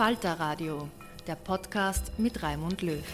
Falter 0.00 0.40
Radio, 0.40 0.88
der 1.26 1.34
Podcast 1.34 2.12
mit 2.16 2.42
Raimund 2.42 2.80
Löw. 2.80 3.04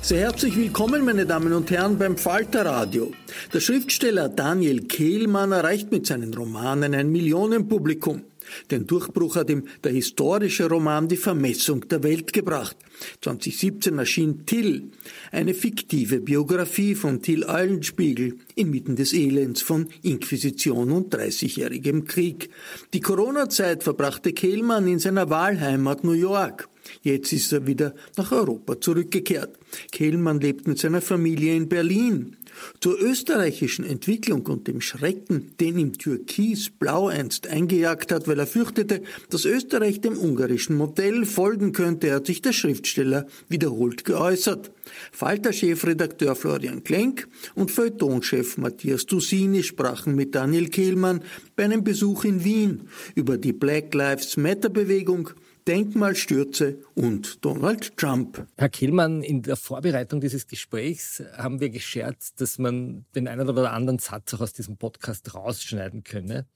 Sehr 0.00 0.20
herzlich 0.20 0.56
willkommen, 0.56 1.04
meine 1.04 1.26
Damen 1.26 1.52
und 1.52 1.68
Herren, 1.72 1.98
beim 1.98 2.16
Falter 2.16 2.64
Radio. 2.64 3.10
Der 3.52 3.58
Schriftsteller 3.58 4.28
Daniel 4.28 4.86
Kehlmann 4.86 5.50
erreicht 5.50 5.90
mit 5.90 6.06
seinen 6.06 6.32
Romanen 6.32 6.94
ein 6.94 7.10
Millionenpublikum. 7.10 8.22
Den 8.70 8.86
Durchbruch 8.86 9.36
hat 9.36 9.50
ihm 9.50 9.64
der 9.84 9.92
historische 9.92 10.68
Roman 10.68 11.08
Die 11.08 11.16
Vermessung 11.16 11.86
der 11.88 12.02
Welt 12.02 12.32
gebracht. 12.32 12.76
2017 13.20 13.98
erschien 13.98 14.46
Till, 14.46 14.90
eine 15.30 15.54
fiktive 15.54 16.20
Biografie 16.20 16.94
von 16.94 17.22
Till 17.22 17.44
Eulenspiegel 17.44 18.38
inmitten 18.54 18.96
des 18.96 19.12
Elends 19.12 19.62
von 19.62 19.88
Inquisition 20.02 20.90
und 20.90 21.12
Dreißigjährigem 21.12 22.04
Krieg. 22.04 22.50
Die 22.92 23.00
Corona-Zeit 23.00 23.82
verbrachte 23.82 24.32
Kehlmann 24.32 24.86
in 24.86 24.98
seiner 24.98 25.30
Wahlheimat 25.30 26.04
New 26.04 26.12
York. 26.12 26.68
Jetzt 27.02 27.32
ist 27.32 27.52
er 27.52 27.66
wieder 27.66 27.94
nach 28.16 28.32
Europa 28.32 28.80
zurückgekehrt. 28.80 29.58
Kehlmann 29.90 30.40
lebt 30.40 30.66
mit 30.66 30.78
seiner 30.78 31.00
Familie 31.00 31.54
in 31.54 31.68
Berlin. 31.68 32.36
Zur 32.80 33.00
österreichischen 33.00 33.84
Entwicklung 33.84 34.46
und 34.46 34.66
dem 34.68 34.80
Schrecken, 34.80 35.52
den 35.60 35.78
ihm 35.78 35.98
Türkis-Blau 35.98 37.08
einst 37.08 37.46
eingejagt 37.46 38.12
hat, 38.12 38.28
weil 38.28 38.38
er 38.38 38.46
fürchtete, 38.46 39.02
dass 39.30 39.44
Österreich 39.44 40.00
dem 40.00 40.18
ungarischen 40.18 40.76
Modell 40.76 41.24
folgen 41.24 41.72
könnte, 41.72 42.12
hat 42.12 42.26
sich 42.26 42.42
der 42.42 42.52
Schriftsteller 42.52 43.26
wiederholt 43.48 44.04
geäußert. 44.04 44.70
Falter-Chefredakteur 45.12 46.34
Florian 46.34 46.84
Klenk 46.84 47.28
und 47.54 47.70
Feuilletonchef 47.70 48.58
Matthias 48.58 49.06
Dusini 49.06 49.62
sprachen 49.62 50.14
mit 50.14 50.34
Daniel 50.34 50.68
Kehlmann 50.68 51.22
bei 51.56 51.64
einem 51.64 51.84
Besuch 51.84 52.24
in 52.24 52.44
Wien 52.44 52.88
über 53.14 53.38
die 53.38 53.52
Black 53.52 53.94
Lives 53.94 54.36
Matter 54.36 54.68
Bewegung 54.68 55.30
Denkmalstürze 55.66 56.78
und 56.94 57.44
Donald 57.44 57.96
Trump. 57.96 58.46
Herr 58.56 58.68
Kehlmann, 58.68 59.22
in 59.22 59.42
der 59.42 59.54
Vorbereitung 59.54 60.20
dieses 60.20 60.48
Gesprächs 60.48 61.22
haben 61.36 61.60
wir 61.60 61.70
gescherzt, 61.70 62.40
dass 62.40 62.58
man 62.58 63.04
den 63.14 63.28
einen 63.28 63.48
oder 63.48 63.72
anderen 63.72 64.00
Satz 64.00 64.34
auch 64.34 64.40
aus 64.40 64.52
diesem 64.52 64.76
Podcast 64.76 65.34
rausschneiden 65.34 66.02
könne. 66.02 66.46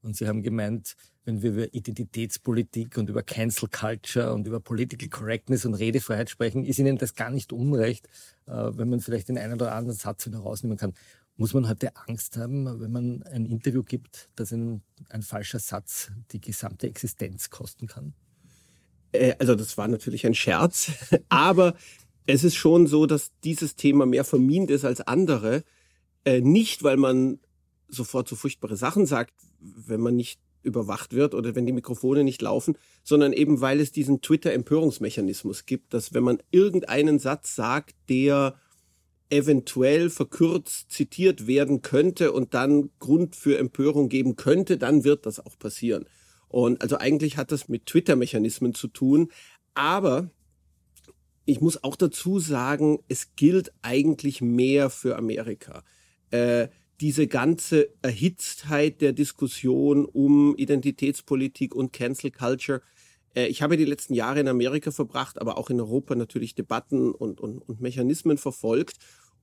Und 0.00 0.16
Sie 0.16 0.26
haben 0.26 0.42
gemeint, 0.42 0.96
wenn 1.26 1.42
wir 1.42 1.50
über 1.52 1.74
Identitätspolitik 1.74 2.96
und 2.96 3.10
über 3.10 3.22
Cancel 3.22 3.68
Culture 3.68 4.32
und 4.32 4.46
über 4.46 4.60
Political 4.60 5.08
Correctness 5.08 5.66
und 5.66 5.74
Redefreiheit 5.74 6.30
sprechen, 6.30 6.64
ist 6.64 6.78
Ihnen 6.78 6.96
das 6.96 7.14
gar 7.14 7.30
nicht 7.30 7.52
unrecht, 7.52 8.08
äh, 8.46 8.52
wenn 8.52 8.88
man 8.88 9.00
vielleicht 9.00 9.28
den 9.28 9.36
einen 9.36 9.54
oder 9.54 9.74
anderen 9.74 9.98
Satz 9.98 10.26
wieder 10.26 10.38
rausnehmen 10.38 10.78
kann. 10.78 10.94
Muss 11.36 11.52
man 11.52 11.68
heute 11.68 11.94
Angst 11.96 12.38
haben, 12.38 12.80
wenn 12.80 12.92
man 12.92 13.22
ein 13.24 13.44
Interview 13.44 13.82
gibt, 13.82 14.30
dass 14.36 14.52
ein, 14.52 14.82
ein 15.10 15.22
falscher 15.22 15.58
Satz 15.58 16.12
die 16.30 16.40
gesamte 16.40 16.86
Existenz 16.86 17.50
kosten 17.50 17.88
kann? 17.88 18.14
Äh, 19.14 19.34
also 19.38 19.54
das 19.54 19.78
war 19.78 19.88
natürlich 19.88 20.26
ein 20.26 20.34
Scherz, 20.34 20.90
aber 21.28 21.74
es 22.26 22.44
ist 22.44 22.56
schon 22.56 22.86
so, 22.86 23.06
dass 23.06 23.32
dieses 23.44 23.76
Thema 23.76 24.06
mehr 24.06 24.24
vermint 24.24 24.70
ist 24.70 24.84
als 24.84 25.00
andere. 25.00 25.62
Äh, 26.24 26.40
nicht, 26.40 26.82
weil 26.82 26.96
man 26.96 27.38
sofort 27.88 28.28
so 28.28 28.36
furchtbare 28.36 28.76
Sachen 28.76 29.06
sagt, 29.06 29.34
wenn 29.60 30.00
man 30.00 30.16
nicht 30.16 30.40
überwacht 30.62 31.12
wird 31.12 31.34
oder 31.34 31.54
wenn 31.54 31.66
die 31.66 31.72
Mikrofone 31.72 32.24
nicht 32.24 32.40
laufen, 32.40 32.78
sondern 33.02 33.34
eben 33.34 33.60
weil 33.60 33.80
es 33.80 33.92
diesen 33.92 34.22
Twitter-Empörungsmechanismus 34.22 35.66
gibt, 35.66 35.92
dass 35.92 36.14
wenn 36.14 36.24
man 36.24 36.42
irgendeinen 36.50 37.18
Satz 37.18 37.54
sagt, 37.54 37.94
der 38.08 38.58
eventuell 39.28 40.08
verkürzt 40.08 40.90
zitiert 40.90 41.46
werden 41.46 41.82
könnte 41.82 42.32
und 42.32 42.54
dann 42.54 42.90
Grund 42.98 43.36
für 43.36 43.58
Empörung 43.58 44.08
geben 44.08 44.36
könnte, 44.36 44.78
dann 44.78 45.04
wird 45.04 45.26
das 45.26 45.44
auch 45.44 45.58
passieren. 45.58 46.06
Und 46.54 46.82
also 46.82 46.98
eigentlich 46.98 47.36
hat 47.36 47.50
das 47.50 47.68
mit 47.68 47.86
Twitter-Mechanismen 47.86 48.74
zu 48.74 48.86
tun. 48.86 49.32
Aber 49.74 50.30
ich 51.46 51.60
muss 51.60 51.82
auch 51.82 51.96
dazu 51.96 52.38
sagen, 52.38 53.00
es 53.08 53.34
gilt 53.34 53.72
eigentlich 53.82 54.40
mehr 54.40 54.88
für 54.88 55.16
Amerika. 55.16 55.82
Äh, 56.30 56.68
diese 57.00 57.26
ganze 57.26 57.88
Erhitztheit 58.02 59.00
der 59.00 59.12
Diskussion 59.12 60.04
um 60.04 60.56
Identitätspolitik 60.56 61.74
und 61.74 61.92
Cancel 61.92 62.30
Culture. 62.30 62.82
Äh, 63.34 63.48
ich 63.48 63.60
habe 63.60 63.76
die 63.76 63.84
letzten 63.84 64.14
Jahre 64.14 64.38
in 64.38 64.46
Amerika 64.46 64.92
verbracht, 64.92 65.40
aber 65.40 65.58
auch 65.58 65.70
in 65.70 65.80
Europa 65.80 66.14
natürlich 66.14 66.54
Debatten 66.54 67.10
und, 67.10 67.40
und, 67.40 67.68
und 67.68 67.80
Mechanismen 67.80 68.38
verfolgt. 68.38 68.98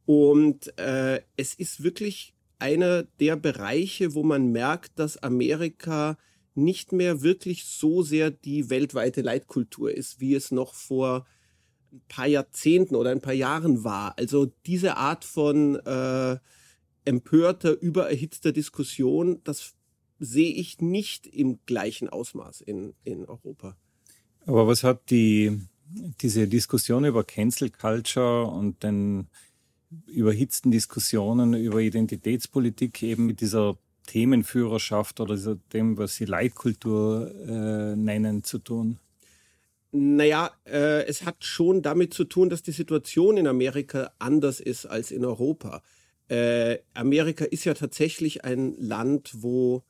Und 0.05 0.79
äh, 0.79 1.19
es 1.35 1.55
ist 1.55 1.83
wirklich 1.83 2.33
einer 2.57 3.03
der 3.03 3.35
Bereiche, 3.35 4.13
wo 4.13 4.23
man 4.23 4.53
merkt, 4.53 4.97
dass 4.97 5.17
Amerika 5.17 6.15
nicht 6.53 6.91
mehr 6.91 7.21
wirklich 7.21 7.65
so 7.65 8.03
sehr 8.03 8.31
die 8.31 8.69
weltweite 8.69 9.21
Leitkultur 9.21 9.95
ist, 9.95 10.19
wie 10.19 10.35
es 10.35 10.51
noch 10.51 10.73
vor 10.73 11.25
ein 11.91 12.01
paar 12.07 12.27
Jahrzehnten 12.27 12.95
oder 12.95 13.11
ein 13.11 13.21
paar 13.21 13.33
Jahren 13.33 13.83
war. 13.83 14.17
Also 14.17 14.51
diese 14.65 14.97
Art 14.97 15.25
von 15.25 15.75
äh, 15.75 16.37
empörter, 17.05 17.79
übererhitzter 17.81 18.51
Diskussion, 18.51 19.41
das 19.43 19.73
sehe 20.19 20.53
ich 20.53 20.79
nicht 20.81 21.27
im 21.27 21.59
gleichen 21.65 22.09
Ausmaß 22.09 22.61
in, 22.61 22.93
in 23.03 23.25
Europa. 23.25 23.75
Aber 24.45 24.67
was 24.67 24.83
hat 24.83 25.09
die, 25.09 25.59
diese 26.21 26.47
Diskussion 26.47 27.05
über 27.05 27.23
Cancel 27.23 27.69
Culture 27.69 28.45
und 28.45 28.83
den 28.83 29.27
überhitzten 30.07 30.71
Diskussionen 30.71 31.53
über 31.53 31.79
Identitätspolitik 31.79 33.03
eben 33.03 33.25
mit 33.25 33.41
dieser 33.41 33.77
Themenführerschaft 34.07 35.19
oder 35.19 35.37
dem, 35.73 35.97
was 35.97 36.15
Sie 36.15 36.25
Leitkultur 36.25 37.33
äh, 37.47 37.95
nennen, 37.95 38.43
zu 38.43 38.59
tun? 38.59 38.99
Naja, 39.91 40.51
äh, 40.65 41.05
es 41.05 41.25
hat 41.25 41.43
schon 41.43 41.81
damit 41.81 42.13
zu 42.13 42.23
tun, 42.23 42.49
dass 42.49 42.63
die 42.63 42.71
Situation 42.71 43.37
in 43.37 43.47
Amerika 43.47 44.11
anders 44.19 44.59
ist 44.59 44.85
als 44.85 45.11
in 45.11 45.25
Europa. 45.25 45.81
Äh, 46.29 46.79
Amerika 46.93 47.43
ist 47.43 47.65
ja 47.65 47.73
tatsächlich 47.73 48.45
ein 48.45 48.75
Land, 48.79 49.31
wo 49.33 49.83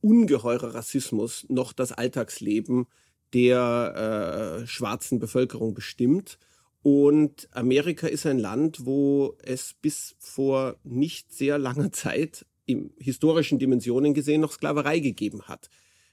ungeheurer 0.00 0.74
Rassismus 0.74 1.44
noch 1.50 1.74
das 1.74 1.92
Alltagsleben 1.92 2.86
der 3.34 4.62
äh, 4.62 4.66
schwarzen 4.66 5.18
Bevölkerung 5.18 5.74
bestimmt. 5.74 6.38
Und 6.82 7.48
Amerika 7.52 8.06
ist 8.06 8.26
ein 8.26 8.38
Land, 8.38 8.86
wo 8.86 9.36
es 9.42 9.74
bis 9.80 10.14
vor 10.18 10.76
nicht 10.84 11.32
sehr 11.32 11.58
langer 11.58 11.92
Zeit 11.92 12.46
im 12.66 12.92
historischen 12.98 13.58
Dimensionen 13.58 14.14
gesehen 14.14 14.40
noch 14.40 14.52
Sklaverei 14.52 14.98
gegeben 15.00 15.42
hat. 15.42 15.70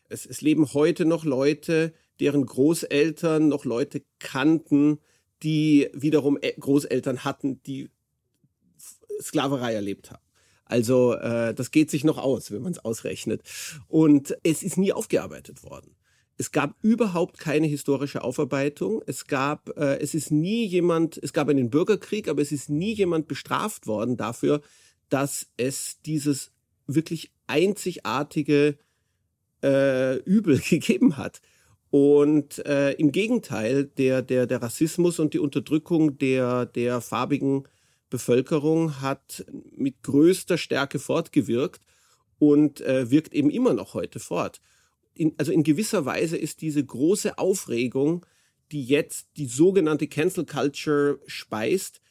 Es, 0.07 0.25
es 0.25 0.41
leben 0.41 0.73
heute 0.73 1.05
noch 1.05 1.25
Leute, 1.25 1.93
deren 2.19 2.45
Großeltern 2.45 3.47
noch 3.47 3.65
Leute 3.65 4.03
kannten, 4.19 4.99
die 5.43 5.89
wiederum 5.93 6.39
Großeltern 6.59 7.23
hatten, 7.23 7.61
die 7.63 7.89
Sklaverei 9.21 9.73
erlebt 9.73 10.11
haben. 10.11 10.23
Also 10.65 11.13
äh, 11.13 11.53
das 11.53 11.71
geht 11.71 11.91
sich 11.91 12.03
noch 12.03 12.17
aus, 12.17 12.51
wenn 12.51 12.63
man 12.63 12.71
es 12.71 12.83
ausrechnet. 12.83 13.43
Und 13.87 14.35
es 14.43 14.63
ist 14.63 14.77
nie 14.77 14.93
aufgearbeitet 14.93 15.63
worden. 15.63 15.95
Es 16.37 16.51
gab 16.51 16.75
überhaupt 16.81 17.39
keine 17.39 17.67
historische 17.67 18.23
Aufarbeitung. 18.23 19.01
Es 19.05 19.27
gab, 19.27 19.69
äh, 19.77 19.99
es 19.99 20.13
ist 20.13 20.31
nie 20.31 20.65
jemand, 20.65 21.17
es 21.21 21.31
gab 21.31 21.47
einen 21.47 21.69
Bürgerkrieg, 21.69 22.27
aber 22.27 22.41
es 22.41 22.51
ist 22.51 22.69
nie 22.69 22.93
jemand 22.93 23.27
bestraft 23.27 23.87
worden 23.87 24.17
dafür, 24.17 24.61
dass 25.09 25.47
es 25.55 26.01
dieses 26.05 26.51
wirklich 26.87 27.31
einzigartige 27.47 28.77
äh, 29.63 30.17
Übel 30.23 30.59
gegeben 30.69 31.17
hat. 31.17 31.41
Und 31.89 32.65
äh, 32.65 32.91
im 32.93 33.13
Gegenteil, 33.13 33.85
der, 33.85 34.21
der, 34.21 34.47
der 34.47 34.61
Rassismus 34.61 35.19
und 35.19 35.33
die 35.33 35.39
Unterdrückung 35.39 36.17
der, 36.17 36.65
der 36.65 36.99
farbigen 36.99 37.63
Bevölkerung 38.09 38.99
hat 39.01 39.45
mit 39.75 40.03
größter 40.03 40.57
Stärke 40.57 40.99
fortgewirkt 40.99 41.81
und 42.37 42.81
äh, 42.81 43.09
wirkt 43.11 43.33
eben 43.33 43.49
immer 43.49 43.73
noch 43.73 43.93
heute 43.93 44.19
fort. 44.19 44.59
In, 45.15 45.33
also 45.37 45.51
in 45.51 45.63
gewisser 45.63 46.05
Weise 46.05 46.37
ist 46.37 46.61
diese 46.61 46.83
große 46.83 47.37
Aufregung, 47.37 48.25
die 48.71 48.83
jetzt 48.83 49.27
die 49.37 49.47
sogenannte 49.47 50.07
Cancel 50.07 50.45
Culture 50.45 51.19
speist, 51.25 52.01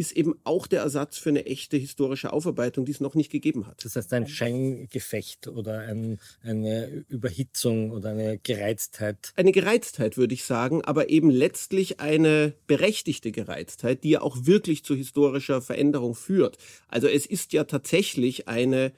ist 0.00 0.12
eben 0.12 0.34
auch 0.44 0.66
der 0.66 0.80
Ersatz 0.80 1.18
für 1.18 1.28
eine 1.28 1.44
echte 1.44 1.76
historische 1.76 2.32
Aufarbeitung, 2.32 2.86
die 2.86 2.92
es 2.92 3.00
noch 3.00 3.14
nicht 3.14 3.30
gegeben 3.30 3.66
hat. 3.66 3.84
Das 3.84 3.96
heißt 3.96 4.10
ein 4.14 4.26
Scheingefecht 4.26 5.46
oder 5.46 5.80
ein, 5.80 6.18
eine 6.42 7.04
Überhitzung 7.08 7.90
oder 7.90 8.10
eine 8.10 8.38
Gereiztheit. 8.38 9.32
Eine 9.36 9.52
Gereiztheit 9.52 10.16
würde 10.16 10.32
ich 10.32 10.44
sagen, 10.44 10.82
aber 10.82 11.10
eben 11.10 11.28
letztlich 11.28 12.00
eine 12.00 12.54
berechtigte 12.66 13.30
Gereiztheit, 13.30 14.02
die 14.02 14.10
ja 14.10 14.22
auch 14.22 14.46
wirklich 14.46 14.86
zu 14.86 14.94
historischer 14.94 15.60
Veränderung 15.60 16.14
führt. 16.14 16.56
Also 16.88 17.06
es 17.06 17.26
ist 17.26 17.52
ja 17.52 17.64
tatsächlich 17.64 18.48
eine 18.48 18.92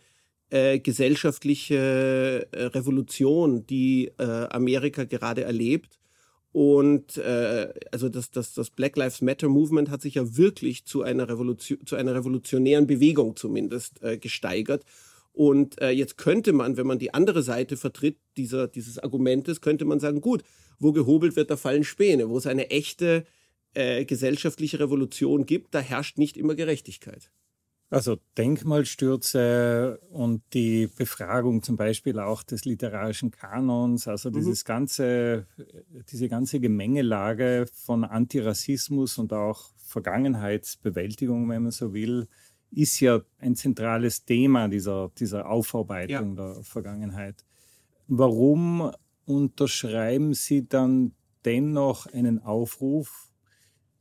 äh, 0.52 0.78
gesellschaftliche 0.78 2.46
äh, 2.52 2.64
Revolution, 2.64 3.66
die 3.66 4.12
äh, 4.18 4.22
Amerika 4.22 5.04
gerade 5.04 5.44
erlebt 5.44 5.98
und 6.52 7.16
äh, 7.16 7.72
also 7.90 8.10
das, 8.10 8.30
das, 8.30 8.52
das 8.52 8.68
Black 8.68 8.96
Lives 8.96 9.22
Matter 9.22 9.48
Movement 9.48 9.88
hat 9.88 10.02
sich 10.02 10.14
ja 10.16 10.36
wirklich 10.36 10.84
zu 10.84 11.02
einer 11.02 11.28
Revolution, 11.28 11.78
zu 11.86 11.96
einer 11.96 12.14
revolutionären 12.14 12.86
Bewegung 12.86 13.36
zumindest 13.36 14.02
äh, 14.02 14.18
gesteigert. 14.18 14.84
Und 15.32 15.80
äh, 15.80 15.90
jetzt 15.90 16.18
könnte 16.18 16.52
man, 16.52 16.76
wenn 16.76 16.86
man 16.86 16.98
die 16.98 17.14
andere 17.14 17.42
Seite 17.42 17.78
vertritt, 17.78 18.18
dieser, 18.36 18.68
dieses 18.68 18.98
Argumentes, 18.98 19.62
könnte 19.62 19.86
man 19.86 19.98
sagen, 19.98 20.20
gut, 20.20 20.42
wo 20.78 20.92
gehobelt 20.92 21.36
wird, 21.36 21.50
da 21.50 21.56
fallen 21.56 21.84
Späne. 21.84 22.28
Wo 22.28 22.36
es 22.36 22.46
eine 22.46 22.68
echte 22.68 23.24
äh, 23.72 24.04
gesellschaftliche 24.04 24.78
Revolution 24.78 25.46
gibt, 25.46 25.74
da 25.74 25.80
herrscht 25.80 26.18
nicht 26.18 26.36
immer 26.36 26.54
Gerechtigkeit. 26.54 27.30
Also 27.92 28.16
Denkmalstürze 28.38 30.00
und 30.08 30.42
die 30.54 30.86
Befragung 30.86 31.62
zum 31.62 31.76
Beispiel 31.76 32.18
auch 32.18 32.42
des 32.42 32.64
literarischen 32.64 33.30
Kanons, 33.30 34.08
also 34.08 34.30
mhm. 34.30 34.34
dieses 34.34 34.64
ganze, 34.64 35.46
diese 36.10 36.30
ganze 36.30 36.58
Gemengelage 36.58 37.66
von 37.70 38.04
Antirassismus 38.04 39.18
und 39.18 39.34
auch 39.34 39.72
Vergangenheitsbewältigung, 39.76 41.46
wenn 41.50 41.64
man 41.64 41.70
so 41.70 41.92
will, 41.92 42.28
ist 42.70 42.98
ja 43.00 43.20
ein 43.38 43.56
zentrales 43.56 44.24
Thema 44.24 44.68
dieser, 44.68 45.10
dieser 45.18 45.50
Aufarbeitung 45.50 46.38
ja. 46.38 46.54
der 46.54 46.62
Vergangenheit. 46.62 47.44
Warum 48.08 48.90
unterschreiben 49.26 50.32
Sie 50.32 50.66
dann 50.66 51.12
dennoch 51.44 52.06
einen 52.06 52.38
Aufruf, 52.38 53.28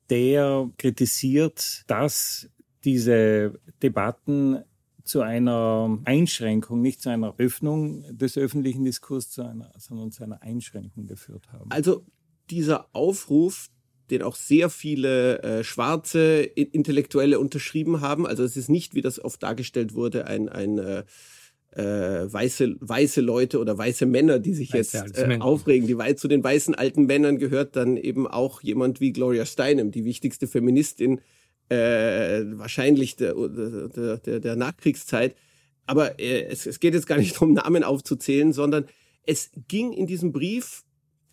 der 0.09 0.69
kritisiert, 0.77 1.83
dass 1.87 2.49
diese 2.83 3.59
Debatten 3.81 4.63
zu 5.03 5.21
einer 5.21 5.99
Einschränkung, 6.05 6.81
nicht 6.81 7.01
zu 7.01 7.09
einer 7.09 7.35
Öffnung 7.37 8.05
des 8.15 8.37
öffentlichen 8.37 8.85
Diskurses, 8.85 9.31
zu 9.31 9.43
einer, 9.43 9.71
sondern 9.77 10.11
zu 10.11 10.23
einer 10.23 10.41
Einschränkung 10.41 11.07
geführt 11.07 11.51
haben. 11.51 11.71
Also 11.71 12.05
dieser 12.49 12.87
Aufruf, 12.93 13.69
den 14.09 14.21
auch 14.21 14.35
sehr 14.35 14.69
viele 14.69 15.41
äh, 15.41 15.63
schwarze 15.63 16.41
Intellektuelle 16.43 17.39
unterschrieben 17.39 18.01
haben, 18.01 18.27
also 18.27 18.43
es 18.43 18.57
ist 18.57 18.69
nicht, 18.69 18.93
wie 18.93 19.01
das 19.01 19.23
oft 19.23 19.41
dargestellt 19.41 19.93
wurde, 19.93 20.27
ein, 20.27 20.49
ein 20.49 20.77
äh, 20.77 21.03
äh, 21.71 22.31
weiße, 22.31 22.75
weiße 22.79 23.21
Leute 23.21 23.59
oder 23.59 23.77
weiße 23.77 24.05
Männer, 24.05 24.39
die 24.39 24.53
sich 24.53 24.73
weiße 24.73 24.97
jetzt 24.97 25.17
äh, 25.17 25.37
aufregen. 25.39 25.87
Die, 25.87 26.15
zu 26.15 26.27
den 26.27 26.43
weißen 26.43 26.75
alten 26.75 27.05
Männern 27.05 27.37
gehört 27.37 27.75
dann 27.75 27.95
eben 27.95 28.27
auch 28.27 28.61
jemand 28.61 28.99
wie 28.99 29.13
Gloria 29.13 29.45
Steinem, 29.45 29.91
die 29.91 30.03
wichtigste 30.03 30.47
Feministin 30.47 31.21
äh, 31.71 32.43
wahrscheinlich 32.57 33.15
der, 33.15 33.33
der, 33.33 34.17
der, 34.17 34.39
der 34.39 34.55
Nachkriegszeit. 34.55 35.35
Aber 35.85 36.19
äh, 36.19 36.43
es, 36.43 36.65
es 36.65 36.79
geht 36.79 36.93
jetzt 36.93 37.07
gar 37.07 37.17
nicht 37.17 37.33
darum, 37.35 37.53
Namen 37.53 37.83
aufzuzählen, 37.83 38.51
sondern 38.51 38.85
es 39.25 39.51
ging 39.67 39.93
in 39.93 40.05
diesem 40.05 40.33
Brief 40.33 40.83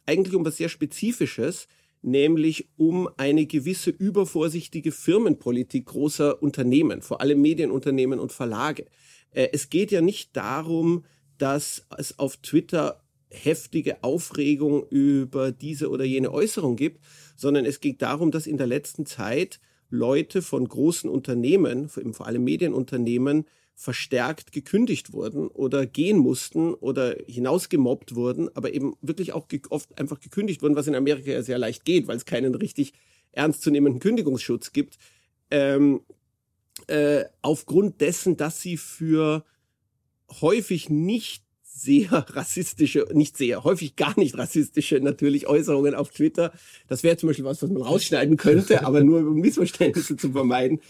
eigentlich 0.07 0.35
um 0.35 0.45
was 0.45 0.57
sehr 0.57 0.69
Spezifisches, 0.69 1.67
nämlich 2.03 2.69
um 2.77 3.09
eine 3.17 3.47
gewisse 3.47 3.91
übervorsichtige 3.91 4.93
Firmenpolitik 4.93 5.87
großer 5.87 6.41
Unternehmen, 6.41 7.03
vor 7.03 7.21
allem 7.21 7.43
Medienunternehmen 7.43 8.21
und 8.21 8.33
Verlage. 8.33 8.87
Äh, 9.33 9.49
es 9.53 9.71
geht 9.71 9.91
ja 9.91 10.01
nicht 10.01 10.37
darum, 10.37 11.05
dass 11.39 11.87
es 11.97 12.19
auf 12.19 12.37
Twitter 12.37 13.03
heftige 13.31 14.03
Aufregung 14.05 14.87
über 14.89 15.51
diese 15.51 15.91
oder 15.91 16.05
jene 16.05 16.33
Äußerung 16.33 16.77
gibt, 16.77 17.01
sondern 17.37 17.67
es 17.67 17.81
geht 17.81 18.03
darum, 18.03 18.31
dass 18.31 18.47
in 18.47 18.57
der 18.57 18.67
letzten 18.69 19.05
Zeit 19.05 19.61
Leute 19.91 20.43
von 20.43 20.67
großen 20.67 21.09
Unternehmen, 21.09 21.89
vor 21.89 22.27
allem 22.27 22.45
Medienunternehmen, 22.45 23.47
verstärkt 23.75 24.51
gekündigt 24.51 25.13
wurden 25.13 25.47
oder 25.47 25.87
gehen 25.87 26.19
mussten 26.19 26.75
oder 26.75 27.15
hinausgemobbt 27.29 28.17
wurden, 28.17 28.55
aber 28.57 28.75
eben 28.75 28.97
wirklich 29.03 29.33
auch 29.33 29.47
oft 29.71 29.97
einfach 29.99 30.19
gekündigt 30.19 30.63
wurden, 30.63 30.75
was 30.75 30.89
in 30.89 30.97
Amerika 30.97 31.31
ja 31.31 31.43
sehr 31.43 31.59
leicht 31.59 31.85
geht, 31.85 32.09
weil 32.09 32.17
es 32.17 32.25
keinen 32.25 32.57
richtig 32.57 32.93
ernstzunehmenden 33.31 34.01
Kündigungsschutz 34.01 34.73
gibt, 34.73 34.99
ähm, 35.53 36.01
äh, 36.89 37.25
aufgrund 37.41 38.01
dessen, 38.01 38.37
dass 38.37 38.61
sie 38.61 38.77
für 38.77 39.45
häufig 40.41 40.91
nicht 40.91 41.45
sehr 41.79 42.11
rassistische, 42.35 43.07
nicht 43.13 43.37
sehr, 43.37 43.65
häufig 43.65 43.97
gar 43.97 44.19
nicht 44.19 44.37
rassistische 44.37 45.01
natürlich 45.01 45.47
Äußerungen 45.47 45.95
auf 45.95 46.11
Twitter. 46.11 46.53
Das 46.89 47.03
wäre 47.03 47.17
zum 47.17 47.29
Beispiel 47.29 47.45
was, 47.45 47.63
was 47.63 47.71
man 47.71 47.83
rausschneiden 47.83 48.37
könnte, 48.37 48.83
aber 48.87 49.03
nur 49.03 49.21
um 49.21 49.37
Missverständnisse 49.37 50.17
zu 50.17 50.33
vermeiden, 50.33 50.81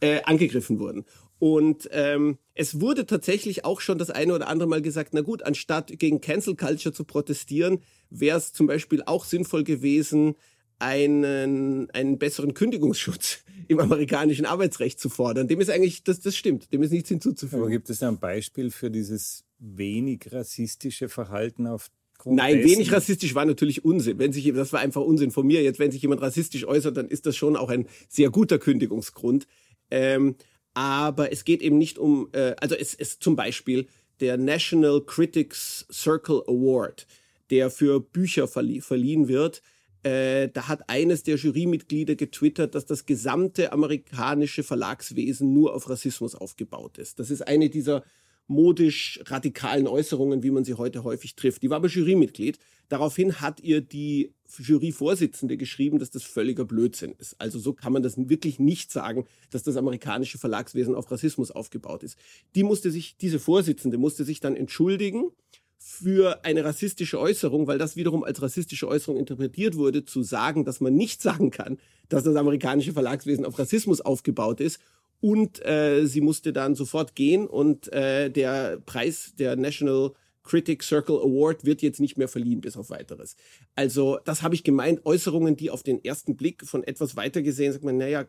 äh, 0.00 0.20
angegriffen 0.24 0.78
wurden. 0.78 1.04
Und 1.38 1.88
ähm, 1.92 2.38
es 2.54 2.80
wurde 2.80 3.06
tatsächlich 3.06 3.64
auch 3.64 3.80
schon 3.80 3.98
das 3.98 4.10
eine 4.10 4.34
oder 4.34 4.48
andere 4.48 4.68
Mal 4.68 4.82
gesagt, 4.82 5.10
na 5.14 5.20
gut, 5.20 5.44
anstatt 5.44 5.96
gegen 5.98 6.20
Cancel 6.20 6.56
Culture 6.56 6.92
zu 6.92 7.04
protestieren, 7.04 7.80
wäre 8.10 8.38
es 8.38 8.52
zum 8.52 8.66
Beispiel 8.66 9.02
auch 9.06 9.24
sinnvoll 9.24 9.62
gewesen, 9.62 10.34
einen, 10.78 11.90
einen 11.90 12.18
besseren 12.18 12.54
Kündigungsschutz 12.54 13.38
im 13.68 13.80
amerikanischen 13.80 14.46
Arbeitsrecht 14.46 15.00
zu 15.00 15.08
fordern. 15.08 15.48
Dem 15.48 15.60
ist 15.60 15.70
eigentlich, 15.70 16.04
das, 16.04 16.20
das 16.20 16.36
stimmt, 16.36 16.72
dem 16.72 16.82
ist 16.82 16.92
nichts 16.92 17.08
hinzuzufügen. 17.08 17.62
Aber 17.62 17.70
gibt 17.70 17.90
es 17.90 17.98
da 17.98 18.08
ein 18.08 18.18
Beispiel 18.18 18.70
für 18.70 18.90
dieses 18.90 19.44
wenig 19.58 20.32
rassistische 20.32 21.08
Verhalten 21.08 21.66
auf 21.66 21.90
Nein, 22.24 22.56
dessen? 22.56 22.70
wenig 22.70 22.92
rassistisch 22.92 23.34
war 23.34 23.44
natürlich 23.44 23.84
Unsinn. 23.84 24.18
Wenn 24.18 24.32
sich, 24.32 24.52
das 24.52 24.72
war 24.72 24.80
einfach 24.80 25.02
Unsinn 25.02 25.30
von 25.30 25.46
mir. 25.46 25.62
Jetzt, 25.62 25.78
wenn 25.78 25.92
sich 25.92 26.02
jemand 26.02 26.20
rassistisch 26.20 26.66
äußert, 26.66 26.96
dann 26.96 27.08
ist 27.08 27.26
das 27.26 27.36
schon 27.36 27.56
auch 27.56 27.68
ein 27.68 27.86
sehr 28.08 28.30
guter 28.30 28.58
Kündigungsgrund. 28.58 29.46
Ähm, 29.90 30.34
aber 30.74 31.32
es 31.32 31.44
geht 31.44 31.62
eben 31.62 31.78
nicht 31.78 31.98
um, 31.98 32.28
äh, 32.32 32.54
also 32.60 32.74
es 32.74 32.94
ist 32.94 33.22
zum 33.22 33.36
Beispiel 33.36 33.86
der 34.20 34.36
National 34.36 35.00
Critics 35.04 35.86
Circle 35.92 36.42
Award, 36.46 37.06
der 37.50 37.70
für 37.70 38.00
Bücher 38.00 38.48
verlie 38.48 38.80
verliehen 38.80 39.28
wird, 39.28 39.62
äh, 40.08 40.48
da 40.48 40.68
hat 40.68 40.88
eines 40.88 41.22
der 41.22 41.36
Jurymitglieder 41.36 42.14
getwittert, 42.14 42.74
dass 42.74 42.86
das 42.86 43.04
gesamte 43.04 43.72
amerikanische 43.72 44.62
Verlagswesen 44.62 45.52
nur 45.52 45.74
auf 45.74 45.88
Rassismus 45.90 46.34
aufgebaut 46.34 46.96
ist. 46.96 47.18
Das 47.18 47.30
ist 47.30 47.42
eine 47.46 47.68
dieser 47.68 48.02
modisch 48.46 49.20
radikalen 49.26 49.86
Äußerungen, 49.86 50.42
wie 50.42 50.50
man 50.50 50.64
sie 50.64 50.74
heute 50.74 51.04
häufig 51.04 51.36
trifft. 51.36 51.62
Die 51.62 51.68
war 51.68 51.76
aber 51.76 51.88
Jurymitglied. 51.88 52.58
Daraufhin 52.88 53.42
hat 53.42 53.60
ihr 53.60 53.82
die 53.82 54.32
Juryvorsitzende 54.58 55.58
geschrieben, 55.58 55.98
dass 55.98 56.10
das 56.10 56.22
völliger 56.22 56.64
Blödsinn 56.64 57.14
ist. 57.18 57.38
Also 57.38 57.58
so 57.58 57.74
kann 57.74 57.92
man 57.92 58.02
das 58.02 58.16
wirklich 58.16 58.58
nicht 58.58 58.90
sagen, 58.90 59.26
dass 59.50 59.62
das 59.62 59.76
amerikanische 59.76 60.38
Verlagswesen 60.38 60.94
auf 60.94 61.10
Rassismus 61.10 61.50
aufgebaut 61.50 62.02
ist. 62.02 62.16
Die 62.54 62.62
musste 62.62 62.90
sich, 62.90 63.18
diese 63.18 63.38
Vorsitzende 63.38 63.98
musste 63.98 64.24
sich 64.24 64.40
dann 64.40 64.56
entschuldigen 64.56 65.30
für 65.78 66.44
eine 66.44 66.64
rassistische 66.64 67.20
Äußerung, 67.20 67.66
weil 67.66 67.78
das 67.78 67.96
wiederum 67.96 68.24
als 68.24 68.42
rassistische 68.42 68.88
Äußerung 68.88 69.16
interpretiert 69.16 69.76
wurde, 69.76 70.04
zu 70.04 70.22
sagen, 70.22 70.64
dass 70.64 70.80
man 70.80 70.94
nicht 70.94 71.22
sagen 71.22 71.50
kann, 71.50 71.78
dass 72.08 72.24
das 72.24 72.36
amerikanische 72.36 72.92
Verlagswesen 72.92 73.44
auf 73.44 73.58
Rassismus 73.58 74.00
aufgebaut 74.00 74.60
ist 74.60 74.80
und 75.20 75.64
äh, 75.64 76.06
sie 76.06 76.20
musste 76.20 76.52
dann 76.52 76.74
sofort 76.74 77.14
gehen 77.14 77.46
und 77.46 77.92
äh, 77.92 78.30
der 78.30 78.78
Preis 78.84 79.34
der 79.38 79.56
National 79.56 80.12
Critic 80.44 80.82
Circle 80.82 81.16
Award 81.16 81.64
wird 81.64 81.82
jetzt 81.82 82.00
nicht 82.00 82.16
mehr 82.16 82.28
verliehen 82.28 82.60
bis 82.60 82.76
auf 82.76 82.90
weiteres. 82.90 83.36
Also 83.74 84.18
das 84.24 84.42
habe 84.42 84.54
ich 84.54 84.64
gemeint, 84.64 85.04
Äußerungen, 85.04 85.56
die 85.56 85.70
auf 85.70 85.82
den 85.82 86.02
ersten 86.02 86.36
Blick 86.36 86.64
von 86.66 86.82
etwas 86.84 87.16
weiter 87.16 87.42
gesehen, 87.42 87.72
sagt 87.72 87.84
man, 87.84 87.98
naja, 87.98 88.24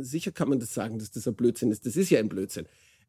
sicher 0.00 0.32
kann 0.32 0.48
man 0.48 0.58
das 0.58 0.74
sagen, 0.74 0.98
dass 0.98 1.12
das 1.12 1.28
ein 1.28 1.34
Blödsinn 1.34 1.70
ist. 1.70 1.86
Das 1.86 1.96
ist 1.96 2.10
ja 2.10 2.18
ein 2.18 2.28
Blödsinn. 2.28 2.66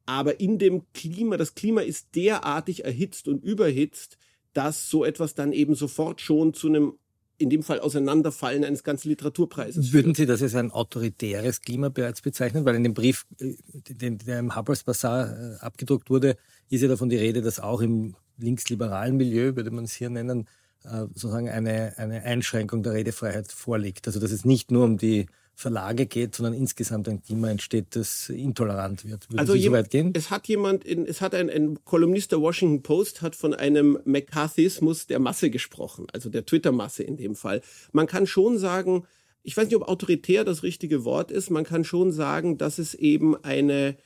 Aber 0.09 0.39
in 0.39 0.57
dem 0.57 0.91
Klima, 0.91 1.37
das 1.37 1.53
Klima 1.53 1.81
ist 1.81 2.15
derartig 2.15 2.83
erhitzt 2.83 3.27
und 3.27 3.43
überhitzt, 3.43 4.17
dass 4.53 4.89
so 4.89 5.05
etwas 5.05 5.35
dann 5.35 5.53
eben 5.53 5.75
sofort 5.75 6.19
schon 6.19 6.55
zu 6.55 6.67
einem 6.67 6.93
in 7.37 7.51
dem 7.51 7.61
Fall 7.61 7.79
Auseinanderfallen 7.79 8.63
eines 8.63 8.83
ganzen 8.83 9.09
Literaturpreises. 9.09 9.93
Würden 9.93 10.15
Sie 10.15 10.25
das 10.25 10.41
als 10.41 10.55
ein 10.55 10.71
autoritäres 10.71 11.61
Klima 11.61 11.89
bereits 11.89 12.23
bezeichnen? 12.23 12.65
Weil 12.65 12.73
in 12.73 12.83
dem 12.83 12.95
Brief, 12.95 13.27
äh, 13.39 13.53
der 13.93 14.39
im 14.39 14.55
Harper's 14.55 14.83
Bazaar 14.83 15.29
äh, 15.29 15.55
abgedruckt 15.59 16.09
wurde, 16.09 16.37
ist 16.71 16.81
ja 16.81 16.87
davon 16.87 17.09
die 17.09 17.15
Rede, 17.15 17.43
dass 17.43 17.59
auch 17.59 17.79
im 17.79 18.15
linksliberalen 18.39 19.15
Milieu, 19.15 19.55
würde 19.55 19.69
man 19.69 19.83
es 19.83 19.93
hier 19.93 20.09
nennen, 20.09 20.47
äh, 20.85 21.01
sozusagen 21.13 21.49
eine, 21.49 21.93
eine 21.97 22.23
Einschränkung 22.23 22.81
der 22.81 22.93
Redefreiheit 22.93 23.51
vorliegt. 23.51 24.07
Also 24.07 24.19
dass 24.19 24.31
es 24.31 24.43
nicht 24.43 24.71
nur 24.71 24.85
um 24.85 24.97
die 24.97 25.27
Verlage 25.59 26.05
geht, 26.05 26.35
sondern 26.35 26.53
insgesamt 26.53 27.09
ein 27.09 27.21
Klima 27.21 27.49
entsteht, 27.49 27.87
das 27.95 28.29
intolerant 28.29 29.03
wird. 29.05 29.29
Würde 29.29 29.39
also 29.39 29.53
Sie 29.53 29.63
so 29.63 29.71
weit 29.73 29.89
gehen? 29.89 30.13
Es 30.15 30.31
hat 30.31 30.47
jemand, 30.47 30.85
in, 30.85 31.05
es 31.05 31.19
hat 31.19 31.35
ein, 31.35 31.49
ein 31.49 31.83
Kolumnist 31.83 32.31
der 32.31 32.39
Washington 32.39 32.81
Post 32.81 33.21
hat 33.21 33.35
von 33.35 33.53
einem 33.53 33.99
McCarthyismus 34.05 35.07
der 35.07 35.19
Masse 35.19 35.49
gesprochen, 35.49 36.07
also 36.13 36.29
der 36.29 36.45
Twitter-Masse 36.45 37.03
in 37.03 37.17
dem 37.17 37.35
Fall. 37.35 37.61
Man 37.91 38.07
kann 38.07 38.25
schon 38.25 38.57
sagen, 38.57 39.03
ich 39.43 39.57
weiß 39.57 39.65
nicht, 39.65 39.75
ob 39.75 39.87
autoritär 39.89 40.45
das 40.45 40.63
richtige 40.63 41.03
Wort 41.03 41.29
ist, 41.29 41.49
man 41.49 41.65
kann 41.65 41.83
schon 41.83 42.13
sagen, 42.13 42.57
dass 42.57 42.79
es 42.79 42.93
eben 42.93 43.35
eine 43.43 43.97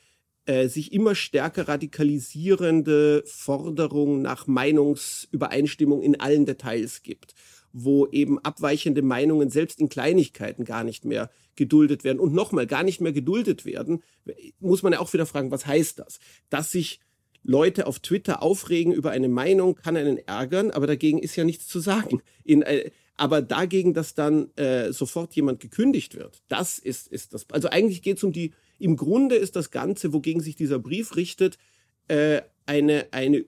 äh, 0.45 0.67
sich 0.67 0.91
immer 0.91 1.13
stärker 1.13 1.67
radikalisierende 1.67 3.23
Forderung 3.27 4.23
nach 4.23 4.47
Meinungsübereinstimmung 4.47 6.01
in 6.01 6.19
allen 6.19 6.45
Details 6.47 7.03
gibt 7.03 7.35
wo 7.73 8.07
eben 8.07 8.39
abweichende 8.39 9.01
Meinungen 9.01 9.49
selbst 9.49 9.81
in 9.81 9.89
Kleinigkeiten 9.89 10.63
gar 10.63 10.83
nicht 10.83 11.05
mehr 11.05 11.29
geduldet 11.55 12.03
werden 12.03 12.19
und 12.19 12.33
nochmal 12.33 12.67
gar 12.67 12.83
nicht 12.83 13.01
mehr 13.01 13.11
geduldet 13.11 13.65
werden, 13.65 14.03
muss 14.59 14.83
man 14.83 14.93
ja 14.93 14.99
auch 14.99 15.11
wieder 15.11 15.25
fragen, 15.25 15.51
was 15.51 15.65
heißt 15.65 15.99
das? 15.99 16.19
Dass 16.49 16.71
sich 16.71 16.99
Leute 17.43 17.87
auf 17.87 17.99
Twitter 17.99 18.41
aufregen 18.41 18.93
über 18.93 19.11
eine 19.11 19.27
Meinung, 19.27 19.75
kann 19.75 19.97
einen 19.97 20.17
ärgern, 20.17 20.71
aber 20.71 20.87
dagegen 20.87 21.19
ist 21.19 21.35
ja 21.35 21.43
nichts 21.43 21.67
zu 21.67 21.79
sagen. 21.79 22.21
In, 22.43 22.61
äh, 22.61 22.91
aber 23.15 23.41
dagegen, 23.41 23.93
dass 23.93 24.15
dann 24.15 24.55
äh, 24.55 24.91
sofort 24.91 25.35
jemand 25.35 25.59
gekündigt 25.59 26.15
wird, 26.15 26.41
das 26.47 26.79
ist, 26.79 27.07
ist 27.07 27.33
das. 27.33 27.45
Also 27.51 27.69
eigentlich 27.69 28.01
geht 28.01 28.17
es 28.17 28.23
um 28.23 28.31
die, 28.31 28.53
im 28.79 28.95
Grunde 28.95 29.35
ist 29.35 29.55
das 29.55 29.71
Ganze, 29.71 30.13
wogegen 30.13 30.41
sich 30.41 30.55
dieser 30.55 30.79
Brief 30.79 31.15
richtet, 31.15 31.57
äh, 32.07 32.41
eine, 32.65 33.07
eine 33.11 33.45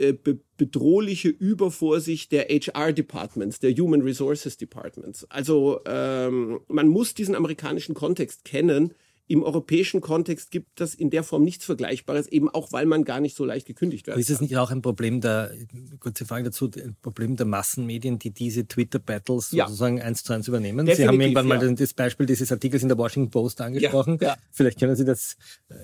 äh, 0.00 0.12
be 0.12 0.38
bedrohliche 0.56 1.30
Übervorsicht 1.30 2.32
der 2.32 2.48
HR-Departments, 2.50 3.60
der 3.60 3.72
Human 3.72 4.02
Resources 4.02 4.58
Departments. 4.58 5.24
Also 5.30 5.80
ähm, 5.86 6.60
man 6.68 6.88
muss 6.88 7.14
diesen 7.14 7.34
amerikanischen 7.34 7.94
Kontext 7.94 8.44
kennen. 8.44 8.92
Im 9.30 9.44
europäischen 9.44 10.00
Kontext 10.00 10.50
gibt 10.50 10.80
das 10.80 10.92
in 10.92 11.08
der 11.08 11.22
Form 11.22 11.44
nichts 11.44 11.64
Vergleichbares, 11.64 12.26
eben 12.26 12.48
auch 12.48 12.72
weil 12.72 12.84
man 12.84 13.04
gar 13.04 13.20
nicht 13.20 13.36
so 13.36 13.44
leicht 13.44 13.64
gekündigt 13.64 14.08
wird. 14.08 14.18
ist 14.18 14.28
es 14.28 14.40
nicht 14.40 14.56
auch 14.56 14.72
ein 14.72 14.82
Problem 14.82 15.20
der, 15.20 15.52
kurze 16.00 16.26
Frage 16.26 16.46
dazu, 16.46 16.68
ein 16.74 16.96
Problem 17.00 17.36
der 17.36 17.46
Massenmedien, 17.46 18.18
die 18.18 18.32
diese 18.32 18.66
Twitter-Battles 18.66 19.52
ja. 19.52 19.68
sozusagen 19.68 20.02
eins 20.02 20.24
zu 20.24 20.32
eins 20.32 20.48
übernehmen? 20.48 20.84
Definitiv, 20.84 20.96
Sie 20.96 21.06
haben 21.06 21.20
irgendwann 21.20 21.48
ja. 21.48 21.68
mal 21.68 21.74
das 21.76 21.94
Beispiel 21.94 22.26
dieses 22.26 22.50
Artikels 22.50 22.82
in 22.82 22.88
der 22.88 22.98
Washington 22.98 23.30
Post 23.30 23.60
angesprochen. 23.60 24.18
Ja, 24.20 24.36
Vielleicht 24.50 24.80
können 24.80 24.96
Sie 24.96 25.04
das 25.04 25.36
äh, 25.68 25.74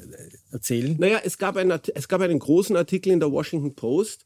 erzählen. 0.50 0.96
Naja, 0.98 1.20
es 1.22 1.38
gab, 1.38 1.56
einen, 1.56 1.78
es 1.94 2.08
gab 2.08 2.22
einen 2.22 2.40
großen 2.40 2.74
Artikel 2.74 3.12
in 3.12 3.20
der 3.20 3.30
Washington 3.30 3.76
Post, 3.76 4.24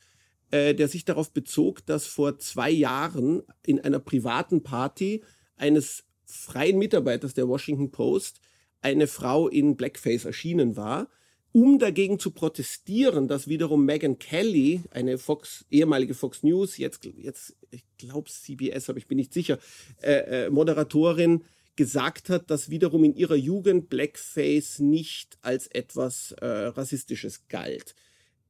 äh, 0.50 0.75
der 0.75 0.89
sich 0.89 1.05
darauf 1.05 1.31
bezog, 1.31 1.85
dass 1.85 2.07
vor 2.07 2.39
zwei 2.39 2.71
Jahren 2.71 3.43
in 3.67 3.81
einer 3.81 3.99
privaten 3.99 4.62
Party 4.62 5.23
eines 5.57 6.05
freien 6.25 6.79
Mitarbeiters 6.79 7.35
der 7.35 7.47
Washington 7.49 7.91
Post 7.91 8.41
eine 8.83 9.07
Frau 9.07 9.49
in 9.49 9.77
Blackface 9.77 10.25
erschienen 10.25 10.77
war, 10.77 11.09
um 11.53 11.79
dagegen 11.79 12.19
zu 12.19 12.31
protestieren, 12.31 13.27
dass 13.27 13.49
wiederum 13.49 13.85
Megan 13.85 14.19
Kelly, 14.19 14.83
eine 14.91 15.19
Fox, 15.19 15.65
ehemalige 15.71 16.15
Fox 16.15 16.43
News, 16.43 16.79
jetzt, 16.79 17.05
jetzt 17.17 17.57
ich 17.71 17.85
glaube 17.99 18.31
CBS, 18.31 18.89
aber 18.89 18.99
ich 18.99 19.09
bin 19.09 19.17
nicht 19.17 19.33
sicher, 19.33 19.59
äh, 20.03 20.47
äh, 20.47 20.51
Moderatorin, 20.51 21.45
gesagt 21.77 22.29
hat, 22.29 22.51
dass 22.51 22.69
wiederum 22.69 23.05
in 23.05 23.15
ihrer 23.15 23.37
Jugend 23.37 23.89
Blackface 23.89 24.81
nicht 24.81 25.39
als 25.41 25.67
etwas 25.69 26.33
äh, 26.33 26.47
Rassistisches 26.47 27.49
galt. 27.49 27.95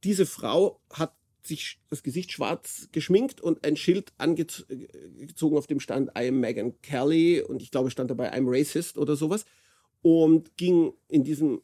Diese 0.03 0.25
Frau 0.25 0.81
hat 0.91 1.13
sich 1.43 1.79
das 1.89 2.03
Gesicht 2.03 2.31
schwarz 2.31 2.89
geschminkt 2.91 3.41
und 3.41 3.65
ein 3.65 3.77
Schild 3.77 4.11
angezogen, 4.17 5.57
auf 5.57 5.67
dem 5.67 5.79
stand 5.79 6.09
I 6.09 6.27
am 6.27 6.39
Megan 6.39 6.79
Kelly 6.81 7.41
und 7.41 7.61
ich 7.61 7.71
glaube 7.71 7.89
stand 7.89 8.11
dabei 8.11 8.33
I'm 8.33 8.45
racist 8.45 8.97
oder 8.97 9.15
sowas 9.15 9.45
und 10.01 10.57
ging 10.57 10.93
in 11.07 11.23
diesem 11.23 11.61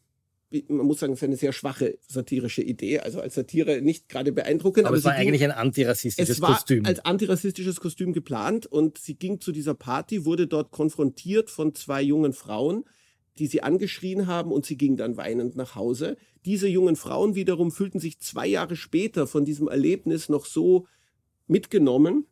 man 0.70 0.86
muss 0.86 1.00
sagen, 1.00 1.14
es 1.14 1.20
ist 1.20 1.24
eine 1.24 1.36
sehr 1.36 1.52
schwache 1.52 1.98
satirische 2.08 2.62
Idee, 2.62 3.00
also 3.00 3.20
als 3.20 3.36
Satire 3.36 3.82
nicht 3.82 4.08
gerade 4.08 4.32
beeindruckend. 4.32 4.86
Aber, 4.86 4.90
aber 4.90 4.98
es 4.98 5.04
war 5.04 5.14
ging, 5.14 5.22
eigentlich 5.22 5.44
ein 5.44 5.52
antirassistisches 5.52 6.38
es 6.38 6.42
war 6.42 6.54
Kostüm. 6.54 6.86
Als 6.86 7.04
antirassistisches 7.04 7.80
Kostüm 7.82 8.14
geplant 8.14 8.66
und 8.66 8.98
sie 8.98 9.16
ging 9.16 9.42
zu 9.42 9.52
dieser 9.52 9.74
Party, 9.74 10.26
wurde 10.26 10.48
dort 10.48 10.72
konfrontiert 10.72 11.50
von 11.50 11.76
zwei 11.76 12.02
jungen 12.02 12.32
Frauen, 12.32 12.86
die 13.40 13.48
sie 13.48 13.62
angeschrien 13.62 14.28
haben 14.28 14.52
und 14.52 14.66
sie 14.66 14.78
ging 14.78 14.96
dann 14.96 15.18
weinend 15.18 15.56
nach 15.58 15.76
Hause. 15.76 16.16
Diese 16.46 16.68
jungen 16.68 16.96
Frauen 16.96 17.36
wiederum 17.36 17.72
fühlten 17.72 18.00
sich 18.00 18.20
zwei 18.20 18.48
Jahre 18.48 18.78
später 18.78 19.28
von 19.28 19.44
diesem 19.44 19.68
Erlebnis 19.68 20.30
noch 20.30 20.46
so 20.46 20.88
mitgenommen, 21.48 22.26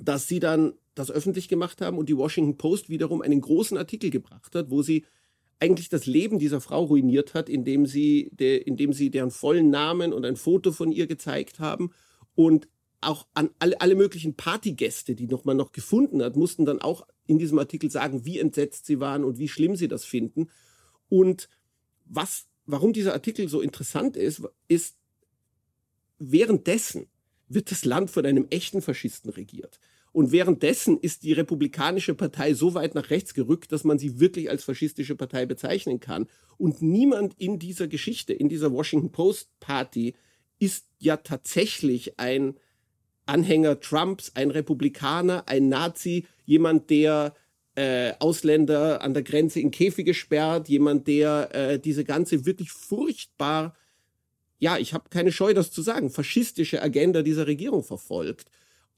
dass 0.00 0.28
sie 0.28 0.38
dann 0.38 0.74
das 0.94 1.10
öffentlich 1.10 1.48
gemacht 1.48 1.80
haben 1.80 1.98
und 1.98 2.08
die 2.08 2.16
Washington 2.16 2.56
Post 2.56 2.90
wiederum 2.90 3.22
einen 3.22 3.40
großen 3.40 3.76
Artikel 3.76 4.10
gebracht 4.10 4.54
hat, 4.54 4.70
wo 4.70 4.82
sie 4.82 5.04
eigentlich 5.60 5.90
das 5.90 6.06
Leben 6.06 6.38
dieser 6.38 6.60
Frau 6.60 6.84
ruiniert 6.84 7.34
hat, 7.34 7.48
indem 7.48 7.86
sie, 7.86 8.30
de, 8.32 8.56
indem 8.56 8.92
sie 8.92 9.10
deren 9.10 9.30
vollen 9.30 9.70
Namen 9.70 10.12
und 10.12 10.24
ein 10.24 10.36
Foto 10.36 10.72
von 10.72 10.90
ihr 10.90 11.06
gezeigt 11.06 11.60
haben 11.60 11.90
und 12.34 12.68
auch 13.02 13.26
an 13.34 13.50
alle, 13.58 13.80
alle 13.80 13.94
möglichen 13.94 14.34
Partygäste, 14.34 15.14
die 15.14 15.26
noch 15.26 15.44
man 15.44 15.56
noch 15.56 15.72
gefunden 15.72 16.22
hat, 16.22 16.36
mussten 16.36 16.64
dann 16.64 16.80
auch 16.80 17.06
in 17.26 17.38
diesem 17.38 17.58
Artikel 17.58 17.90
sagen, 17.90 18.24
wie 18.24 18.38
entsetzt 18.38 18.86
sie 18.86 19.00
waren 19.00 19.24
und 19.24 19.38
wie 19.38 19.48
schlimm 19.48 19.76
sie 19.76 19.88
das 19.88 20.04
finden. 20.04 20.50
Und 21.08 21.48
was, 22.04 22.46
warum 22.66 22.92
dieser 22.92 23.12
Artikel 23.12 23.48
so 23.48 23.60
interessant 23.60 24.16
ist, 24.16 24.42
ist, 24.68 24.96
währenddessen 26.18 27.06
wird 27.48 27.70
das 27.70 27.84
Land 27.84 28.10
von 28.10 28.26
einem 28.26 28.46
echten 28.50 28.82
Faschisten 28.82 29.30
regiert. 29.30 29.80
Und 30.12 30.32
währenddessen 30.32 30.98
ist 30.98 31.22
die 31.22 31.32
Republikanische 31.32 32.14
Partei 32.14 32.54
so 32.54 32.74
weit 32.74 32.94
nach 32.94 33.10
rechts 33.10 33.32
gerückt, 33.32 33.70
dass 33.70 33.84
man 33.84 33.98
sie 33.98 34.18
wirklich 34.18 34.50
als 34.50 34.64
faschistische 34.64 35.14
Partei 35.14 35.46
bezeichnen 35.46 36.00
kann. 36.00 36.26
Und 36.58 36.82
niemand 36.82 37.34
in 37.38 37.58
dieser 37.58 37.86
Geschichte, 37.86 38.32
in 38.32 38.48
dieser 38.48 38.72
Washington 38.72 39.12
Post 39.12 39.50
Party, 39.60 40.14
ist 40.58 40.86
ja 40.98 41.16
tatsächlich 41.16 42.18
ein 42.18 42.54
Anhänger 43.26 43.78
Trumps, 43.78 44.32
ein 44.34 44.50
Republikaner, 44.50 45.44
ein 45.46 45.68
Nazi, 45.68 46.26
jemand, 46.44 46.90
der 46.90 47.34
äh, 47.76 48.12
Ausländer 48.18 49.02
an 49.02 49.14
der 49.14 49.22
Grenze 49.22 49.60
in 49.60 49.70
Käfige 49.70 50.14
sperrt, 50.14 50.68
jemand, 50.68 51.06
der 51.06 51.54
äh, 51.54 51.78
diese 51.78 52.04
ganze 52.04 52.44
wirklich 52.44 52.72
furchtbar, 52.72 53.76
ja, 54.58 54.76
ich 54.76 54.92
habe 54.92 55.08
keine 55.08 55.32
Scheu, 55.32 55.54
das 55.54 55.70
zu 55.70 55.80
sagen, 55.80 56.10
faschistische 56.10 56.82
Agenda 56.82 57.22
dieser 57.22 57.46
Regierung 57.46 57.84
verfolgt. 57.84 58.50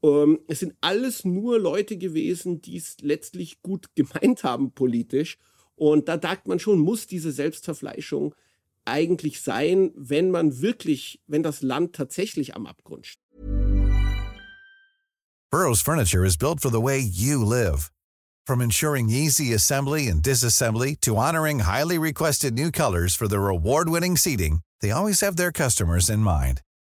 Ähm, 0.03 0.41
es 0.49 0.61
sind 0.61 0.75
alles 0.81 1.25
nur 1.25 1.59
Leute 1.59 1.97
gewesen, 1.97 2.61
die 2.61 2.77
es 2.77 2.97
letztlich 3.01 3.63
gut 3.63 3.87
gemeint 3.95 4.45
haben 4.45 4.73
politisch. 4.73 5.39
Und 5.75 6.09
da 6.09 6.21
sagt 6.21 6.47
man 6.47 6.59
schon, 6.59 6.79
muss 6.79 7.07
diese 7.07 7.33
Selbstverfleischung 7.33 8.35
eigentlich 8.85 9.41
sein, 9.41 9.93
wenn 9.95 10.31
man 10.31 10.61
wirklich, 10.61 11.21
wenn 11.27 11.43
das 11.43 11.63
Land 11.63 11.95
tatsächlich 11.95 12.55
am 12.57 12.67
Abgrund 12.67 13.07
steht. 13.07 13.23
Burrow's 15.51 15.83
furniture 15.83 16.25
is 16.25 16.37
built 16.37 16.61
for 16.61 16.71
the 16.71 16.81
way 16.81 16.99
you 16.99 17.45
live. 17.45 17.93
From 18.47 18.61
ensuring 18.61 19.11
easy 19.11 19.53
assembly 19.53 20.09
and 20.09 20.23
disassembly 20.23 20.97
to 21.03 21.17
honoring 21.17 21.61
highly 21.61 21.99
requested 21.99 22.55
new 22.55 22.71
colors 22.71 23.15
for 23.15 23.29
their 23.29 23.49
award-winning 23.49 24.17
seating, 24.17 24.61
they 24.81 24.91
always 24.91 25.21
have 25.21 25.37
their 25.37 25.53
customers 25.53 26.09
in 26.09 26.21
mind. 26.21 26.63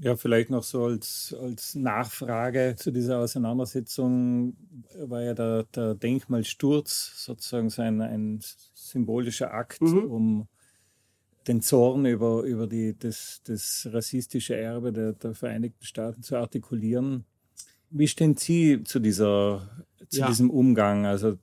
Ja, 0.00 0.16
vielleicht 0.16 0.48
noch 0.48 0.62
so 0.62 0.84
als, 0.86 1.36
als 1.38 1.74
Nachfrage 1.74 2.76
zu 2.78 2.90
dieser 2.90 3.18
Auseinandersetzung 3.18 4.56
war 4.96 5.22
ja 5.22 5.34
der, 5.34 5.64
der 5.64 5.94
Denkmalsturz 5.94 7.24
sozusagen 7.24 7.68
so 7.68 7.82
ein, 7.82 8.00
ein 8.00 8.40
symbolischer 8.72 9.52
Akt, 9.52 9.82
mhm. 9.82 10.04
um 10.04 10.48
den 11.46 11.60
Zorn 11.60 12.06
über, 12.06 12.42
über 12.42 12.66
die, 12.66 12.96
das, 12.98 13.42
das 13.44 13.88
rassistische 13.92 14.56
Erbe 14.56 14.92
der, 14.92 15.12
der 15.12 15.34
Vereinigten 15.34 15.84
Staaten 15.84 16.22
zu 16.22 16.36
artikulieren. 16.36 17.24
Wie 17.90 18.08
stehen 18.08 18.36
Sie 18.36 18.82
zu, 18.84 18.98
dieser, 18.98 19.84
zu 20.08 20.20
ja. 20.20 20.26
diesem 20.28 20.48
Umgang? 20.48 21.04
Also 21.04 21.36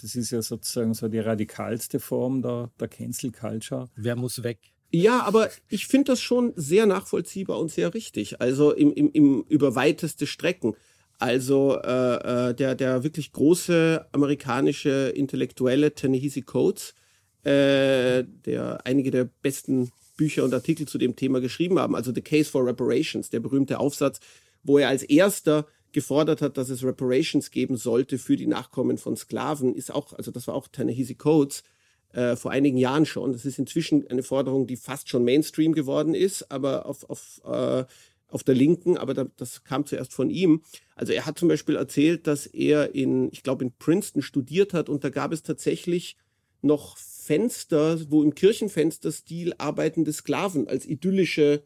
das 0.00 0.14
ist 0.14 0.30
ja 0.30 0.40
sozusagen 0.40 0.94
so 0.94 1.08
die 1.08 1.18
radikalste 1.18 2.00
Form 2.00 2.40
der, 2.40 2.70
der 2.80 2.88
Cancel 2.88 3.32
Culture. 3.32 3.90
Wer 3.96 4.16
muss 4.16 4.42
weg? 4.42 4.71
Ja, 4.94 5.22
aber 5.22 5.48
ich 5.70 5.86
finde 5.86 6.12
das 6.12 6.20
schon 6.20 6.52
sehr 6.54 6.84
nachvollziehbar 6.84 7.58
und 7.58 7.70
sehr 7.70 7.94
richtig. 7.94 8.42
Also 8.42 8.72
im, 8.72 8.92
im, 8.92 9.10
im 9.12 9.44
über 9.48 9.74
weiteste 9.74 10.26
Strecken. 10.26 10.76
Also 11.18 11.78
äh, 11.82 12.50
äh 12.50 12.54
der, 12.54 12.74
der 12.74 13.02
wirklich 13.02 13.32
große 13.32 14.06
amerikanische 14.12 15.12
Intellektuelle 15.14 15.94
Ta-Nehisi 15.94 16.42
Coates, 16.42 16.94
äh, 17.42 18.24
der 18.44 18.80
einige 18.84 19.10
der 19.10 19.24
besten 19.40 19.90
Bücher 20.18 20.44
und 20.44 20.52
Artikel 20.52 20.86
zu 20.86 20.98
dem 20.98 21.16
Thema 21.16 21.40
geschrieben 21.40 21.78
haben. 21.78 21.96
Also 21.96 22.12
The 22.14 22.20
Case 22.20 22.50
for 22.50 22.66
Reparations, 22.66 23.30
der 23.30 23.40
berühmte 23.40 23.80
Aufsatz, 23.80 24.20
wo 24.62 24.76
er 24.76 24.88
als 24.88 25.04
erster 25.04 25.66
gefordert 25.92 26.42
hat, 26.42 26.58
dass 26.58 26.68
es 26.68 26.84
Reparations 26.84 27.50
geben 27.50 27.76
sollte 27.76 28.18
für 28.18 28.36
die 28.36 28.46
Nachkommen 28.46 28.98
von 28.98 29.16
Sklaven, 29.16 29.74
ist 29.74 29.90
auch, 29.90 30.12
also 30.12 30.30
das 30.30 30.46
war 30.48 30.54
auch 30.54 30.68
Ta-Nehisi 30.68 31.14
Coates 31.14 31.62
äh, 32.12 32.36
vor 32.36 32.50
einigen 32.50 32.78
Jahren 32.78 33.06
schon. 33.06 33.32
Das 33.32 33.44
ist 33.44 33.58
inzwischen 33.58 34.06
eine 34.08 34.22
Forderung, 34.22 34.66
die 34.66 34.76
fast 34.76 35.08
schon 35.08 35.24
Mainstream 35.24 35.72
geworden 35.72 36.14
ist, 36.14 36.50
aber 36.50 36.86
auf, 36.86 37.08
auf, 37.08 37.40
äh, 37.44 37.84
auf 38.28 38.42
der 38.44 38.54
Linken, 38.54 38.96
aber 38.96 39.14
da, 39.14 39.26
das 39.36 39.64
kam 39.64 39.86
zuerst 39.86 40.12
von 40.12 40.30
ihm. 40.30 40.62
Also 40.94 41.12
er 41.12 41.26
hat 41.26 41.38
zum 41.38 41.48
Beispiel 41.48 41.76
erzählt, 41.76 42.26
dass 42.26 42.46
er 42.46 42.94
in, 42.94 43.30
ich 43.32 43.42
glaube, 43.42 43.64
in 43.64 43.72
Princeton 43.72 44.22
studiert 44.22 44.74
hat 44.74 44.88
und 44.88 45.04
da 45.04 45.10
gab 45.10 45.32
es 45.32 45.42
tatsächlich 45.42 46.16
noch 46.62 46.96
Fenster, 46.96 47.98
wo 48.10 48.22
im 48.22 48.34
Kirchenfensterstil 48.34 49.54
arbeitende 49.58 50.12
Sklaven 50.12 50.68
als 50.68 50.86
idyllische 50.86 51.64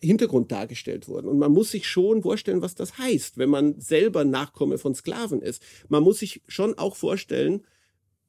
Hintergrund 0.00 0.52
dargestellt 0.52 1.08
wurden. 1.08 1.28
Und 1.28 1.38
man 1.38 1.52
muss 1.52 1.70
sich 1.70 1.86
schon 1.86 2.22
vorstellen, 2.22 2.62
was 2.62 2.74
das 2.74 2.98
heißt, 2.98 3.36
wenn 3.38 3.50
man 3.50 3.80
selber 3.80 4.24
Nachkomme 4.24 4.78
von 4.78 4.94
Sklaven 4.94 5.42
ist. 5.42 5.62
Man 5.88 6.02
muss 6.02 6.20
sich 6.20 6.42
schon 6.46 6.78
auch 6.78 6.94
vorstellen, 6.94 7.66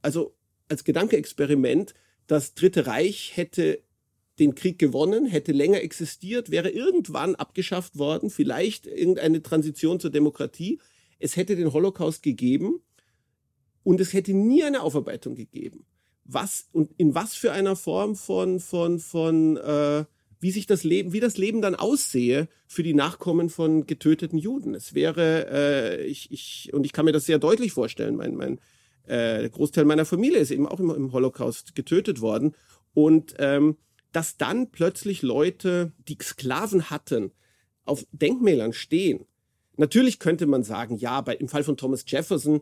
also 0.01 0.33
als 0.69 0.83
Gedankeexperiment, 0.83 1.93
das 2.27 2.53
Dritte 2.53 2.87
Reich 2.87 3.31
hätte 3.35 3.81
den 4.39 4.55
Krieg 4.55 4.79
gewonnen, 4.79 5.25
hätte 5.25 5.51
länger 5.51 5.81
existiert, 5.81 6.49
wäre 6.49 6.69
irgendwann 6.69 7.35
abgeschafft 7.35 7.97
worden, 7.97 8.29
vielleicht 8.29 8.87
irgendeine 8.87 9.41
Transition 9.41 9.99
zur 9.99 10.11
Demokratie. 10.11 10.79
Es 11.19 11.35
hätte 11.35 11.55
den 11.55 11.73
Holocaust 11.73 12.23
gegeben 12.23 12.81
und 13.83 13.99
es 13.99 14.13
hätte 14.13 14.33
nie 14.33 14.63
eine 14.63 14.81
Aufarbeitung 14.81 15.35
gegeben 15.35 15.85
was 16.31 16.67
und 16.71 16.91
in 16.97 17.15
was 17.15 17.33
für 17.33 17.51
einer 17.51 17.75
Form 17.75 18.15
von, 18.15 18.59
von, 18.59 18.99
von, 18.99 19.57
äh, 19.57 20.05
wie 20.39 20.51
sich 20.51 20.67
das 20.67 20.83
Leben, 20.83 21.11
wie 21.11 21.19
das 21.19 21.37
Leben 21.37 21.61
dann 21.61 21.75
aussehe 21.75 22.47
für 22.67 22.83
die 22.83 22.93
Nachkommen 22.93 23.49
von 23.49 23.85
getöteten 23.87 24.37
Juden. 24.37 24.75
Es 24.75 24.93
wäre, 24.93 25.47
äh, 25.51 26.05
ich, 26.05 26.31
ich, 26.31 26.69
und 26.73 26.85
ich 26.85 26.93
kann 26.93 27.05
mir 27.05 27.11
das 27.11 27.25
sehr 27.25 27.39
deutlich 27.39 27.73
vorstellen, 27.73 28.15
mein, 28.15 28.35
mein 28.35 28.59
äh, 29.05 29.39
der 29.39 29.49
Großteil 29.49 29.85
meiner 29.85 30.05
Familie 30.05 30.39
ist 30.39 30.51
eben 30.51 30.67
auch 30.67 30.79
im, 30.79 30.89
im 30.89 31.11
Holocaust 31.11 31.75
getötet 31.75 32.21
worden. 32.21 32.55
Und 32.93 33.35
ähm, 33.39 33.77
dass 34.11 34.37
dann 34.37 34.71
plötzlich 34.71 35.21
Leute, 35.21 35.93
die 36.07 36.17
Sklaven 36.21 36.89
hatten, 36.89 37.31
auf 37.85 38.05
Denkmälern 38.11 38.73
stehen. 38.73 39.25
Natürlich 39.77 40.19
könnte 40.19 40.45
man 40.45 40.63
sagen, 40.63 40.97
ja, 40.97 41.21
bei, 41.21 41.35
im 41.35 41.47
Fall 41.47 41.63
von 41.63 41.77
Thomas 41.77 42.03
Jefferson 42.07 42.61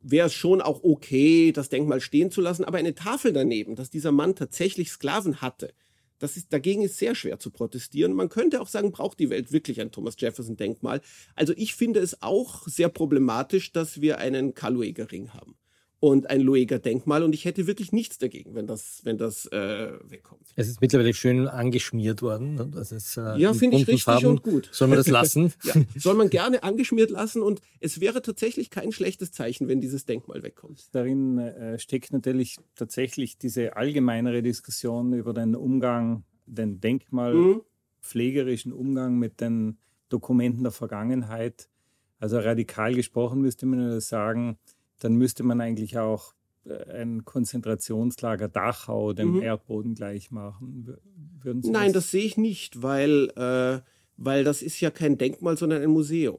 wäre 0.00 0.28
es 0.28 0.34
schon 0.34 0.60
auch 0.60 0.84
okay, 0.84 1.50
das 1.52 1.68
Denkmal 1.68 2.00
stehen 2.00 2.30
zu 2.30 2.40
lassen, 2.40 2.64
aber 2.64 2.78
eine 2.78 2.94
Tafel 2.94 3.32
daneben, 3.32 3.74
dass 3.74 3.90
dieser 3.90 4.12
Mann 4.12 4.36
tatsächlich 4.36 4.90
Sklaven 4.90 5.40
hatte, 5.40 5.72
das 6.20 6.36
ist, 6.36 6.52
dagegen 6.52 6.82
ist 6.82 6.98
sehr 6.98 7.14
schwer 7.14 7.38
zu 7.38 7.50
protestieren. 7.50 8.12
Man 8.12 8.28
könnte 8.28 8.60
auch 8.60 8.66
sagen, 8.66 8.90
braucht 8.90 9.20
die 9.20 9.30
Welt 9.30 9.52
wirklich 9.52 9.80
ein 9.80 9.92
Thomas 9.92 10.16
Jefferson 10.18 10.56
Denkmal? 10.56 11.00
Also 11.36 11.52
ich 11.56 11.74
finde 11.74 12.00
es 12.00 12.22
auch 12.22 12.66
sehr 12.66 12.88
problematisch, 12.88 13.72
dass 13.72 14.00
wir 14.00 14.18
einen 14.18 14.54
Karl-Lueger 14.54 15.12
Ring 15.12 15.32
haben 15.32 15.56
und 16.00 16.30
ein 16.30 16.40
Lueger 16.40 16.78
Denkmal 16.78 17.22
und 17.24 17.34
ich 17.34 17.44
hätte 17.44 17.66
wirklich 17.66 17.90
nichts 17.90 18.18
dagegen, 18.18 18.54
wenn 18.54 18.66
das, 18.66 19.00
wenn 19.02 19.18
das 19.18 19.46
äh, 19.46 19.92
wegkommt. 20.04 20.46
Es 20.54 20.68
ist 20.68 20.80
mittlerweile 20.80 21.12
schön 21.12 21.48
angeschmiert 21.48 22.22
worden. 22.22 22.54
Ne? 22.54 22.68
Das 22.72 22.92
ist, 22.92 23.16
äh, 23.16 23.36
ja, 23.36 23.52
finde 23.52 23.78
ich 23.78 23.88
richtig 23.88 24.04
Farben. 24.04 24.26
und 24.26 24.42
gut. 24.42 24.68
Soll 24.72 24.88
man 24.88 24.98
das 24.98 25.08
lassen? 25.08 25.52
ja, 25.64 25.74
soll 25.96 26.14
man 26.14 26.30
gerne 26.30 26.62
angeschmiert 26.62 27.10
lassen 27.10 27.42
und 27.42 27.60
es 27.80 28.00
wäre 28.00 28.22
tatsächlich 28.22 28.70
kein 28.70 28.92
schlechtes 28.92 29.32
Zeichen, 29.32 29.66
wenn 29.66 29.80
dieses 29.80 30.04
Denkmal 30.04 30.42
wegkommt. 30.42 30.94
Darin 30.94 31.38
äh, 31.38 31.78
steckt 31.80 32.12
natürlich 32.12 32.58
tatsächlich 32.76 33.38
diese 33.38 33.76
allgemeinere 33.76 34.42
Diskussion 34.42 35.12
über 35.12 35.34
den 35.34 35.56
Umgang, 35.56 36.22
den 36.46 36.80
denkmalpflegerischen 36.80 38.72
mhm. 38.72 38.78
Umgang 38.78 39.18
mit 39.18 39.40
den 39.40 39.78
Dokumenten 40.08 40.62
der 40.62 40.72
Vergangenheit. 40.72 41.68
Also 42.20 42.38
radikal 42.38 42.94
gesprochen 42.94 43.40
müsste 43.40 43.66
man 43.66 44.00
sagen, 44.00 44.58
dann 44.98 45.14
müsste 45.14 45.42
man 45.42 45.60
eigentlich 45.60 45.98
auch 45.98 46.34
äh, 46.64 47.00
ein 47.00 47.24
Konzentrationslager 47.24 48.48
Dachau 48.48 49.12
dem 49.12 49.36
mhm. 49.36 49.42
Erdboden 49.42 49.94
gleich 49.94 50.30
machen. 50.30 50.96
Nein, 51.44 51.92
das? 51.92 52.04
das? 52.04 52.10
sehe 52.10 52.24
ich 52.24 52.36
nicht, 52.36 52.82
weil, 52.82 53.30
äh, 53.36 53.80
weil 54.16 54.44
das 54.44 54.62
ist 54.62 54.80
ja 54.80 54.90
kein 54.90 55.18
Denkmal, 55.18 55.56
sondern 55.56 55.82
ein 55.82 55.90
Museum. 55.90 56.38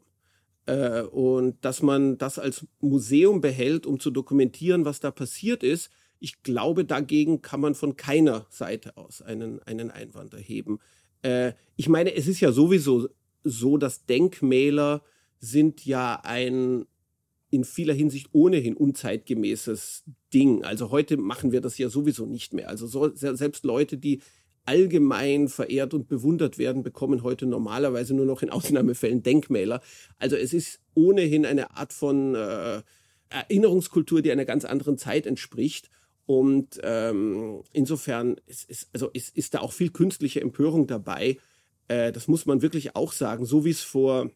Äh, 0.65 1.02
und 1.02 1.63
dass 1.65 1.82
man 1.82 2.17
das 2.17 2.38
als 2.38 2.67
Museum 2.80 3.41
behält, 3.41 3.86
um 3.86 4.00
zu 4.00 4.12
dokumentieren, 4.12 4.86
was 4.86 5.00
da 5.00 5.12
passiert 5.12 5.63
ist, 5.63 5.89
ich 6.19 6.43
glaube, 6.43 6.86
dagegen 6.86 7.41
kann 7.41 7.62
man 7.62 7.76
von 7.76 7.95
keiner 7.95 8.45
Seite 8.50 8.98
aus 8.98 9.22
einen, 9.22 9.63
einen 9.63 9.89
Einwand 9.89 10.34
erheben. 10.34 10.80
Äh, 11.22 11.54
ich 11.76 11.89
meine, 11.89 12.13
es 12.13 12.28
ist 12.28 12.41
ja 12.41 12.52
sowieso 12.52 13.08
so, 13.43 13.78
dass 13.78 14.06
Denkmäler 14.06 15.02
sind 15.39 15.86
ja 15.86 16.19
ein 16.24 16.86
in 17.52 17.64
vieler 17.64 17.94
Hinsicht 17.94 18.30
ohnehin 18.32 18.76
unzeitgemäßes 18.76 20.04
Ding. 20.34 20.64
Also 20.64 20.92
heute 20.92 21.18
machen 21.18 21.52
wir 21.52 21.62
das 21.62 21.78
ja 21.78 21.90
sowieso 21.90 22.26
nicht 22.26 22.54
mehr. 22.54 22.70
Also 22.70 22.88
so, 22.88 23.12
selbst 23.14 23.66
Leute, 23.66 23.98
die 23.98 24.22
allgemein 24.66 25.48
verehrt 25.48 25.96
und 25.96 26.08
bewundert 26.08 26.60
werden, 26.60 26.84
bekommen 26.84 27.24
heute 27.24 27.48
normalerweise 27.48 28.14
nur 28.14 28.26
noch 28.26 28.44
in 28.44 28.50
Ausnahmefällen 28.52 29.24
Denkmäler. 29.24 29.82
Also 30.18 30.36
es 30.36 30.54
ist 30.54 30.80
ohnehin 30.94 31.46
eine 31.46 31.76
Art 31.76 31.92
von 31.92 32.36
äh, 32.36 32.84
Erinnerungskultur, 33.30 34.22
die 34.22 34.32
einer 34.32 34.46
ganz 34.46 34.66
anderen 34.66 34.98
Zeit 34.98 35.26
entspricht. 35.26 35.90
Und 36.28 36.80
ähm, 36.84 37.64
insofern 37.74 38.36
ist, 38.46 38.70
ist, 38.70 38.90
also 38.94 39.10
ist, 39.10 39.36
ist 39.36 39.56
da 39.56 39.62
auch 39.62 39.74
viel 39.74 39.90
künstliche 39.90 40.42
Empörung 40.42 40.86
dabei. 40.86 41.38
Äh, 41.88 42.12
das 42.12 42.28
muss 42.28 42.46
man 42.46 42.62
wirklich 42.62 42.96
auch 42.96 43.12
sagen. 43.12 43.46
So 43.46 43.66
wie 43.66 43.72
es 43.72 43.82
vor 43.82 44.30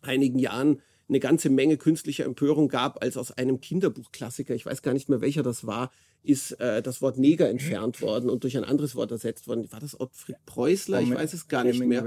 einigen 0.00 0.38
Jahren 0.38 0.80
eine 1.08 1.20
ganze 1.20 1.50
Menge 1.50 1.76
künstlicher 1.76 2.24
Empörung 2.24 2.68
gab, 2.68 3.02
als 3.02 3.16
aus 3.16 3.32
einem 3.32 3.60
Kinderbuchklassiker, 3.60 4.54
ich 4.54 4.66
weiß 4.66 4.82
gar 4.82 4.92
nicht 4.92 5.08
mehr 5.08 5.20
welcher 5.20 5.42
das 5.42 5.66
war, 5.66 5.90
ist 6.22 6.52
äh, 6.60 6.82
das 6.82 7.00
Wort 7.00 7.18
Neger 7.18 7.48
entfernt 7.48 8.02
worden 8.02 8.28
und 8.28 8.42
durch 8.44 8.56
ein 8.56 8.64
anderes 8.64 8.94
Wort 8.94 9.10
ersetzt 9.10 9.48
worden. 9.48 9.70
War 9.72 9.80
das 9.80 9.98
Ottfried 9.98 10.36
Preußler? 10.44 11.00
Ich 11.00 11.14
weiß 11.14 11.32
es 11.32 11.48
gar 11.48 11.64
nicht 11.64 11.80
mehr. 11.80 12.02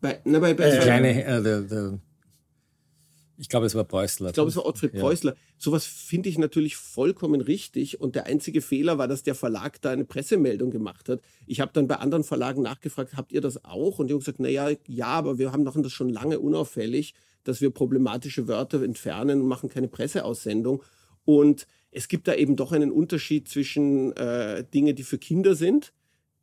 Bei, 0.00 0.20
na, 0.24 0.38
bei, 0.38 0.54
bei, 0.54 0.68
äh, 0.68 0.78
kleine, 0.78 1.24
äh, 1.24 1.42
der, 1.42 1.62
der, 1.62 1.98
ich 3.38 3.48
glaube, 3.48 3.66
es 3.66 3.74
war 3.74 3.84
Preußler. 3.84 4.28
Ich 4.28 4.34
glaube, 4.34 4.50
es 4.50 4.56
war 4.56 4.66
Ottfried 4.66 4.94
ja. 4.94 5.00
Preußler. 5.00 5.34
Sowas 5.58 5.84
finde 5.84 6.28
ich 6.28 6.38
natürlich 6.38 6.76
vollkommen 6.76 7.40
richtig. 7.40 8.00
Und 8.00 8.14
der 8.14 8.26
einzige 8.26 8.62
Fehler 8.62 8.98
war, 8.98 9.08
dass 9.08 9.22
der 9.22 9.34
Verlag 9.34 9.80
da 9.82 9.90
eine 9.90 10.04
Pressemeldung 10.04 10.70
gemacht 10.70 11.08
hat. 11.08 11.20
Ich 11.46 11.60
habe 11.60 11.72
dann 11.74 11.88
bei 11.88 11.96
anderen 11.96 12.24
Verlagen 12.24 12.62
nachgefragt, 12.62 13.16
habt 13.16 13.32
ihr 13.32 13.40
das 13.40 13.64
auch? 13.64 13.98
Und 13.98 14.08
die 14.08 14.14
haben 14.14 14.20
gesagt, 14.20 14.40
naja, 14.40 14.70
ja, 14.86 15.06
aber 15.06 15.38
wir 15.38 15.52
haben 15.52 15.64
machen 15.64 15.82
das 15.82 15.92
schon 15.92 16.08
lange 16.08 16.38
unauffällig 16.38 17.14
dass 17.48 17.60
wir 17.60 17.70
problematische 17.70 18.48
Wörter 18.48 18.82
entfernen 18.82 19.40
und 19.40 19.48
machen 19.48 19.68
keine 19.68 19.88
Presseaussendung. 19.88 20.82
Und 21.24 21.66
es 21.90 22.08
gibt 22.08 22.28
da 22.28 22.34
eben 22.34 22.56
doch 22.56 22.72
einen 22.72 22.90
Unterschied 22.90 23.48
zwischen 23.48 24.12
äh, 24.16 24.64
Dinge, 24.64 24.94
die 24.94 25.02
für 25.02 25.18
Kinder 25.18 25.54
sind, 25.54 25.92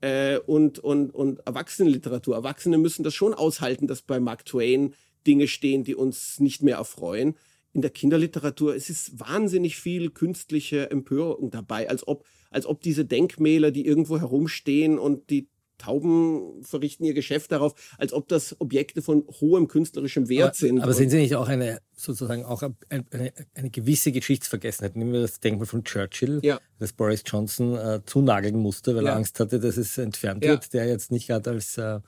äh, 0.04 0.38
und, 0.38 0.80
und, 0.80 1.12
und 1.12 1.40
Erwachsenenliteratur. 1.48 2.36
Erwachsene 2.36 2.78
müssen 2.78 3.04
das 3.04 3.14
schon 3.14 3.34
aushalten, 3.34 3.88
dass 3.88 4.02
bei 4.02 4.20
Mark 4.20 4.46
Twain 4.46 4.94
Dinge 5.26 5.48
stehen, 5.48 5.86
die 5.86 5.96
uns 5.96 6.42
nicht 6.42 6.62
mehr 6.62 6.76
erfreuen. 6.76 7.36
In 7.72 7.82
der 7.82 7.90
Kinderliteratur 7.90 8.76
es 8.76 8.90
ist 8.90 9.20
wahnsinnig 9.20 9.78
viel 9.78 10.12
künstliche 10.12 10.92
Empörung 10.92 11.50
dabei, 11.50 11.90
als 11.90 12.06
ob, 12.06 12.26
als 12.52 12.66
ob 12.66 12.82
diese 12.82 13.06
Denkmäler, 13.06 13.72
die 13.72 13.86
irgendwo 13.86 14.20
herumstehen 14.20 15.00
und 15.00 15.30
die 15.30 15.48
Tauben 15.84 16.64
verrichten 16.64 17.04
ihr 17.04 17.14
Geschäft 17.14 17.52
darauf, 17.52 17.74
als 17.98 18.14
ob 18.14 18.28
das 18.28 18.60
Objekte 18.62 19.02
von 19.02 19.26
hohem 19.42 19.68
künstlerischem 19.68 20.30
Wert 20.30 20.50
aber, 20.50 20.56
sind. 20.56 20.80
Aber 20.82 20.94
sind 20.94 21.10
Sie 21.10 21.18
nicht 21.18 21.36
auch 21.36 21.50
eine 21.50 21.80
sozusagen 21.96 22.46
auch 22.46 22.64
eine, 22.90 23.34
eine, 23.54 23.70
gewisse 23.70 24.12
Geschichtsvergessenheit? 24.12 24.96
Nehmen 24.96 25.12
wir 25.12 25.22
das 25.22 25.40
Denkmal 25.40 25.66
von 25.66 25.84
Churchill, 25.84 26.40
ja. 26.44 26.60
das 26.80 26.94
Boris 26.94 27.24
Johnson 27.26 27.76
äh, 27.76 28.02
zunageln 28.06 28.56
musste, 28.56 28.96
weil 28.96 29.04
Ja. 29.04 29.12
er 29.12 29.16
Angst 29.18 29.40
hatte, 29.40 29.60
dass 29.60 29.78
es 29.78 29.98
entfernt 29.98 30.44
Ja. 30.46 30.52
wird, 30.52 30.74
der 30.74 30.88
jetzt 30.88 31.12
nicht 31.12 31.28
gerade 31.28 31.50
als, 31.50 31.78
äh, 31.78 32.00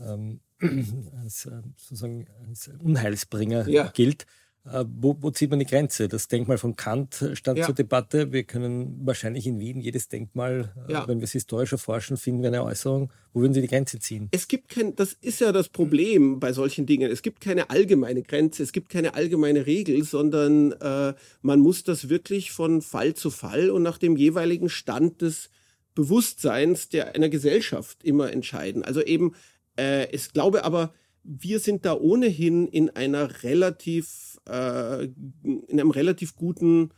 ähm, 0.00 0.40
als, 1.22 1.46
äh, 1.46 1.62
sozusagen 1.76 2.26
als 2.46 2.70
Unheilsbringer 2.78 3.68
Ja. 3.68 3.88
gilt. 3.94 4.26
Äh, 4.72 4.84
wo, 5.00 5.16
wo 5.20 5.30
zieht 5.30 5.50
man 5.50 5.58
die 5.58 5.64
Grenze? 5.66 6.08
Das 6.08 6.28
Denkmal 6.28 6.58
von 6.58 6.76
Kant 6.76 7.24
stand 7.34 7.58
Ja. 7.58 7.66
zur 7.66 7.74
Debatte. 7.74 8.32
Wir 8.32 8.44
können 8.44 9.00
wahrscheinlich 9.04 9.46
in 9.46 9.58
Wien 9.60 9.80
jedes 9.80 10.08
Denkmal, 10.08 10.72
äh, 10.88 10.92
Ja. 10.92 11.08
wenn 11.08 11.18
wir 11.20 11.24
es 11.24 11.32
historisch 11.32 11.72
erforschen, 11.72 12.16
finden 12.16 12.42
wir 12.42 12.48
eine 12.48 12.62
Äußerung. 12.64 13.12
Wo 13.32 13.40
würden 13.40 13.54
Sie 13.54 13.60
die 13.60 13.68
Grenze 13.68 13.98
ziehen? 13.98 14.28
es 14.32 14.48
gibt 14.48 14.68
kein, 14.70 14.96
das 14.96 15.12
ist 15.12 15.40
ja 15.40 15.52
das 15.52 15.68
Problem 15.68 16.40
bei 16.40 16.52
solchen 16.52 16.86
Dingen. 16.86 17.10
Es 17.10 17.22
gibt 17.22 17.40
keine 17.40 17.70
allgemeine 17.70 18.22
Grenze, 18.22 18.62
es 18.62 18.72
gibt 18.72 18.88
keine 18.88 19.14
allgemeine 19.14 19.66
Regel, 19.66 20.02
sondern 20.04 20.72
äh, 20.72 21.14
man 21.42 21.60
muss 21.60 21.84
das 21.84 22.08
wirklich 22.08 22.50
von 22.50 22.82
Fall 22.82 23.14
zu 23.14 23.30
Fall 23.30 23.70
und 23.70 23.82
nach 23.82 23.98
dem 23.98 24.16
jeweiligen 24.16 24.68
Stand 24.68 25.22
des 25.22 25.50
Bewusstseins 25.94 26.88
der 26.88 27.14
einer 27.14 27.28
Gesellschaft 27.28 28.02
immer 28.04 28.32
entscheiden. 28.32 28.84
Also 28.84 29.02
eben, 29.02 29.34
äh, 29.78 30.08
ich 30.14 30.32
glaube 30.32 30.64
aber, 30.64 30.94
wir 31.30 31.60
sind 31.60 31.84
da 31.84 31.94
ohnehin 31.94 32.66
in 32.68 32.90
einer 32.90 33.42
relativ, 33.42 34.38
äh, 34.48 35.04
in 35.04 35.66
einem 35.70 35.90
relativ 35.90 36.36
guten 36.36 36.90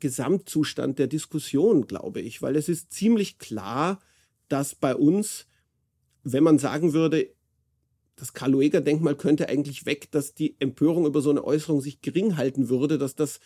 Gesamtzustand 0.00 0.98
der 0.98 1.06
Diskussion, 1.06 1.86
glaube 1.86 2.20
ich, 2.20 2.40
weil 2.40 2.56
es 2.56 2.68
ist 2.68 2.92
ziemlich 2.92 3.38
klar, 3.38 4.00
dass 4.48 4.74
bei 4.74 4.94
uns 4.94 5.46
wenn 6.32 6.44
man 6.44 6.58
sagen 6.58 6.92
würde, 6.92 7.34
das 8.16 8.32
Karl-Lueger-Denkmal 8.32 9.16
könnte 9.16 9.48
eigentlich 9.48 9.86
weg, 9.86 10.10
dass 10.10 10.34
die 10.34 10.56
Empörung 10.60 11.06
über 11.06 11.20
so 11.20 11.30
eine 11.30 11.44
Äußerung 11.44 11.80
sich 11.80 12.00
gering 12.00 12.36
halten 12.36 12.68
würde, 12.68 12.98
dass 12.98 13.14
das 13.14 13.38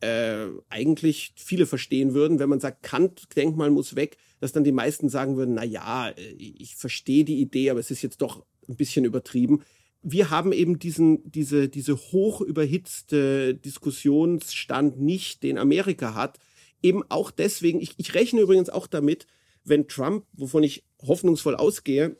äh, 0.00 0.46
eigentlich 0.68 1.32
viele 1.36 1.64
verstehen 1.64 2.12
würden, 2.12 2.38
wenn 2.38 2.48
man 2.48 2.60
sagt, 2.60 2.82
Kant-Denkmal 2.82 3.70
muss 3.70 3.96
weg, 3.96 4.18
dass 4.40 4.52
dann 4.52 4.64
die 4.64 4.72
meisten 4.72 5.08
sagen 5.08 5.36
würden, 5.36 5.54
na 5.54 5.64
ja, 5.64 6.08
äh, 6.10 6.32
ich 6.32 6.76
verstehe 6.76 7.24
die 7.24 7.40
Idee, 7.40 7.70
aber 7.70 7.80
es 7.80 7.90
ist 7.90 8.02
jetzt 8.02 8.20
doch 8.20 8.44
ein 8.68 8.76
bisschen 8.76 9.04
übertrieben. 9.04 9.62
Wir 10.02 10.30
haben 10.30 10.52
eben 10.52 10.78
diesen, 10.78 11.30
diese, 11.30 11.68
diese 11.68 11.96
hoch 11.96 12.40
überhitzte 12.40 13.54
Diskussionsstand 13.54 15.00
nicht, 15.00 15.42
den 15.42 15.58
Amerika 15.58 16.14
hat. 16.14 16.38
Eben 16.82 17.02
auch 17.08 17.30
deswegen, 17.30 17.80
ich, 17.80 17.94
ich 17.96 18.14
rechne 18.14 18.40
übrigens 18.40 18.70
auch 18.70 18.86
damit, 18.86 19.26
wenn 19.64 19.88
Trump, 19.88 20.24
wovon 20.34 20.62
ich 20.62 20.84
hoffnungsvoll 21.02 21.56
ausgehe, 21.56 22.16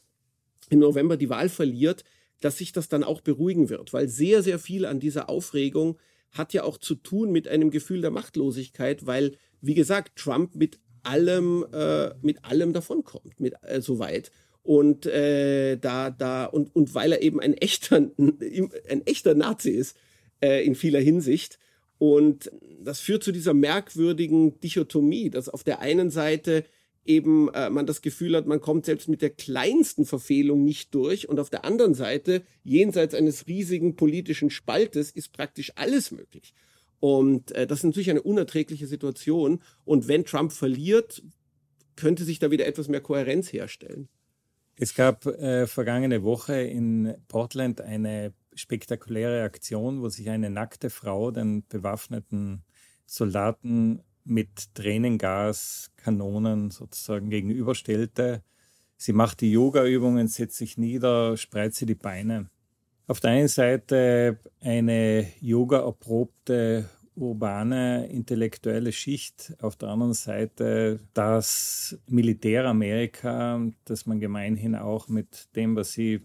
im 0.70 0.80
November 0.80 1.16
die 1.16 1.30
Wahl 1.30 1.48
verliert, 1.48 2.04
dass 2.40 2.58
sich 2.58 2.72
das 2.72 2.88
dann 2.88 3.04
auch 3.04 3.20
beruhigen 3.20 3.68
wird, 3.70 3.92
weil 3.92 4.08
sehr, 4.08 4.42
sehr 4.42 4.58
viel 4.58 4.84
an 4.84 5.00
dieser 5.00 5.28
Aufregung 5.28 5.98
hat 6.32 6.52
ja 6.52 6.64
auch 6.64 6.78
zu 6.78 6.94
tun 6.94 7.30
mit 7.32 7.48
einem 7.48 7.70
Gefühl 7.70 8.00
der 8.00 8.10
Machtlosigkeit, 8.10 9.06
weil, 9.06 9.36
wie 9.60 9.74
gesagt, 9.74 10.16
Trump 10.16 10.54
mit 10.54 10.78
allem, 11.02 11.64
äh, 11.72 12.14
mit 12.20 12.44
allem 12.44 12.72
davonkommt, 12.72 13.40
mit 13.40 13.54
äh, 13.62 13.80
soweit. 13.80 14.30
Und 14.66 15.06
äh, 15.06 15.76
da, 15.76 16.10
da, 16.10 16.46
und, 16.46 16.74
und 16.74 16.92
weil 16.92 17.12
er 17.12 17.22
eben 17.22 17.38
ein 17.38 17.54
echter, 17.54 17.96
ein 18.18 19.06
echter 19.06 19.34
Nazi 19.36 19.70
ist, 19.70 19.96
äh, 20.42 20.66
in 20.66 20.74
vieler 20.74 20.98
Hinsicht. 20.98 21.60
Und 21.98 22.50
das 22.82 22.98
führt 22.98 23.22
zu 23.22 23.30
dieser 23.30 23.54
merkwürdigen 23.54 24.58
Dichotomie, 24.58 25.30
dass 25.30 25.48
auf 25.48 25.62
der 25.62 25.78
einen 25.78 26.10
Seite 26.10 26.64
eben 27.04 27.48
äh, 27.54 27.70
man 27.70 27.86
das 27.86 28.02
Gefühl 28.02 28.34
hat, 28.34 28.48
man 28.48 28.60
kommt 28.60 28.86
selbst 28.86 29.08
mit 29.08 29.22
der 29.22 29.30
kleinsten 29.30 30.04
Verfehlung 30.04 30.64
nicht 30.64 30.92
durch 30.96 31.28
und 31.28 31.38
auf 31.38 31.48
der 31.48 31.64
anderen 31.64 31.94
Seite, 31.94 32.42
jenseits 32.64 33.14
eines 33.14 33.46
riesigen 33.46 33.94
politischen 33.94 34.50
Spaltes, 34.50 35.12
ist 35.12 35.32
praktisch 35.32 35.70
alles 35.76 36.10
möglich. 36.10 36.54
Und 36.98 37.52
äh, 37.52 37.68
das 37.68 37.78
ist 37.78 37.84
natürlich 37.84 38.10
eine 38.10 38.22
unerträgliche 38.22 38.88
Situation. 38.88 39.60
Und 39.84 40.08
wenn 40.08 40.24
Trump 40.24 40.50
verliert, 40.50 41.22
könnte 41.94 42.24
sich 42.24 42.40
da 42.40 42.50
wieder 42.50 42.66
etwas 42.66 42.88
mehr 42.88 43.00
Kohärenz 43.00 43.52
herstellen. 43.52 44.08
Es 44.78 44.94
gab 44.94 45.24
äh, 45.26 45.66
vergangene 45.66 46.22
Woche 46.22 46.60
in 46.60 47.14
Portland 47.28 47.80
eine 47.80 48.34
spektakuläre 48.54 49.42
Aktion, 49.42 50.02
wo 50.02 50.08
sich 50.08 50.28
eine 50.28 50.50
nackte 50.50 50.90
Frau 50.90 51.30
den 51.30 51.66
bewaffneten 51.66 52.62
Soldaten 53.06 54.02
mit 54.24 54.74
Tränengas, 54.74 55.92
Kanonen 55.96 56.70
sozusagen 56.70 57.30
gegenüberstellte. 57.30 58.42
Sie 58.98 59.12
macht 59.12 59.40
die 59.40 59.52
Yoga-Übungen, 59.52 60.28
setzt 60.28 60.56
sich 60.56 60.76
nieder, 60.76 61.36
spreizt 61.36 61.76
sie 61.76 61.86
die 61.86 61.94
Beine. 61.94 62.50
Auf 63.06 63.20
der 63.20 63.30
einen 63.30 63.48
Seite 63.48 64.38
eine 64.60 65.26
yoga-erprobte 65.40 66.88
urbane 67.16 68.06
intellektuelle 68.08 68.92
Schicht, 68.92 69.54
auf 69.60 69.76
der 69.76 69.88
anderen 69.88 70.12
Seite 70.12 71.00
das 71.14 71.98
Militäramerika, 72.08 73.60
das 73.84 74.06
man 74.06 74.20
gemeinhin 74.20 74.74
auch 74.74 75.08
mit 75.08 75.54
dem, 75.56 75.74
was 75.74 75.92
sie 75.92 76.20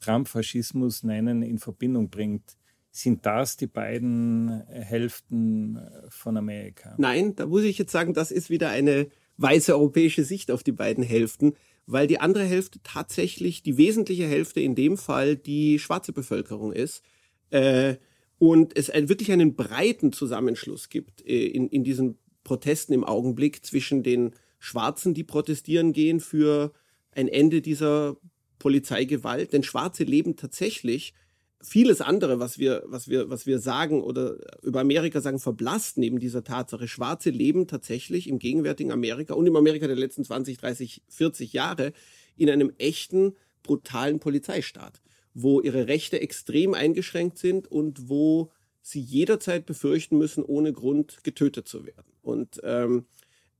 Trump-Faschismus 0.00 1.02
nennen, 1.02 1.42
in 1.42 1.58
Verbindung 1.58 2.10
bringt. 2.10 2.56
Sind 2.90 3.24
das 3.24 3.56
die 3.56 3.66
beiden 3.66 4.66
Hälften 4.68 5.80
von 6.10 6.36
Amerika? 6.36 6.94
Nein, 6.98 7.34
da 7.34 7.46
muss 7.46 7.62
ich 7.62 7.78
jetzt 7.78 7.92
sagen, 7.92 8.12
das 8.12 8.30
ist 8.30 8.50
wieder 8.50 8.68
eine 8.68 9.08
weiße 9.38 9.72
europäische 9.72 10.24
Sicht 10.24 10.50
auf 10.50 10.62
die 10.62 10.72
beiden 10.72 11.02
Hälften, 11.02 11.54
weil 11.86 12.06
die 12.06 12.20
andere 12.20 12.44
Hälfte 12.44 12.80
tatsächlich 12.82 13.62
die 13.62 13.78
wesentliche 13.78 14.26
Hälfte 14.26 14.60
in 14.60 14.74
dem 14.74 14.98
Fall 14.98 15.36
die 15.36 15.78
schwarze 15.78 16.12
Bevölkerung 16.12 16.72
ist. 16.72 17.02
Äh, 17.50 17.96
und 18.42 18.76
es 18.76 18.88
wirklich 18.92 19.30
einen 19.30 19.54
breiten 19.54 20.12
Zusammenschluss 20.12 20.88
gibt 20.88 21.24
äh, 21.24 21.46
in, 21.46 21.68
in 21.68 21.84
diesen 21.84 22.18
Protesten 22.42 22.92
im 22.92 23.04
Augenblick 23.04 23.64
zwischen 23.64 24.02
den 24.02 24.32
Schwarzen, 24.58 25.14
die 25.14 25.22
protestieren 25.22 25.92
gehen 25.92 26.18
für 26.18 26.72
ein 27.12 27.28
Ende 27.28 27.62
dieser 27.62 28.16
Polizeigewalt. 28.58 29.52
Denn 29.52 29.62
Schwarze 29.62 30.02
leben 30.02 30.34
tatsächlich 30.34 31.14
vieles 31.62 32.00
andere, 32.00 32.40
was 32.40 32.58
wir, 32.58 32.82
was 32.86 33.06
wir, 33.06 33.30
was 33.30 33.46
wir 33.46 33.60
sagen 33.60 34.02
oder 34.02 34.38
über 34.64 34.80
Amerika 34.80 35.20
sagen, 35.20 35.38
verblasst 35.38 35.96
neben 35.96 36.18
dieser 36.18 36.42
Tatsache. 36.42 36.88
Schwarze 36.88 37.30
leben 37.30 37.68
tatsächlich 37.68 38.28
im 38.28 38.40
gegenwärtigen 38.40 38.90
Amerika 38.90 39.34
und 39.34 39.46
im 39.46 39.54
Amerika 39.54 39.86
der 39.86 39.94
letzten 39.94 40.24
20, 40.24 40.58
30, 40.58 41.02
40 41.06 41.52
Jahre 41.52 41.92
in 42.36 42.50
einem 42.50 42.72
echten, 42.78 43.36
brutalen 43.62 44.18
Polizeistaat, 44.18 45.00
wo 45.34 45.60
ihre 45.60 45.86
Rechte 45.86 46.20
extrem 46.20 46.74
eingeschränkt 46.74 47.38
sind 47.38 47.70
und 47.70 48.08
wo 48.08 48.50
sie 48.82 49.00
jederzeit 49.00 49.64
befürchten 49.64 50.18
müssen, 50.18 50.44
ohne 50.44 50.72
Grund 50.72 51.22
getötet 51.24 51.68
zu 51.68 51.86
werden. 51.86 52.12
Und 52.22 52.60
ähm, 52.64 53.06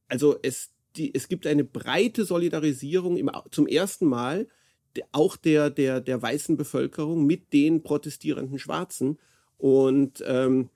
also 0.09 0.37
es, 0.43 0.71
die, 0.97 1.15
es 1.15 1.29
gibt 1.29 1.47
eine 1.47 1.65
breite 1.65 2.25
Solidarisierung 2.25 3.17
im, 3.17 3.31
zum 3.51 3.67
ersten 3.67 4.07
Mal 4.07 4.49
auch 5.13 5.37
der, 5.37 5.71
der, 5.71 6.01
der 6.01 6.21
weißen 6.21 6.57
Bevölkerung 6.57 7.25
mit 7.25 7.53
den 7.53 7.83
protestierenden 7.83 8.59
Schwarzen. 8.59 9.19
Und 9.57 10.23
ähm, 10.27 10.69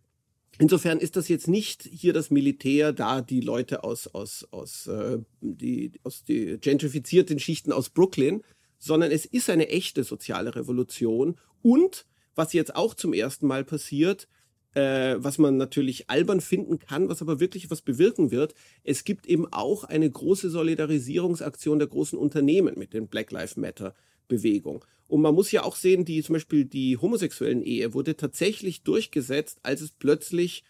insofern 0.59 0.99
ist 0.99 1.17
das 1.17 1.29
jetzt 1.29 1.49
nicht 1.49 1.83
hier 1.83 2.13
das 2.13 2.31
Militär, 2.31 2.93
da 2.93 3.21
die 3.21 3.41
Leute 3.41 3.85
aus, 3.85 4.07
aus, 4.07 4.47
aus, 4.53 4.87
äh, 4.87 5.19
die, 5.41 5.93
aus 6.03 6.25
die 6.25 6.59
gentrifizierten 6.59 7.39
Schichten 7.39 7.73
aus 7.73 7.91
Brooklyn, 7.91 8.43
sondern 8.79 9.11
es 9.11 9.25
ist 9.25 9.51
eine 9.51 9.69
echte 9.69 10.05
soziale 10.05 10.55
Revolution. 10.55 11.37
Und 11.63 12.07
was 12.35 12.53
jetzt 12.53 12.77
auch 12.77 12.95
zum 12.95 13.13
ersten 13.13 13.47
Mal 13.47 13.65
passiert, 13.65 14.29
äh, 14.75 15.17
was 15.19 15.39
man 15.39 15.57
natürlich 15.57 16.11
albern 16.11 16.41
finden 16.41 16.79
kann, 16.79 17.09
was 17.09 17.23
aber 17.23 17.41
wirklich 17.41 17.71
was 17.71 17.81
bewirken 17.81 18.31
wird. 18.31 18.55
Es 18.85 19.05
gibt 19.05 19.27
eben 19.27 19.51
auch 19.51 19.85
eine 19.85 20.11
große 20.11 20.51
Solidarisierungsaktion 20.51 21.79
der 21.79 21.89
großen 21.89 22.19
Unternehmen 22.19 22.79
mit 22.79 22.93
den 22.93 23.09
Black 23.09 23.33
Lives 23.33 23.57
Matter 23.57 23.95
Bewegung. 24.29 24.85
Und 25.09 25.23
man 25.23 25.35
muss 25.35 25.53
ja 25.53 25.63
auch 25.63 25.77
sehen, 25.77 26.05
die 26.05 26.23
zum 26.23 26.35
Beispiel 26.35 26.65
die 26.65 26.99
homosexuellen 26.99 27.63
Ehe 27.63 27.95
wurde 27.95 28.17
tatsächlich 28.17 28.83
durchgesetzt, 28.83 29.61
als 29.63 29.81
es 29.81 29.93
plötzlich 29.93 30.65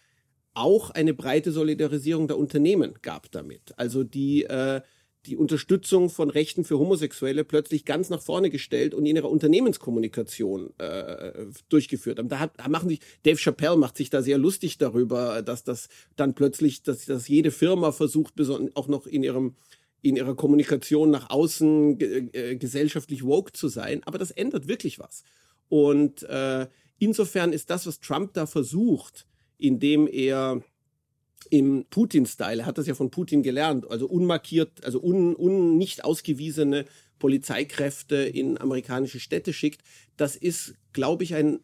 auch 0.53 0.89
eine 0.91 1.13
breite 1.13 1.51
Solidarisierung 1.51 2.27
der 2.27 2.37
Unternehmen 2.37 2.95
gab 3.01 3.31
damit. 3.31 3.73
Also 3.77 4.03
die 4.03 4.43
äh, 4.43 4.81
die 5.27 5.37
Unterstützung 5.37 6.09
von 6.09 6.29
Rechten 6.29 6.63
für 6.63 6.79
Homosexuelle 6.79 7.43
plötzlich 7.43 7.85
ganz 7.85 8.09
nach 8.09 8.21
vorne 8.21 8.49
gestellt 8.49 8.93
und 8.93 9.05
in 9.05 9.15
ihrer 9.15 9.29
Unternehmenskommunikation 9.29 10.73
äh, 10.79 11.45
durchgeführt 11.69 12.19
haben. 12.19 12.29
Da, 12.29 12.39
hat, 12.39 12.53
da 12.57 12.67
machen 12.67 12.89
sich, 12.89 12.99
Dave 13.23 13.37
Chappelle 13.37 13.77
macht 13.77 13.97
sich 13.97 14.09
da 14.09 14.21
sehr 14.21 14.37
lustig 14.37 14.77
darüber, 14.77 15.41
dass 15.41 15.63
das 15.63 15.89
dann 16.15 16.33
plötzlich, 16.33 16.83
dass, 16.83 17.05
dass 17.05 17.27
jede 17.27 17.51
Firma 17.51 17.91
versucht, 17.91 18.33
auch 18.75 18.87
noch 18.87 19.05
in 19.05 19.23
ihrem 19.23 19.55
in 20.03 20.15
ihrer 20.15 20.35
Kommunikation 20.35 21.09
nach 21.09 21.29
außen 21.31 21.99
äh, 21.99 22.55
gesellschaftlich 22.55 23.23
woke 23.23 23.51
zu 23.51 23.67
sein, 23.67 24.03
aber 24.05 24.17
das 24.19 24.31
ändert 24.31 24.67
wirklich 24.67 24.99
was. 24.99 25.23
Und 25.69 26.23
äh, 26.23 26.67
insofern 26.99 27.51
ist 27.51 27.69
das, 27.69 27.87
was 27.87 27.99
Trump 27.99 28.33
da 28.33 28.45
versucht, 28.45 29.25
indem 29.57 30.07
er 30.07 30.61
im 31.49 31.85
Putin-Style, 31.89 32.61
er 32.61 32.65
hat 32.65 32.77
das 32.77 32.87
ja 32.87 32.95
von 32.95 33.11
Putin 33.11 33.43
gelernt, 33.43 33.89
also 33.89 34.07
unmarkiert, 34.07 34.83
also 34.83 35.01
un, 35.01 35.35
un, 35.35 35.77
nicht 35.77 36.03
ausgewiesene 36.03 36.85
Polizeikräfte 37.19 38.15
in 38.15 38.57
amerikanische 38.57 39.19
Städte 39.19 39.53
schickt, 39.53 39.81
das 40.17 40.35
ist, 40.35 40.75
glaube 40.93 41.23
ich, 41.23 41.35
ein 41.35 41.59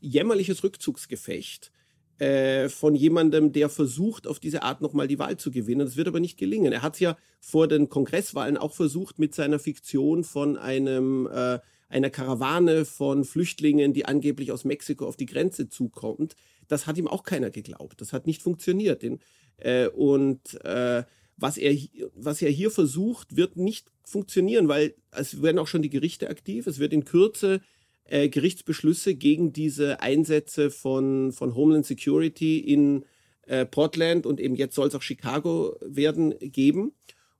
jämmerliches 0.00 0.62
Rückzugsgefecht 0.62 1.72
äh, 2.18 2.68
von 2.68 2.94
jemandem, 2.94 3.52
der 3.52 3.68
versucht, 3.68 4.26
auf 4.26 4.38
diese 4.38 4.62
Art 4.62 4.82
nochmal 4.82 5.08
die 5.08 5.18
Wahl 5.18 5.36
zu 5.36 5.50
gewinnen. 5.50 5.86
Das 5.86 5.96
wird 5.96 6.08
aber 6.08 6.20
nicht 6.20 6.38
gelingen. 6.38 6.72
Er 6.72 6.82
hat 6.82 6.94
es 6.94 7.00
ja 7.00 7.16
vor 7.40 7.66
den 7.66 7.88
Kongresswahlen 7.88 8.56
auch 8.56 8.74
versucht 8.74 9.18
mit 9.18 9.34
seiner 9.34 9.58
Fiktion 9.58 10.24
von 10.24 10.56
einem 10.56 11.26
äh, 11.26 11.58
einer 11.88 12.10
Karawane 12.10 12.84
von 12.84 13.24
Flüchtlingen, 13.24 13.92
die 13.92 14.04
angeblich 14.04 14.52
aus 14.52 14.64
Mexiko 14.64 15.06
auf 15.06 15.16
die 15.16 15.26
Grenze 15.26 15.68
zukommt. 15.68 16.36
Das 16.70 16.86
hat 16.86 16.96
ihm 16.96 17.08
auch 17.08 17.24
keiner 17.24 17.50
geglaubt. 17.50 18.00
Das 18.00 18.12
hat 18.12 18.26
nicht 18.26 18.42
funktioniert. 18.42 19.02
Den, 19.02 19.18
äh, 19.56 19.88
und 19.88 20.62
äh, 20.64 21.04
was 21.36 21.56
er, 21.56 21.76
was 22.14 22.42
er 22.42 22.50
hier 22.50 22.70
versucht, 22.70 23.36
wird 23.36 23.56
nicht 23.56 23.90
funktionieren, 24.04 24.68
weil 24.68 24.94
es 25.10 25.42
werden 25.42 25.58
auch 25.58 25.66
schon 25.66 25.82
die 25.82 25.90
Gerichte 25.90 26.28
aktiv. 26.28 26.66
Es 26.66 26.78
wird 26.78 26.92
in 26.92 27.04
Kürze 27.04 27.60
äh, 28.04 28.28
Gerichtsbeschlüsse 28.28 29.14
gegen 29.14 29.52
diese 29.52 30.00
Einsätze 30.00 30.70
von, 30.70 31.32
von 31.32 31.54
Homeland 31.54 31.86
Security 31.86 32.58
in 32.58 33.04
äh, 33.46 33.64
Portland 33.66 34.26
und 34.26 34.40
eben 34.40 34.54
jetzt 34.54 34.74
soll 34.74 34.88
es 34.88 34.94
auch 34.94 35.02
Chicago 35.02 35.76
werden 35.80 36.34
geben. 36.40 36.92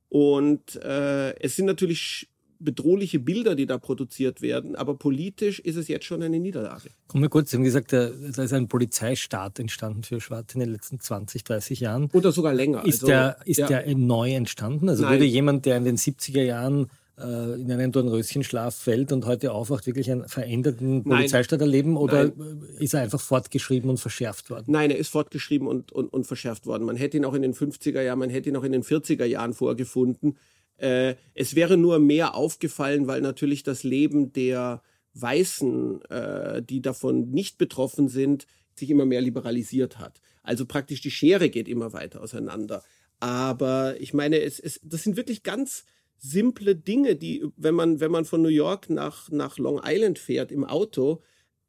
Und 0.09 0.77
äh, 0.77 1.38
es 1.40 1.55
sind 1.55 1.66
natürlich 1.66 2.29
bedrohliche 2.61 3.18
Bilder, 3.18 3.55
die 3.55 3.66
da 3.66 3.79
produziert 3.79 4.42
werden, 4.42 4.77
aber 4.77 4.94
politisch 4.94 5.59
ist 5.59 5.77
es 5.77 5.88
jetzt 5.88 6.05
schon 6.05 6.23
eine 6.23 6.38
Niederlage. 6.38 6.90
Kommen 7.09 7.25
wir 7.25 7.29
kurz, 7.29 7.51
Sie 7.51 7.57
haben 7.57 7.64
gesagt, 7.64 7.92
da 7.92 8.07
ist 8.07 8.53
ein 8.53 8.68
Polizeistaat 8.68 9.59
entstanden 9.59 10.03
für 10.03 10.20
Schwarze 10.20 10.55
in 10.55 10.61
den 10.61 10.70
letzten 10.70 11.01
20, 11.01 11.42
30 11.42 11.81
Jahren. 11.81 12.11
Oder 12.12 12.31
sogar 12.31 12.55
länger. 12.55 12.85
Ist, 12.85 13.03
also, 13.03 13.07
der, 13.07 13.38
ist 13.44 13.59
ja. 13.59 13.66
der 13.66 13.96
neu 13.96 14.35
entstanden? 14.35 14.88
Also 14.88 15.03
Nein. 15.03 15.12
würde 15.12 15.25
jemand, 15.25 15.66
der 15.66 15.79
in 15.79 15.85
den 15.85 15.96
70er 15.96 16.42
Jahren 16.42 16.88
äh, 17.20 17.61
in 17.61 17.70
einen 17.70 17.92
Dornröschenschlaf 17.92 18.75
fällt 18.75 19.12
und 19.12 19.27
heute 19.27 19.53
aufwacht, 19.53 19.87
wirklich 19.87 20.11
einen 20.11 20.29
veränderten 20.29 21.05
Polizeistaat 21.05 21.61
erleben 21.61 21.96
oder 21.96 22.25
Nein. 22.25 22.62
ist 22.79 22.94
er 22.94 23.03
einfach 23.03 23.20
fortgeschrieben 23.20 23.90
und 23.90 23.99
verschärft 23.99 24.51
worden? 24.51 24.66
Nein, 24.68 24.90
er 24.90 24.99
ist 24.99 25.09
fortgeschrieben 25.09 25.66
und, 25.66 25.92
und, 25.92 26.12
und 26.12 26.27
verschärft 26.27 26.66
worden. 26.66 26.85
Man 26.85 26.96
hätte 26.96 27.16
ihn 27.16 27.25
auch 27.25 27.35
in 27.35 27.42
den 27.42 27.55
50er 27.55 28.03
Jahren, 28.03 28.18
man 28.18 28.31
hätte 28.31 28.49
ihn 28.49 28.57
auch 28.57 28.64
in 28.64 28.73
den 28.73 28.83
40er 28.83 29.25
Jahren 29.25 29.55
vorgefunden. 29.55 30.37
Äh, 30.81 31.16
es 31.35 31.55
wäre 31.55 31.77
nur 31.77 31.99
mehr 31.99 32.35
aufgefallen, 32.35 33.07
weil 33.07 33.21
natürlich 33.21 33.62
das 33.62 33.83
Leben 33.83 34.33
der 34.33 34.83
Weißen, 35.14 36.03
äh, 36.07 36.62
die 36.62 36.81
davon 36.81 37.31
nicht 37.31 37.59
betroffen 37.59 38.09
sind, 38.09 38.47
sich 38.75 38.90
immer 38.90 39.05
mehr 39.05 39.21
liberalisiert 39.21 39.99
hat. 39.99 40.21
Also 40.43 40.64
praktisch 40.64 41.01
die 41.01 41.11
Schere 41.11 41.51
geht 41.51 41.69
immer 41.69 41.93
weiter 41.93 42.23
auseinander. 42.23 42.83
Aber 43.19 44.01
ich 44.01 44.14
meine, 44.14 44.40
es, 44.40 44.59
es, 44.59 44.81
das 44.83 45.03
sind 45.03 45.16
wirklich 45.16 45.43
ganz 45.43 45.85
simple 46.16 46.77
Dinge, 46.77 47.16
die, 47.16 47.45
wenn 47.57 47.75
man, 47.75 48.01
wenn 48.01 48.11
man 48.11 48.25
von 48.25 48.43
New 48.43 48.49
York 48.49 48.88
nach, 48.88 49.31
nach 49.31 49.59
Long 49.59 49.81
Island 49.85 50.19
fährt 50.19 50.53
im 50.53 50.64
Auto, 50.64 51.23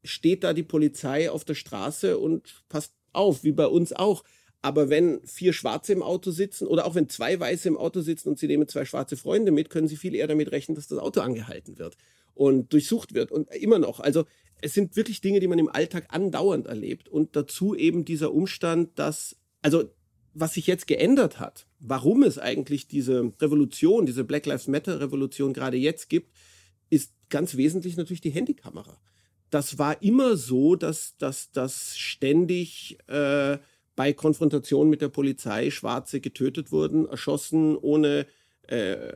steht 0.04 0.43
da 0.43 0.54
die 0.54 0.63
Polizei 0.63 1.30
auf 1.30 1.43
der 1.43 1.56
Straße 1.56 2.17
und 2.17 2.63
passt 2.69 2.93
auf, 3.13 3.43
wie 3.43 3.52
bei 3.52 3.67
uns 3.67 3.93
auch. 3.93 4.24
Aber 4.62 4.89
wenn 4.89 5.26
vier 5.26 5.54
Schwarze 5.54 5.93
im 5.93 6.04
Auto 6.04 6.32
sitzen 6.32 6.67
oder 6.67 6.86
auch 6.86 6.93
wenn 6.93 7.10
zwei 7.10 7.39
Weiße 7.39 7.67
im 7.67 7.78
Auto 7.78 8.02
sitzen 8.02 8.30
und 8.30 8.38
sie 8.38 8.47
nehmen 8.47 8.67
zwei 8.67 8.86
schwarze 8.86 9.17
Freunde 9.17 9.52
mit, 9.52 9.69
können 9.69 9.88
sie 9.88 9.97
viel 9.97 10.13
eher 10.13 10.28
damit 10.28 10.52
rechnen, 10.52 10.76
dass 10.76 10.88
das 10.88 11.00
Auto 11.00 11.21
angehalten 11.21 11.80
wird 11.80 11.97
und 12.34 12.71
durchsucht 12.71 13.13
wird 13.13 13.32
und 13.32 13.54
immer 13.56 13.80
noch. 13.80 14.00
Also 14.00 14.26
es 14.62 14.74
sind 14.74 14.95
wirklich 14.95 15.21
Dinge, 15.21 15.39
die 15.39 15.47
man 15.47 15.60
im 15.60 15.69
Alltag 15.69 16.06
andauernd 16.10 16.67
erlebt 16.67 17.10
und 17.10 17.36
dazu 17.36 17.76
eben 17.76 18.06
dieser 18.06 18.34
Umstand, 18.34 18.97
dass, 19.00 19.36
also 19.62 19.86
was 20.34 20.54
sich 20.54 20.67
jetzt 20.67 20.88
geändert 20.88 21.39
hat, 21.39 21.65
warum 21.80 22.24
es 22.24 22.38
eigentlich 22.38 22.88
diese 22.88 23.34
Revolution, 23.41 24.06
diese 24.06 24.24
Black 24.24 24.45
Lives 24.45 24.67
Matter 24.67 25.00
Revolution 25.02 25.54
gerade 25.54 25.78
jetzt 25.78 26.10
gibt, 26.10 26.32
ist 26.89 27.13
ganz 27.30 27.58
wesentlich 27.58 27.97
natürlich 27.97 28.21
die 28.21 28.30
Handykamera. 28.30 29.02
Das 29.50 29.78
war 29.78 30.02
immer 30.02 30.38
so, 30.38 30.76
dass, 30.76 31.17
dass, 31.17 31.52
dass 31.52 31.97
ständig 31.97 32.97
äh, 33.08 33.58
bei 34.01 34.13
Konfrontation 34.13 34.89
mit 34.89 35.03
der 35.03 35.09
Polizei 35.09 35.69
Schwarze 35.69 36.21
getötet 36.21 36.71
wurden, 36.71 37.07
erschossen, 37.07 37.77
ohne 37.77 38.25
äh, 38.67 38.93
äh, 38.93 39.15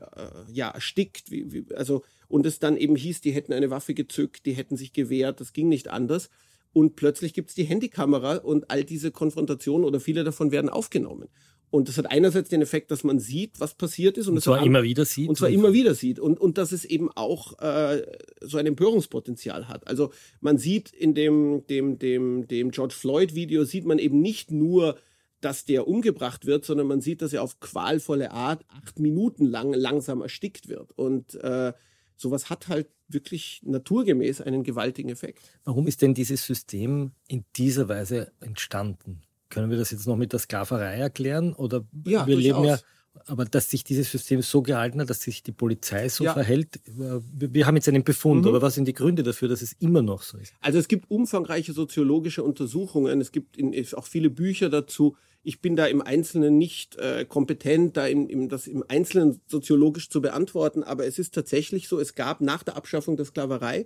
ja, 0.53 0.69
erstickt, 0.69 1.31
wie, 1.31 1.51
wie, 1.51 1.65
also 1.73 2.03
und 2.27 2.45
es 2.45 2.59
dann 2.59 2.77
eben 2.77 2.95
hieß, 2.95 3.19
die 3.21 3.31
hätten 3.31 3.51
eine 3.51 3.71
Waffe 3.71 3.95
gezückt, 3.95 4.45
die 4.45 4.53
hätten 4.53 4.77
sich 4.77 4.93
gewehrt, 4.93 5.41
das 5.41 5.53
ging 5.53 5.69
nicht 5.69 5.87
anders 5.87 6.29
und 6.71 6.95
plötzlich 6.95 7.33
gibt 7.33 7.49
es 7.49 7.55
die 7.55 7.63
Handykamera 7.63 8.35
und 8.35 8.69
all 8.69 8.83
diese 8.83 9.09
Konfrontationen 9.09 9.87
oder 9.87 9.99
viele 9.99 10.23
davon 10.23 10.51
werden 10.51 10.69
aufgenommen. 10.69 11.29
Und 11.75 11.89
das 11.89 11.97
hat 11.97 12.09
einerseits 12.09 12.47
den 12.47 12.61
Effekt, 12.61 12.89
dass 12.89 13.03
man 13.03 13.19
sieht, 13.19 13.59
was 13.59 13.73
passiert 13.73 14.17
ist. 14.17 14.27
Und, 14.27 14.35
und 14.35 14.41
zwar 14.41 14.63
immer 14.63 14.83
wieder 14.83 15.03
sieht. 15.03 15.27
Und 15.27 15.37
zwar 15.37 15.49
immer 15.49 15.73
wieder 15.73 15.93
sieht. 15.93 16.19
Und, 16.21 16.39
und 16.39 16.57
dass 16.57 16.71
es 16.71 16.85
eben 16.85 17.11
auch 17.11 17.59
äh, 17.59 18.01
so 18.39 18.57
ein 18.57 18.65
Empörungspotenzial 18.65 19.67
hat. 19.67 19.85
Also 19.85 20.13
man 20.39 20.57
sieht 20.57 20.93
in 20.93 21.13
dem, 21.13 21.67
dem, 21.67 21.99
dem, 21.99 22.47
dem 22.47 22.71
George 22.71 22.93
Floyd-Video, 22.93 23.65
sieht 23.65 23.85
man 23.85 23.99
eben 23.99 24.21
nicht 24.21 24.51
nur, 24.51 24.97
dass 25.41 25.65
der 25.65 25.85
umgebracht 25.85 26.45
wird, 26.45 26.63
sondern 26.63 26.87
man 26.87 27.01
sieht, 27.01 27.21
dass 27.21 27.33
er 27.33 27.43
auf 27.43 27.59
qualvolle 27.59 28.31
Art 28.31 28.63
acht 28.69 28.99
Minuten 28.99 29.43
lang 29.43 29.73
langsam 29.73 30.21
erstickt 30.21 30.69
wird. 30.69 30.93
Und 30.93 31.35
äh, 31.43 31.73
sowas 32.15 32.49
hat 32.49 32.69
halt 32.69 32.87
wirklich 33.09 33.59
naturgemäß 33.65 34.39
einen 34.39 34.63
gewaltigen 34.63 35.09
Effekt. 35.09 35.41
Warum 35.65 35.87
ist 35.87 36.01
denn 36.01 36.13
dieses 36.13 36.45
System 36.45 37.11
in 37.27 37.43
dieser 37.57 37.89
Weise 37.89 38.31
entstanden? 38.39 39.23
Können 39.49 39.69
wir 39.69 39.77
das 39.77 39.91
jetzt 39.91 40.07
noch 40.07 40.17
mit 40.17 40.33
der 40.33 40.39
Sklaverei 40.39 40.95
erklären? 40.97 41.53
Oder 41.53 41.85
ja, 42.05 42.25
wir 42.25 42.35
leben 42.35 42.63
ja, 42.63 42.79
aber 43.27 43.45
dass 43.45 43.69
sich 43.69 43.83
dieses 43.83 44.11
System 44.11 44.41
so 44.41 44.61
gehalten 44.61 44.99
hat, 44.99 45.09
dass 45.09 45.21
sich 45.21 45.43
die 45.43 45.51
Polizei 45.51 46.09
so 46.09 46.25
ja. 46.25 46.33
verhält, 46.33 46.77
äh, 46.87 47.19
wir 47.31 47.65
haben 47.65 47.75
jetzt 47.75 47.87
einen 47.87 48.03
Befund, 48.03 48.41
mhm. 48.43 48.49
aber 48.49 48.61
was 48.61 48.75
sind 48.75 48.87
die 48.87 48.93
Gründe 48.93 49.23
dafür, 49.23 49.47
dass 49.47 49.61
es 49.61 49.73
immer 49.73 50.01
noch 50.01 50.21
so 50.21 50.37
ist? 50.37 50.53
Also 50.61 50.79
es 50.79 50.87
gibt 50.87 51.09
umfangreiche 51.09 51.73
soziologische 51.73 52.43
Untersuchungen, 52.43 53.21
es 53.21 53.31
gibt 53.31 53.57
in, 53.57 53.73
auch 53.93 54.05
viele 54.05 54.29
Bücher 54.29 54.69
dazu, 54.69 55.15
ich 55.43 55.61
bin 55.61 55.75
da 55.75 55.85
im 55.85 56.01
Einzelnen 56.01 56.57
nicht 56.57 56.95
äh, 56.97 57.23
kompetent, 57.23 57.97
da 57.97 58.07
im, 58.07 58.27
im, 58.27 58.49
das 58.49 58.65
im 58.65 58.83
Einzelnen 58.87 59.39
soziologisch 59.45 60.09
zu 60.09 60.21
beantworten, 60.21 60.83
aber 60.83 61.05
es 61.05 61.19
ist 61.19 61.35
tatsächlich 61.35 61.87
so, 61.87 61.99
es 61.99 62.15
gab 62.15 62.41
nach 62.41 62.63
der 62.63 62.75
Abschaffung 62.75 63.15
der 63.15 63.25
Sklaverei, 63.25 63.85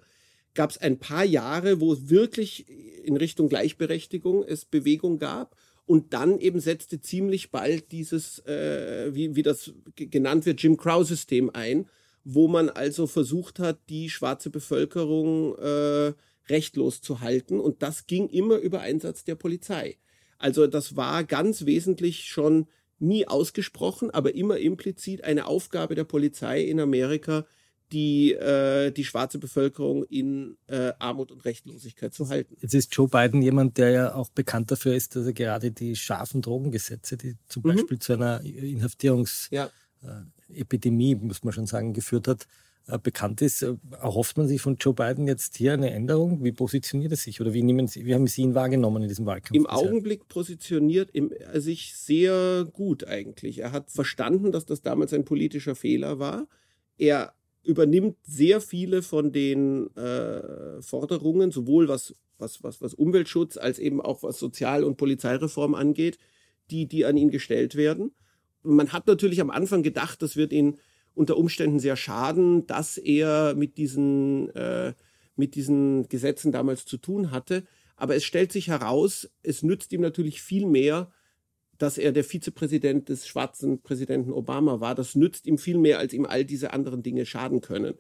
gab 0.54 0.72
es 0.72 0.78
ein 0.78 1.00
paar 1.00 1.24
Jahre, 1.24 1.80
wo 1.80 1.96
wirklich 2.10 2.66
in 3.04 3.18
Richtung 3.18 3.50
Gleichberechtigung 3.50 4.44
es 4.44 4.66
Bewegung 4.66 5.20
gab. 5.20 5.56
Und 5.86 6.14
dann 6.14 6.40
eben 6.40 6.60
setzte 6.60 7.02
ziemlich 7.02 7.50
bald 7.50 7.92
dieses, 7.92 8.40
äh, 8.46 9.10
wie, 9.14 9.36
wie 9.36 9.42
das 9.42 9.74
genannt 9.96 10.46
wird, 10.46 10.62
Jim 10.62 10.78
Crow-System 10.78 11.50
ein, 11.52 11.88
wo 12.24 12.48
man 12.48 12.70
also 12.70 13.08
versucht 13.08 13.58
hat, 13.58 13.80
die 13.90 14.10
schwarze 14.10 14.52
Bevölkerung 14.52 15.58
äh, 15.58 16.14
rechtlos 16.48 17.02
zu 17.02 17.22
halten. 17.22 17.60
Und 17.60 17.82
das 17.82 18.06
ging 18.06 18.30
immer 18.30 18.58
über 18.58 18.82
Einsatz 18.82 19.24
der 19.24 19.36
Polizei. 19.36 19.98
Also 20.38 20.68
das 20.68 20.96
war 20.96 21.24
ganz 21.24 21.66
wesentlich 21.66 22.26
schon 22.26 22.68
nie 23.00 23.28
ausgesprochen, 23.28 24.12
aber 24.12 24.36
immer 24.36 24.58
implizit 24.58 25.24
eine 25.24 25.48
Aufgabe 25.48 25.96
der 25.96 26.04
Polizei 26.04 26.62
in 26.62 26.80
Amerika, 26.80 27.46
die, 27.92 28.34
äh, 28.34 28.92
die 28.92 29.04
schwarze 29.04 29.40
Bevölkerung 29.40 30.04
in 30.04 30.58
äh, 30.68 30.94
Armut 31.00 31.32
und 31.32 31.44
Rechtlosigkeit 31.46 32.14
zu 32.14 32.30
halten. 32.30 32.56
Jetzt 32.62 32.74
ist 32.74 32.96
Joe 32.96 33.08
Biden 33.08 33.42
jemand, 33.42 33.78
der 33.78 33.90
ja 33.90 34.16
auch 34.16 34.30
bekannt 34.30 34.72
dafür 34.72 34.96
ist, 34.96 35.16
dass 35.16 35.26
er 35.26 35.34
gerade 35.34 35.72
die 35.72 35.96
scharfen 35.96 36.42
Drogengesetze, 36.42 37.18
die 37.18 37.36
zum 37.48 37.64
mhm. 37.64 37.70
Beispiel 37.70 38.00
zu 38.00 38.14
einer 38.14 38.42
Inhaftierungsepidemie, 38.42 41.12
ja. 41.12 41.18
äh, 41.18 41.26
muss 41.26 41.44
man 41.44 41.54
schon 41.54 41.68
sagen, 41.68 41.94
geführt 41.94 42.28
hat, 42.28 42.48
äh, 42.90 42.98
bekannt 42.98 43.42
ist. 43.42 43.62
Äh, 43.62 43.76
erhofft 43.92 44.38
man 44.38 44.48
sich 44.48 44.62
von 44.62 44.78
Joe 44.78 44.94
Biden 44.94 45.28
jetzt 45.28 45.58
hier 45.58 45.74
eine 45.74 45.92
Änderung? 45.92 46.44
Wie 46.44 46.52
positioniert 46.52 47.12
er 47.12 47.18
sich 47.18 47.40
oder 47.40 47.54
wie, 47.54 47.62
nehmen 47.62 47.88
Sie, 47.88 48.06
wie 48.06 48.16
haben 48.16 48.28
Sie 48.28 48.42
ihn 48.42 48.56
wahrgenommen 48.56 49.04
in 49.04 49.10
diesem 49.10 49.26
Wahlkampf? 49.26 49.56
Im 49.56 49.68
Augenblick 49.68 50.28
positioniert 50.28 51.12
er 51.14 51.62
sich 51.62 51.96
sehr 51.96 52.68
gut 52.72 53.06
eigentlich. 53.06 53.60
Er 53.60 53.72
hat 53.72 53.92
verstanden, 53.92 54.52
dass 54.52 54.66
das 54.66 54.82
damals 54.82 55.14
ein 55.14 55.26
politischer 55.26 55.76
Fehler 55.76 56.20
war. 56.20 56.48
Er 56.98 57.34
übernimmt 57.70 58.18
sehr 58.24 58.62
viele 58.62 59.04
von 59.04 59.32
den 59.32 59.96
äh, 59.96 60.82
Forderungen, 60.82 61.52
sowohl 61.52 61.88
was, 61.88 62.16
was, 62.40 62.64
was, 62.64 62.82
was 62.82 62.96
Umweltschutz 62.96 63.58
als 63.58 63.78
eben 63.78 64.02
auch 64.02 64.24
was 64.24 64.40
Sozial- 64.40 64.84
und 64.84 64.98
Polizeireform 64.98 65.76
angeht, 65.76 66.18
die, 66.72 66.88
die 66.88 67.06
an 67.06 67.16
ihn 67.16 67.30
gestellt 67.30 67.76
werden. 67.76 68.12
Man 68.64 68.92
hat 68.92 69.06
natürlich 69.06 69.40
am 69.40 69.52
Anfang 69.52 69.84
gedacht, 69.84 70.22
das 70.24 70.36
wird 70.36 70.52
ihn 70.52 70.78
unter 71.14 71.38
Umständen 71.38 71.80
sehr 71.80 71.96
schaden, 71.96 72.66
dass 72.66 72.98
er 72.98 73.54
mit 73.56 73.78
diesen, 73.78 74.50
äh, 74.56 74.94
mit 75.36 75.54
diesen 75.54 76.10
Gesetzen 76.10 76.52
damals 76.52 76.86
zu 76.86 76.98
tun 76.98 77.30
hatte. 77.30 77.66
Aber 77.96 78.16
es 78.16 78.24
stellt 78.24 78.52
sich 78.52 78.68
heraus, 78.68 79.30
es 79.44 79.62
nützt 79.62 79.94
ihm 79.94 80.02
natürlich 80.02 80.42
viel 80.42 80.66
mehr, 80.66 81.12
dass 81.80 81.98
er 81.98 82.12
der 82.12 82.26
Vizepräsident 82.26 83.10
des 83.10 83.26
schwarzen 83.26 83.82
Präsidenten 83.82 84.32
Obama 84.32 84.82
war. 84.82 84.96
Das 84.96 85.16
nützt 85.16 85.48
ihm 85.48 85.58
viel 85.58 85.78
mehr, 85.78 85.98
als 85.98 86.14
ihm 86.14 86.26
all 86.26 86.46
diese 86.46 86.74
anderen 86.74 87.02
Dinge 87.02 87.26
schaden 87.26 87.62
können. 87.62 87.96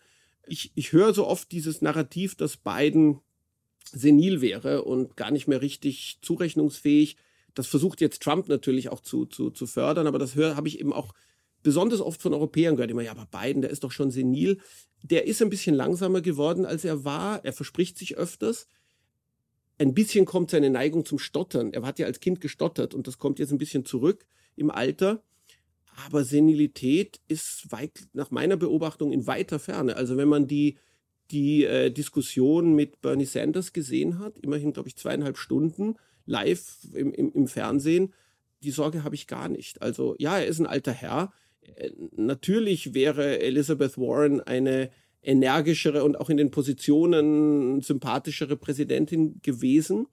Ich, 0.45 0.71
ich 0.75 0.91
höre 0.91 1.13
so 1.13 1.25
oft 1.25 1.51
dieses 1.51 1.81
Narrativ, 1.81 2.35
dass 2.35 2.57
Biden 2.57 3.21
senil 3.91 4.41
wäre 4.41 4.83
und 4.83 5.15
gar 5.15 5.31
nicht 5.31 5.47
mehr 5.47 5.61
richtig 5.61 6.19
zurechnungsfähig. 6.21 7.15
Das 7.55 7.67
versucht 7.67 8.01
jetzt 8.01 8.21
Trump 8.21 8.49
natürlich 8.49 8.89
auch 8.89 8.99
zu, 8.99 9.25
zu, 9.25 9.49
zu 9.49 9.65
fördern, 9.65 10.07
aber 10.07 10.19
das 10.19 10.35
habe 10.35 10.67
ich 10.67 10.79
eben 10.79 10.93
auch 10.93 11.13
besonders 11.63 12.01
oft 12.01 12.21
von 12.21 12.33
Europäern 12.33 12.75
gehört. 12.75 12.91
Immer, 12.91 13.01
ja, 13.01 13.11
aber 13.11 13.27
Biden, 13.27 13.61
der 13.61 13.71
ist 13.71 13.85
doch 13.85 13.91
schon 13.91 14.11
senil. 14.11 14.59
Der 15.03 15.25
ist 15.25 15.41
ein 15.41 15.49
bisschen 15.49 15.75
langsamer 15.75 16.21
geworden, 16.21 16.65
als 16.65 16.83
er 16.83 17.05
war. 17.05 17.43
Er 17.45 17.53
verspricht 17.53 17.97
sich 17.97 18.17
öfters 18.17 18.67
ein 19.79 19.93
bisschen 19.93 20.25
kommt 20.25 20.51
seine 20.51 20.69
Neigung 20.69 21.05
zum 21.05 21.19
Stottern. 21.19 21.73
Er 21.73 21.83
hat 21.83 21.99
ja 21.99 22.05
als 22.05 22.19
Kind 22.19 22.41
gestottert 22.41 22.93
und 22.93 23.07
das 23.07 23.17
kommt 23.17 23.39
jetzt 23.39 23.51
ein 23.51 23.57
bisschen 23.57 23.85
zurück 23.85 24.25
im 24.55 24.69
Alter. 24.69 25.23
Aber 26.05 26.23
Senilität 26.23 27.19
ist 27.27 27.71
weit, 27.71 28.07
nach 28.13 28.31
meiner 28.31 28.57
Beobachtung 28.57 29.11
in 29.11 29.25
weiter 29.25 29.59
Ferne. 29.59 29.95
Also 29.95 30.17
wenn 30.17 30.27
man 30.27 30.47
die, 30.47 30.77
die 31.31 31.63
äh, 31.65 31.91
Diskussion 31.91 32.75
mit 32.75 33.01
Bernie 33.01 33.25
Sanders 33.25 33.73
gesehen 33.73 34.19
hat, 34.19 34.37
immerhin, 34.39 34.73
glaube 34.73 34.89
ich, 34.89 34.97
zweieinhalb 34.97 35.37
Stunden 35.37 35.95
live 36.25 36.77
im, 36.93 37.13
im, 37.13 37.31
im 37.33 37.47
Fernsehen, 37.47 38.13
die 38.63 38.71
Sorge 38.71 39.03
habe 39.03 39.15
ich 39.15 39.27
gar 39.27 39.49
nicht. 39.49 39.81
Also 39.81 40.15
ja, 40.19 40.37
er 40.37 40.47
ist 40.47 40.59
ein 40.59 40.67
alter 40.67 40.93
Herr. 40.93 41.33
Äh, 41.61 41.91
natürlich 42.15 42.93
wäre 42.93 43.39
Elizabeth 43.39 43.97
Warren 43.97 44.41
eine 44.41 44.89
energischere 45.21 46.03
und 46.03 46.19
auch 46.19 46.29
in 46.29 46.37
den 46.37 46.51
Positionen 46.51 47.81
sympathischere 47.81 48.55
Präsidentin 48.55 49.39
gewesen. 49.41 50.07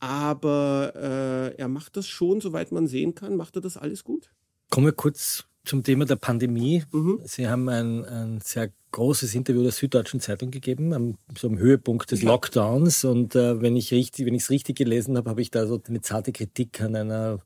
Aber 0.00 0.92
äh, 0.96 1.56
er 1.56 1.68
macht 1.68 1.96
das 1.96 2.06
schon, 2.06 2.40
soweit 2.40 2.72
man 2.72 2.86
sehen 2.86 3.14
kann, 3.14 3.36
macht 3.36 3.56
er 3.56 3.62
das 3.62 3.76
alles 3.76 4.04
gut. 4.04 4.30
Kommen 4.70 4.86
wir 4.86 4.92
kurz 4.92 5.44
zum 5.64 5.82
Thema 5.82 6.04
der 6.04 6.16
Pandemie. 6.16 6.82
Mhm. 6.92 7.20
Sie 7.24 7.48
haben 7.48 7.68
ein, 7.68 8.04
ein, 8.04 8.40
sehr 8.42 8.70
großes 8.90 9.34
Interview 9.34 9.62
der 9.62 9.72
Süddeutschen 9.72 10.20
Zeitung 10.20 10.50
gegeben, 10.50 10.92
am, 10.92 11.16
so 11.36 11.48
am 11.48 11.58
Höhepunkt 11.58 12.10
des. 12.10 12.22
Lockdowns. 12.22 13.04
Und 13.04 13.34
äh, 13.34 13.60
wenn 13.60 13.76
ich 13.76 13.92
richtig, 13.92 14.26
wenn 14.26 14.34
ich 14.34 14.42
es 14.42 14.50
richtig 14.50 14.76
gelesen 14.76 15.16
habe, 15.16 15.30
habe 15.30 15.40
ich 15.40 15.50
da 15.50 15.66
so 15.66 15.80
eine 15.88 16.00
zarte 16.00 16.32
Kritik 16.32 16.80
an 16.80 16.94
einer 16.94 17.40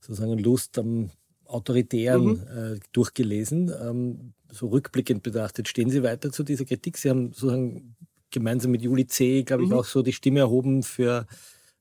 sozusagen 0.00 0.38
Lust 0.38 0.78
am 0.78 1.10
Autoritären 1.46 2.24
mhm. 2.24 2.74
äh, 2.74 2.80
durchgelesen. 2.92 3.72
Ähm, 3.80 4.32
so 4.52 4.68
rückblickend 4.68 5.22
betrachtet, 5.22 5.68
stehen 5.68 5.90
Sie 5.90 6.02
weiter 6.02 6.30
zu 6.32 6.42
dieser 6.42 6.64
Kritik? 6.64 6.98
Sie 6.98 7.10
haben 7.10 7.32
sozusagen 7.32 7.96
gemeinsam 8.30 8.70
mit 8.70 8.82
Juli 8.82 9.06
C., 9.06 9.42
glaube 9.42 9.64
ich, 9.64 9.70
mhm. 9.70 9.76
auch 9.76 9.84
so 9.84 10.02
die 10.02 10.12
Stimme 10.12 10.40
erhoben 10.40 10.82
für 10.82 11.26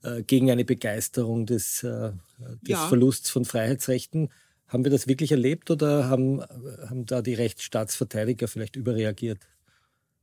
äh, 0.03 0.23
gegen 0.23 0.49
eine 0.51 0.65
Begeisterung 0.65 1.45
des, 1.45 1.83
äh, 1.83 2.11
des 2.39 2.69
ja. 2.69 2.87
Verlusts 2.87 3.29
von 3.29 3.45
Freiheitsrechten. 3.45 4.29
Haben 4.67 4.83
wir 4.83 4.91
das 4.91 5.07
wirklich 5.07 5.31
erlebt 5.31 5.71
oder 5.71 6.09
haben, 6.09 6.41
haben 6.87 7.05
da 7.05 7.21
die 7.21 7.33
Rechtsstaatsverteidiger 7.33 8.47
vielleicht 8.47 8.75
überreagiert? 8.75 9.39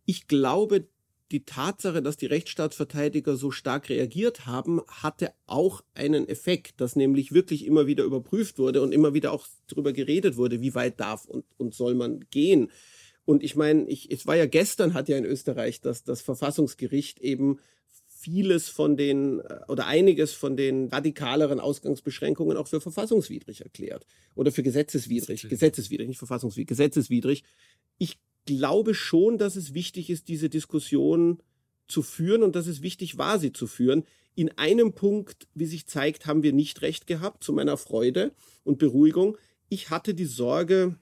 Ich 0.05 0.29
glaube, 0.29 0.87
die 1.33 1.45
Tatsache, 1.45 2.03
dass 2.03 2.17
die 2.17 2.27
Rechtsstaatsverteidiger 2.27 3.37
so 3.37 3.51
stark 3.51 3.89
reagiert 3.89 4.47
haben, 4.47 4.81
hatte 4.89 5.33
auch 5.47 5.83
einen 5.95 6.29
Effekt, 6.29 6.81
dass 6.81 6.97
nämlich 6.97 7.33
wirklich 7.33 7.67
immer 7.67 7.87
wieder 7.87 8.05
überprüft 8.05 8.59
wurde 8.59 8.81
und 8.83 8.93
immer 8.93 9.13
wieder 9.13 9.33
auch 9.33 9.47
darüber 9.67 9.93
geredet 9.93 10.37
wurde, 10.37 10.61
wie 10.61 10.75
weit 10.75 11.01
darf 11.01 11.25
und, 11.25 11.45
und 11.57 11.75
soll 11.75 11.95
man 11.95 12.27
gehen. 12.31 12.71
Und 13.25 13.43
ich 13.43 13.57
meine, 13.57 13.89
ich, 13.89 14.11
es 14.13 14.27
war 14.27 14.37
ja 14.37 14.47
gestern, 14.47 14.95
hat 14.95 15.09
ja 15.09 15.19
in 15.19 15.25
Österreich 15.25 15.81
das, 15.81 16.05
das 16.05 16.23
Verfassungsgericht 16.23 17.19
eben 17.19 17.59
vieles 18.07 18.69
von 18.69 18.97
den 18.97 19.41
oder 19.69 19.87
einiges 19.87 20.33
von 20.33 20.57
den 20.57 20.89
radikaleren 20.89 21.61
Ausgangsbeschränkungen 21.61 22.57
auch 22.57 22.69
für 22.69 22.81
verfassungswidrig 22.81 23.61
erklärt 23.61 24.07
oder 24.35 24.53
für 24.53 24.63
gesetzeswidrig, 24.63 25.49
gesetzeswidrig, 25.49 26.09
nicht 26.09 26.19
verfassungswidrig, 26.19 26.69
gesetzeswidrig. 26.69 27.45
Ich 27.99 28.19
glaube 28.47 28.95
schon, 28.95 29.39
dass 29.39 29.57
es 29.57 29.75
wichtig 29.75 30.09
ist, 30.09 30.29
diese 30.29 30.49
Diskussion 30.49 31.43
zu 31.89 32.03
führen 32.03 32.43
und 32.43 32.57
dass 32.57 32.67
es 32.67 32.83
wichtig 32.83 33.19
war, 33.19 33.39
sie 33.39 33.53
zu 33.53 33.67
führen. 33.67 34.05
In 34.35 34.51
einem 34.59 34.93
Punkt, 34.93 35.47
wie 35.55 35.67
sich 35.67 35.87
zeigt, 35.87 36.27
haben 36.27 36.43
wir 36.43 36.53
nicht 36.53 36.83
recht 36.83 37.07
gehabt, 37.07 37.45
zu 37.45 37.53
meiner 37.53 37.77
Freude 37.77 38.33
und 38.65 38.79
Beruhigung. 38.79 39.39
Ich 39.69 39.91
hatte 39.91 40.15
die 40.15 40.27
Sorge, 40.27 40.97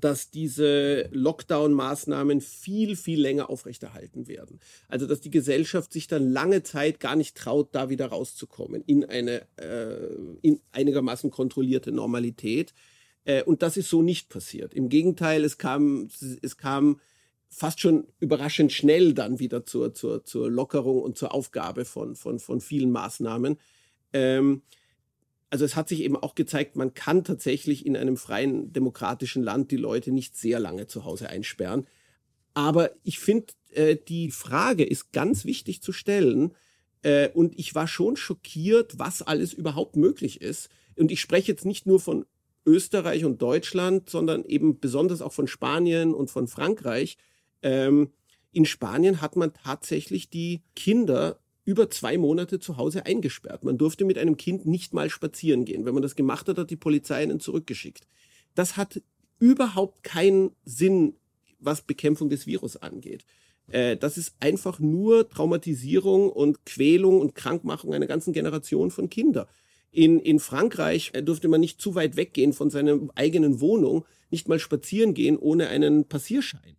dass 0.00 0.30
diese 0.30 1.08
Lockdown-Maßnahmen 1.12 2.40
viel, 2.40 2.96
viel 2.96 3.20
länger 3.20 3.50
aufrechterhalten 3.50 4.26
werden. 4.26 4.60
Also 4.88 5.06
dass 5.06 5.20
die 5.20 5.30
Gesellschaft 5.30 5.92
sich 5.92 6.06
dann 6.06 6.30
lange 6.30 6.62
Zeit 6.62 7.00
gar 7.00 7.16
nicht 7.16 7.36
traut, 7.36 7.68
da 7.72 7.88
wieder 7.88 8.06
rauszukommen 8.06 8.82
in 8.82 9.04
eine 9.04 9.46
äh, 9.56 10.14
in 10.42 10.60
einigermaßen 10.72 11.30
kontrollierte 11.30 11.92
Normalität. 11.92 12.74
Äh, 13.26 13.42
und 13.42 13.62
das 13.62 13.76
ist 13.76 13.90
so 13.90 14.02
nicht 14.02 14.30
passiert. 14.30 14.72
Im 14.72 14.88
Gegenteil, 14.88 15.44
es 15.44 15.58
kam, 15.58 16.08
es 16.40 16.56
kam 16.56 17.00
fast 17.48 17.80
schon 17.80 18.06
überraschend 18.18 18.72
schnell 18.72 19.12
dann 19.12 19.38
wieder 19.38 19.66
zur, 19.66 19.92
zur, 19.92 20.24
zur 20.24 20.50
Lockerung 20.50 21.02
und 21.02 21.18
zur 21.18 21.34
Aufgabe 21.34 21.84
von, 21.84 22.16
von, 22.16 22.38
von 22.38 22.60
vielen 22.60 22.90
Maßnahmen. 22.90 23.58
Ähm, 24.12 24.62
also 25.50 25.64
es 25.64 25.76
hat 25.76 25.88
sich 25.88 26.00
eben 26.00 26.16
auch 26.16 26.34
gezeigt, 26.34 26.76
man 26.76 26.94
kann 26.94 27.24
tatsächlich 27.24 27.86
in 27.86 27.96
einem 27.96 28.16
freien 28.16 28.72
demokratischen 28.72 29.42
Land 29.42 29.70
die 29.70 29.76
Leute 29.76 30.12
nicht 30.12 30.36
sehr 30.36 30.58
lange 30.58 30.86
zu 30.86 31.04
Hause 31.04 31.28
einsperren. 31.28 31.86
Aber 32.54 32.90
ich 33.04 33.18
finde, 33.18 33.52
äh, 33.72 33.96
die 33.96 34.30
Frage 34.30 34.84
ist 34.84 35.12
ganz 35.12 35.44
wichtig 35.44 35.82
zu 35.82 35.92
stellen. 35.92 36.54
Äh, 37.02 37.28
und 37.30 37.58
ich 37.58 37.74
war 37.74 37.86
schon 37.86 38.16
schockiert, 38.16 38.98
was 38.98 39.22
alles 39.22 39.52
überhaupt 39.52 39.96
möglich 39.96 40.40
ist. 40.40 40.68
Und 40.96 41.10
ich 41.10 41.20
spreche 41.20 41.52
jetzt 41.52 41.64
nicht 41.64 41.86
nur 41.86 42.00
von 42.00 42.24
Österreich 42.66 43.24
und 43.24 43.40
Deutschland, 43.40 44.10
sondern 44.10 44.44
eben 44.44 44.80
besonders 44.80 45.22
auch 45.22 45.32
von 45.32 45.46
Spanien 45.46 46.12
und 46.12 46.30
von 46.30 46.48
Frankreich. 46.48 47.16
Ähm, 47.62 48.10
in 48.52 48.64
Spanien 48.66 49.20
hat 49.20 49.36
man 49.36 49.52
tatsächlich 49.54 50.28
die 50.28 50.62
Kinder 50.74 51.38
über 51.64 51.90
zwei 51.90 52.16
Monate 52.16 52.58
zu 52.58 52.76
Hause 52.76 53.06
eingesperrt. 53.06 53.64
Man 53.64 53.78
durfte 53.78 54.04
mit 54.04 54.18
einem 54.18 54.36
Kind 54.36 54.66
nicht 54.66 54.94
mal 54.94 55.10
spazieren 55.10 55.64
gehen. 55.64 55.84
Wenn 55.84 55.94
man 55.94 56.02
das 56.02 56.16
gemacht 56.16 56.48
hat, 56.48 56.58
hat 56.58 56.70
die 56.70 56.76
Polizei 56.76 57.22
einen 57.22 57.40
zurückgeschickt. 57.40 58.06
Das 58.54 58.76
hat 58.76 59.02
überhaupt 59.38 60.02
keinen 60.02 60.52
Sinn, 60.64 61.14
was 61.58 61.82
Bekämpfung 61.82 62.30
des 62.30 62.46
Virus 62.46 62.76
angeht. 62.76 63.24
Äh, 63.68 63.96
das 63.96 64.16
ist 64.16 64.34
einfach 64.40 64.78
nur 64.78 65.28
Traumatisierung 65.28 66.30
und 66.30 66.64
Quälung 66.66 67.20
und 67.20 67.34
Krankmachung 67.34 67.94
einer 67.94 68.06
ganzen 68.06 68.32
Generation 68.32 68.90
von 68.90 69.10
Kindern. 69.10 69.46
In, 69.90 70.18
in 70.18 70.40
Frankreich 70.40 71.10
äh, 71.14 71.22
durfte 71.22 71.48
man 71.48 71.60
nicht 71.60 71.80
zu 71.80 71.94
weit 71.94 72.16
weggehen 72.16 72.52
von 72.52 72.70
seiner 72.70 72.98
eigenen 73.14 73.60
Wohnung, 73.60 74.04
nicht 74.30 74.48
mal 74.48 74.58
spazieren 74.58 75.14
gehen 75.14 75.38
ohne 75.38 75.68
einen 75.68 76.06
Passierschein. 76.06 76.76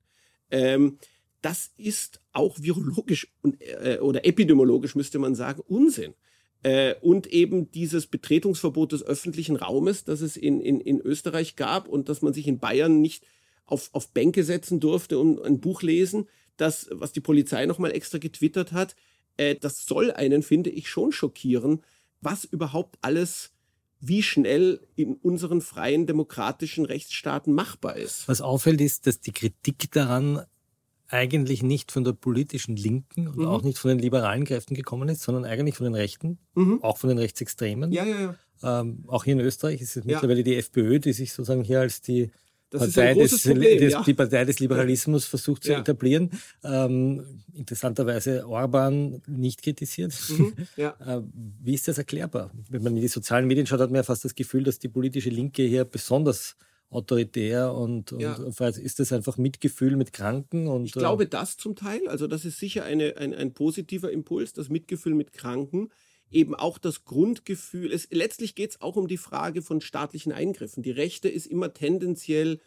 Ähm, 0.51 0.97
das 1.41 1.71
ist 1.77 2.19
auch 2.33 2.57
virologisch 2.59 3.27
und, 3.41 3.61
äh, 3.61 3.99
oder 4.01 4.25
epidemiologisch, 4.25 4.95
müsste 4.95 5.19
man 5.19 5.35
sagen, 5.35 5.61
Unsinn. 5.67 6.13
Äh, 6.63 6.95
und 7.01 7.27
eben 7.27 7.71
dieses 7.71 8.07
Betretungsverbot 8.07 8.91
des 8.91 9.03
öffentlichen 9.03 9.55
Raumes, 9.55 10.03
das 10.03 10.21
es 10.21 10.35
in, 10.35 10.59
in, 10.59 10.81
in 10.81 10.99
Österreich 10.99 11.55
gab 11.55 11.87
und 11.87 12.09
dass 12.09 12.21
man 12.21 12.33
sich 12.33 12.47
in 12.47 12.59
Bayern 12.59 12.99
nicht 12.99 13.25
auf, 13.65 13.89
auf 13.93 14.09
Bänke 14.09 14.43
setzen 14.43 14.79
durfte 14.79 15.19
und 15.19 15.41
ein 15.41 15.59
Buch 15.59 15.81
lesen, 15.81 16.27
das, 16.57 16.89
was 16.91 17.11
die 17.11 17.21
Polizei 17.21 17.65
nochmal 17.65 17.91
extra 17.91 18.17
getwittert 18.17 18.71
hat, 18.71 18.95
äh, 19.37 19.55
das 19.55 19.85
soll 19.85 20.11
einen, 20.11 20.41
finde 20.41 20.71
ich, 20.71 20.89
schon 20.89 21.11
schockieren, 21.11 21.83
was 22.21 22.43
überhaupt 22.43 22.97
alles 23.01 23.51
wie 23.99 24.21
schnell 24.21 24.87
in 24.95 25.15
unseren 25.15 25.61
freien 25.61 26.05
demokratischen 26.05 26.85
Rechtsstaaten 26.85 27.53
machbar 27.53 27.95
ist. 27.95 28.27
Was 28.27 28.41
auffällt, 28.41 28.81
ist, 28.81 29.07
dass 29.07 29.19
die 29.21 29.31
Kritik 29.31 29.91
daran 29.91 30.45
eigentlich 31.09 31.63
nicht 31.63 31.91
von 31.91 32.03
der 32.03 32.13
politischen 32.13 32.75
Linken 32.75 33.27
und 33.27 33.37
mhm. 33.37 33.47
auch 33.47 33.63
nicht 33.63 33.77
von 33.77 33.89
den 33.89 33.99
liberalen 33.99 34.45
Kräften 34.45 34.75
gekommen 34.75 35.09
ist, 35.09 35.23
sondern 35.23 35.45
eigentlich 35.45 35.75
von 35.75 35.85
den 35.85 35.95
Rechten, 35.95 36.37
mhm. 36.53 36.83
auch 36.83 36.97
von 36.97 37.09
den 37.09 37.17
Rechtsextremen. 37.17 37.91
Ja, 37.91 38.03
ja, 38.03 38.19
ja. 38.19 38.35
Ähm, 38.81 39.05
auch 39.07 39.23
hier 39.23 39.33
in 39.33 39.39
Österreich 39.39 39.81
ist 39.81 39.95
es 39.95 40.03
mittlerweile 40.03 40.43
die 40.43 40.55
FPÖ, 40.55 40.99
die 40.99 41.13
sich 41.13 41.31
sozusagen 41.31 41.63
hier 41.63 41.79
als 41.79 42.01
die 42.01 42.31
das 42.69 42.93
Partei 42.93 43.13
des, 43.13 43.43
Problem, 43.43 43.79
des, 43.79 43.93
ja. 43.93 44.03
die 44.03 44.13
Partei 44.13 44.45
des 44.45 44.59
Liberalismus 44.59 45.25
versucht 45.25 45.63
zu 45.63 45.71
ja. 45.71 45.79
etablieren. 45.79 46.31
Ähm, 46.63 47.41
interessanterweise 47.53 48.47
Orban 48.47 49.21
nicht 49.25 49.63
kritisiert. 49.63 50.13
Mhm, 50.29 50.53
ja. 50.75 50.95
äh, 51.05 51.21
wie 51.63 51.73
ist 51.73 51.87
das 51.87 51.97
erklärbar? 51.97 52.51
Wenn 52.69 52.83
man 52.83 52.95
in 52.95 53.01
die 53.01 53.07
sozialen 53.07 53.47
Medien 53.47 53.67
schaut, 53.67 53.79
hat 53.79 53.89
man 53.89 53.97
ja 53.97 54.03
fast 54.03 54.25
das 54.25 54.35
Gefühl, 54.35 54.63
dass 54.63 54.79
die 54.79 54.89
politische 54.89 55.29
Linke 55.29 55.63
hier 55.63 55.85
besonders 55.85 56.55
autoritär 56.89 57.73
und, 57.73 58.13
und 58.13 58.21
ja. 58.21 58.37
ist 58.67 58.99
das 58.99 59.11
einfach 59.11 59.37
Mitgefühl 59.37 59.95
mit 59.95 60.13
Kranken? 60.13 60.67
Und, 60.67 60.85
ich 60.85 60.93
glaube 60.93 61.27
das 61.27 61.57
zum 61.57 61.75
Teil. 61.75 62.07
Also 62.07 62.27
das 62.27 62.45
ist 62.45 62.59
sicher 62.59 62.83
eine, 62.83 63.17
ein, 63.17 63.33
ein 63.33 63.53
positiver 63.53 64.11
Impuls, 64.11 64.53
das 64.53 64.69
Mitgefühl 64.69 65.13
mit 65.13 65.33
Kranken 65.33 65.89
eben 66.31 66.55
auch 66.55 66.77
das 66.77 67.05
Grundgefühl, 67.05 67.91
es, 67.91 68.07
letztlich 68.11 68.55
geht 68.55 68.71
es 68.71 68.81
auch 68.81 68.95
um 68.95 69.07
die 69.07 69.17
Frage 69.17 69.61
von 69.61 69.81
staatlichen 69.81 70.31
Eingriffen. 70.31 70.83
Die 70.83 70.91
Rechte 70.91 71.29
ist 71.29 71.47
immer 71.47 71.73
tendenziell 71.73 72.59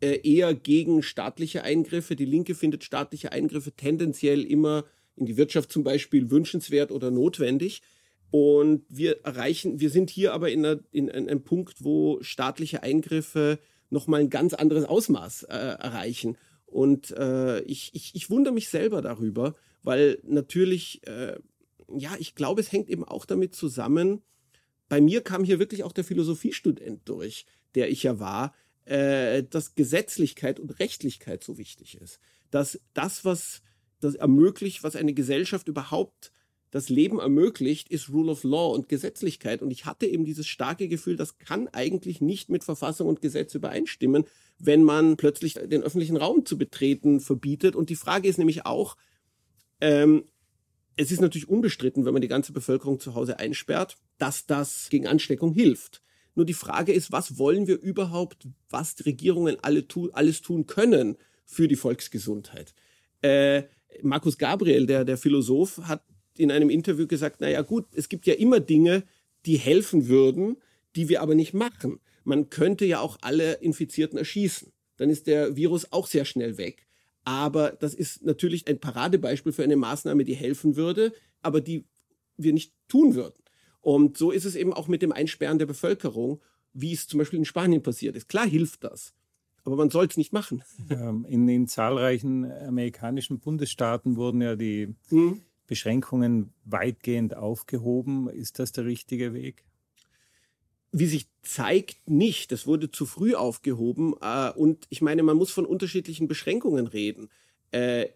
äh, 0.00 0.20
eher 0.22 0.54
gegen 0.54 1.02
staatliche 1.02 1.64
Eingriffe. 1.64 2.16
Die 2.16 2.24
Linke 2.24 2.54
findet 2.54 2.84
staatliche 2.84 3.32
Eingriffe 3.32 3.72
tendenziell 3.72 4.44
immer 4.44 4.84
in 5.16 5.26
die 5.26 5.36
Wirtschaft 5.36 5.72
zum 5.72 5.84
Beispiel 5.84 6.30
wünschenswert 6.30 6.90
oder 6.90 7.10
notwendig. 7.10 7.82
Und 8.30 8.84
wir 8.88 9.24
erreichen, 9.24 9.80
wir 9.80 9.90
sind 9.90 10.08
hier 10.08 10.32
aber 10.32 10.50
in, 10.50 10.64
einer, 10.64 10.80
in, 10.90 11.08
in 11.08 11.28
einem 11.28 11.44
Punkt, 11.44 11.84
wo 11.84 12.18
staatliche 12.22 12.82
Eingriffe 12.82 13.58
nochmal 13.90 14.20
ein 14.20 14.30
ganz 14.30 14.54
anderes 14.54 14.84
Ausmaß 14.84 15.44
äh, 15.44 15.54
erreichen. 15.54 16.38
Und 16.64 17.10
äh, 17.10 17.60
ich, 17.60 17.90
ich, 17.94 18.14
ich 18.14 18.30
wundere 18.30 18.54
mich 18.54 18.70
selber 18.70 19.02
darüber, 19.02 19.54
weil 19.82 20.18
natürlich, 20.24 21.06
äh, 21.06 21.36
ja, 21.98 22.16
ich 22.18 22.34
glaube, 22.34 22.60
es 22.60 22.72
hängt 22.72 22.88
eben 22.88 23.04
auch 23.04 23.24
damit 23.24 23.54
zusammen, 23.54 24.22
bei 24.88 25.00
mir 25.00 25.22
kam 25.22 25.42
hier 25.42 25.58
wirklich 25.58 25.84
auch 25.84 25.92
der 25.92 26.04
Philosophiestudent 26.04 27.08
durch, 27.08 27.46
der 27.74 27.90
ich 27.90 28.02
ja 28.02 28.20
war, 28.20 28.54
äh, 28.84 29.42
dass 29.42 29.74
Gesetzlichkeit 29.74 30.60
und 30.60 30.78
Rechtlichkeit 30.80 31.42
so 31.42 31.56
wichtig 31.56 31.98
ist. 32.00 32.20
Dass 32.50 32.78
das, 32.92 33.24
was 33.24 33.62
das 34.00 34.16
ermöglicht, 34.16 34.82
was 34.82 34.96
eine 34.96 35.14
Gesellschaft 35.14 35.68
überhaupt 35.68 36.32
das 36.72 36.88
Leben 36.88 37.20
ermöglicht, 37.20 37.90
ist 37.90 38.08
Rule 38.08 38.32
of 38.32 38.44
Law 38.44 38.74
und 38.74 38.88
Gesetzlichkeit. 38.88 39.62
Und 39.62 39.70
ich 39.70 39.84
hatte 39.84 40.06
eben 40.06 40.24
dieses 40.24 40.46
starke 40.46 40.88
Gefühl, 40.88 41.16
das 41.16 41.38
kann 41.38 41.68
eigentlich 41.68 42.20
nicht 42.20 42.48
mit 42.48 42.64
Verfassung 42.64 43.08
und 43.08 43.20
Gesetz 43.20 43.54
übereinstimmen, 43.54 44.24
wenn 44.58 44.82
man 44.82 45.16
plötzlich 45.16 45.54
den 45.54 45.82
öffentlichen 45.82 46.16
Raum 46.16 46.44
zu 46.44 46.56
betreten 46.56 47.20
verbietet. 47.20 47.76
Und 47.76 47.90
die 47.90 47.96
Frage 47.96 48.28
ist 48.28 48.38
nämlich 48.38 48.64
auch, 48.66 48.96
ähm, 49.80 50.24
es 50.96 51.10
ist 51.10 51.20
natürlich 51.20 51.48
unbestritten, 51.48 52.04
wenn 52.04 52.12
man 52.12 52.22
die 52.22 52.28
ganze 52.28 52.52
Bevölkerung 52.52 53.00
zu 53.00 53.14
Hause 53.14 53.38
einsperrt, 53.38 53.96
dass 54.18 54.46
das 54.46 54.88
gegen 54.90 55.06
Ansteckung 55.06 55.52
hilft. 55.52 56.02
Nur 56.34 56.46
die 56.46 56.54
Frage 56.54 56.92
ist, 56.92 57.12
was 57.12 57.38
wollen 57.38 57.66
wir 57.66 57.78
überhaupt, 57.78 58.48
was 58.70 58.94
die 58.94 59.04
Regierungen 59.04 59.56
alle 59.62 59.86
tu 59.86 60.10
alles 60.12 60.40
tun 60.40 60.66
können 60.66 61.16
für 61.44 61.68
die 61.68 61.76
Volksgesundheit? 61.76 62.74
Äh, 63.20 63.64
Markus 64.02 64.38
Gabriel, 64.38 64.86
der, 64.86 65.04
der 65.04 65.18
Philosoph, 65.18 65.78
hat 65.82 66.04
in 66.38 66.50
einem 66.50 66.70
Interview 66.70 67.06
gesagt, 67.06 67.40
naja 67.40 67.60
gut, 67.62 67.86
es 67.94 68.08
gibt 68.08 68.26
ja 68.26 68.34
immer 68.34 68.60
Dinge, 68.60 69.04
die 69.44 69.56
helfen 69.56 70.08
würden, 70.08 70.56
die 70.96 71.08
wir 71.08 71.20
aber 71.20 71.34
nicht 71.34 71.52
machen. 71.52 72.00
Man 72.24 72.48
könnte 72.48 72.86
ja 72.86 73.00
auch 73.00 73.18
alle 73.20 73.54
Infizierten 73.54 74.16
erschießen. 74.18 74.72
Dann 74.96 75.10
ist 75.10 75.26
der 75.26 75.56
Virus 75.56 75.92
auch 75.92 76.06
sehr 76.06 76.24
schnell 76.24 76.56
weg. 76.56 76.86
Aber 77.24 77.70
das 77.70 77.94
ist 77.94 78.24
natürlich 78.24 78.66
ein 78.66 78.80
Paradebeispiel 78.80 79.52
für 79.52 79.62
eine 79.62 79.76
Maßnahme, 79.76 80.24
die 80.24 80.34
helfen 80.34 80.76
würde, 80.76 81.12
aber 81.40 81.60
die 81.60 81.84
wir 82.36 82.52
nicht 82.52 82.72
tun 82.88 83.14
würden. 83.14 83.42
Und 83.80 84.16
so 84.16 84.30
ist 84.30 84.44
es 84.44 84.56
eben 84.56 84.72
auch 84.72 84.88
mit 84.88 85.02
dem 85.02 85.12
Einsperren 85.12 85.58
der 85.58 85.66
Bevölkerung, 85.66 86.40
wie 86.72 86.92
es 86.92 87.06
zum 87.06 87.18
Beispiel 87.18 87.38
in 87.38 87.44
Spanien 87.44 87.82
passiert 87.82 88.16
ist. 88.16 88.28
Klar 88.28 88.46
hilft 88.46 88.84
das, 88.84 89.14
aber 89.64 89.76
man 89.76 89.90
soll 89.90 90.06
es 90.06 90.16
nicht 90.16 90.32
machen. 90.32 90.62
Ähm, 90.90 91.26
in 91.28 91.46
den 91.46 91.68
zahlreichen 91.68 92.50
amerikanischen 92.50 93.38
Bundesstaaten 93.38 94.16
wurden 94.16 94.40
ja 94.40 94.56
die 94.56 94.94
hm. 95.08 95.42
Beschränkungen 95.66 96.52
weitgehend 96.64 97.36
aufgehoben. 97.36 98.28
Ist 98.28 98.58
das 98.58 98.72
der 98.72 98.84
richtige 98.84 99.34
Weg? 99.34 99.64
Wie 100.92 101.06
sich 101.06 101.26
zeigt, 101.42 102.08
nicht. 102.08 102.52
Das 102.52 102.66
wurde 102.66 102.90
zu 102.90 103.06
früh 103.06 103.34
aufgehoben. 103.34 104.14
Äh, 104.20 104.50
und 104.50 104.86
ich 104.90 105.00
meine, 105.00 105.22
man 105.22 105.36
muss 105.36 105.50
von 105.50 105.66
unterschiedlichen 105.66 106.28
Beschränkungen 106.28 106.86
reden. 106.86 107.30
Äh, 107.70 108.08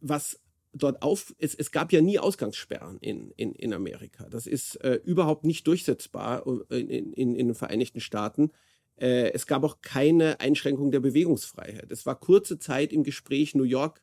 was 0.00 0.40
dort 0.72 1.02
auf, 1.02 1.34
es, 1.38 1.54
es 1.54 1.72
gab 1.72 1.92
ja 1.92 2.00
nie 2.00 2.18
Ausgangssperren 2.18 2.98
in, 3.00 3.32
in, 3.32 3.54
in 3.54 3.72
Amerika. 3.72 4.28
Das 4.28 4.46
ist 4.46 4.76
äh, 4.76 5.00
überhaupt 5.04 5.44
nicht 5.44 5.66
durchsetzbar 5.66 6.46
in, 6.70 7.12
in, 7.12 7.34
in 7.34 7.48
den 7.48 7.54
Vereinigten 7.54 8.00
Staaten. 8.00 8.50
Äh, 8.96 9.32
es 9.32 9.46
gab 9.46 9.64
auch 9.64 9.80
keine 9.82 10.40
Einschränkung 10.40 10.90
der 10.90 11.00
Bewegungsfreiheit. 11.00 11.90
Es 11.90 12.06
war 12.06 12.20
kurze 12.20 12.58
Zeit 12.58 12.92
im 12.92 13.02
Gespräch, 13.02 13.54
New 13.54 13.64
York 13.64 14.02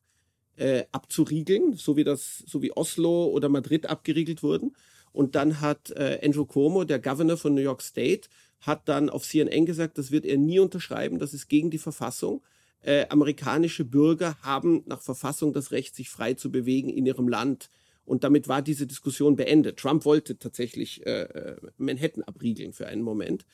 äh, 0.57 0.85
abzuriegeln, 0.91 1.73
so 1.73 1.95
wie 1.95 2.03
das, 2.03 2.39
so 2.47 2.61
wie 2.61 2.75
Oslo 2.75 3.27
oder 3.27 3.47
Madrid 3.47 3.85
abgeriegelt 3.85 4.43
wurden. 4.43 4.75
Und 5.11 5.35
dann 5.35 5.61
hat 5.61 5.91
äh, 5.91 6.19
Andrew 6.23 6.45
Cuomo, 6.45 6.83
der 6.83 6.99
Governor 6.99 7.37
von 7.37 7.53
New 7.53 7.61
York 7.61 7.81
State, 7.81 8.29
hat 8.61 8.87
dann 8.87 9.09
auf 9.09 9.25
CNN 9.25 9.65
gesagt, 9.65 9.97
das 9.97 10.11
wird 10.11 10.25
er 10.25 10.37
nie 10.37 10.59
unterschreiben, 10.59 11.19
das 11.19 11.33
ist 11.33 11.47
gegen 11.47 11.69
die 11.69 11.77
Verfassung. 11.77 12.41
Äh, 12.81 13.07
amerikanische 13.09 13.85
Bürger 13.85 14.37
haben 14.41 14.83
nach 14.85 15.01
Verfassung 15.01 15.53
das 15.53 15.71
Recht, 15.71 15.95
sich 15.95 16.09
frei 16.09 16.33
zu 16.33 16.51
bewegen 16.51 16.89
in 16.89 17.05
ihrem 17.05 17.27
Land. 17.27 17.69
Und 18.05 18.23
damit 18.23 18.47
war 18.47 18.61
diese 18.61 18.87
Diskussion 18.87 19.35
beendet. 19.35 19.77
Trump 19.77 20.05
wollte 20.05 20.39
tatsächlich 20.39 21.05
äh, 21.05 21.23
äh 21.23 21.57
Manhattan 21.77 22.23
abriegeln 22.23 22.73
für 22.73 22.87
einen 22.87 23.01
Moment. 23.01 23.45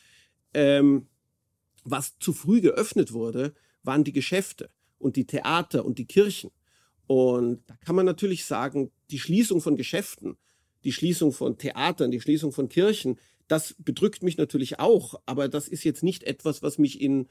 Ähm, 0.53 1.07
was 1.83 2.17
zu 2.19 2.33
früh 2.33 2.61
geöffnet 2.61 3.13
wurde, 3.13 3.53
waren 3.81 4.03
die 4.03 4.13
Geschäfte 4.13 4.69
und 4.99 5.15
die 5.15 5.25
Theater 5.25 5.85
und 5.85 5.97
die 5.97 6.05
Kirchen. 6.05 6.51
Und 7.07 7.63
da 7.67 7.75
kann 7.77 7.95
man 7.95 8.05
natürlich 8.05 8.45
sagen, 8.45 8.91
die 9.11 9.19
Schließung 9.19 9.61
von 9.61 9.75
Geschäften, 9.75 10.37
die 10.84 10.91
Schließung 10.91 11.31
von 11.31 11.57
Theatern, 11.57 12.11
die 12.11 12.21
Schließung 12.21 12.51
von 12.51 12.69
Kirchen, 12.69 13.17
das 13.47 13.75
bedrückt 13.77 14.23
mich 14.23 14.38
natürlich 14.38 14.79
auch, 14.79 15.21
aber 15.25 15.47
das 15.47 15.67
ist 15.67 15.84
jetzt 15.84 16.03
nicht 16.03 16.23
etwas, 16.23 16.63
was 16.63 16.77
mich 16.77 17.01
in 17.01 17.27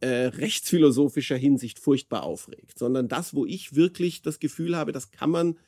äh, 0.00 0.26
rechtsphilosophischer 0.26 1.36
Hinsicht 1.36 1.78
furchtbar 1.78 2.24
aufregt, 2.24 2.78
sondern 2.78 3.08
das, 3.08 3.34
wo 3.34 3.46
ich 3.46 3.74
wirklich 3.74 4.22
das 4.22 4.38
Gefühl 4.38 4.76
habe, 4.76 4.92
das 4.92 5.10
kann 5.10 5.30
man 5.30 5.58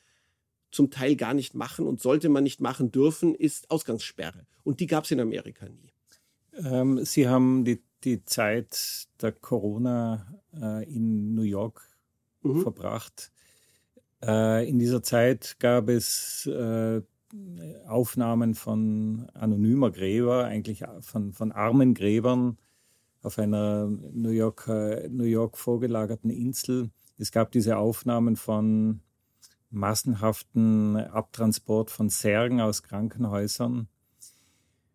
zum 0.71 0.91
Teil 0.91 1.15
gar 1.15 1.33
nicht 1.33 1.55
machen 1.55 1.87
und 1.87 2.01
sollte 2.01 2.29
man 2.29 2.43
nicht 2.43 2.59
machen 2.59 2.91
dürfen, 2.91 3.33
ist 3.33 3.71
Ausgangssperre. 3.71 4.45
Und 4.63 4.79
die 4.79 4.87
gab 4.87 5.05
es 5.05 5.11
in 5.11 5.19
Amerika 5.19 5.67
nie. 5.67 5.93
Ähm, 6.63 7.03
Sie 7.05 7.27
haben 7.27 7.63
die, 7.63 7.81
die 8.03 8.23
Zeit 8.25 9.07
der 9.21 9.31
Corona 9.31 10.41
äh, 10.53 10.83
in 10.93 11.33
New 11.33 11.43
York 11.43 11.81
mhm. 12.43 12.61
verbracht. 12.61 13.31
Äh, 14.21 14.67
in 14.67 14.79
dieser 14.79 15.01
Zeit 15.03 15.55
gab 15.59 15.89
es 15.89 16.45
äh, 16.47 17.01
Aufnahmen 17.87 18.55
von 18.55 19.27
anonymer 19.33 19.91
Gräber, 19.91 20.45
eigentlich 20.45 20.83
von, 21.01 21.33
von 21.33 21.51
armen 21.51 21.93
Gräbern 21.93 22.57
auf 23.21 23.37
einer 23.37 23.87
New 23.87 24.29
York, 24.29 24.67
New 25.09 25.25
York 25.25 25.57
vorgelagerten 25.57 26.29
Insel. 26.29 26.89
Es 27.17 27.31
gab 27.31 27.51
diese 27.51 27.77
Aufnahmen 27.77 28.37
von 28.37 29.01
massenhaften 29.69 30.95
Abtransport 30.95 31.91
von 31.91 32.09
Särgen 32.09 32.61
aus 32.61 32.83
Krankenhäusern. 32.83 33.89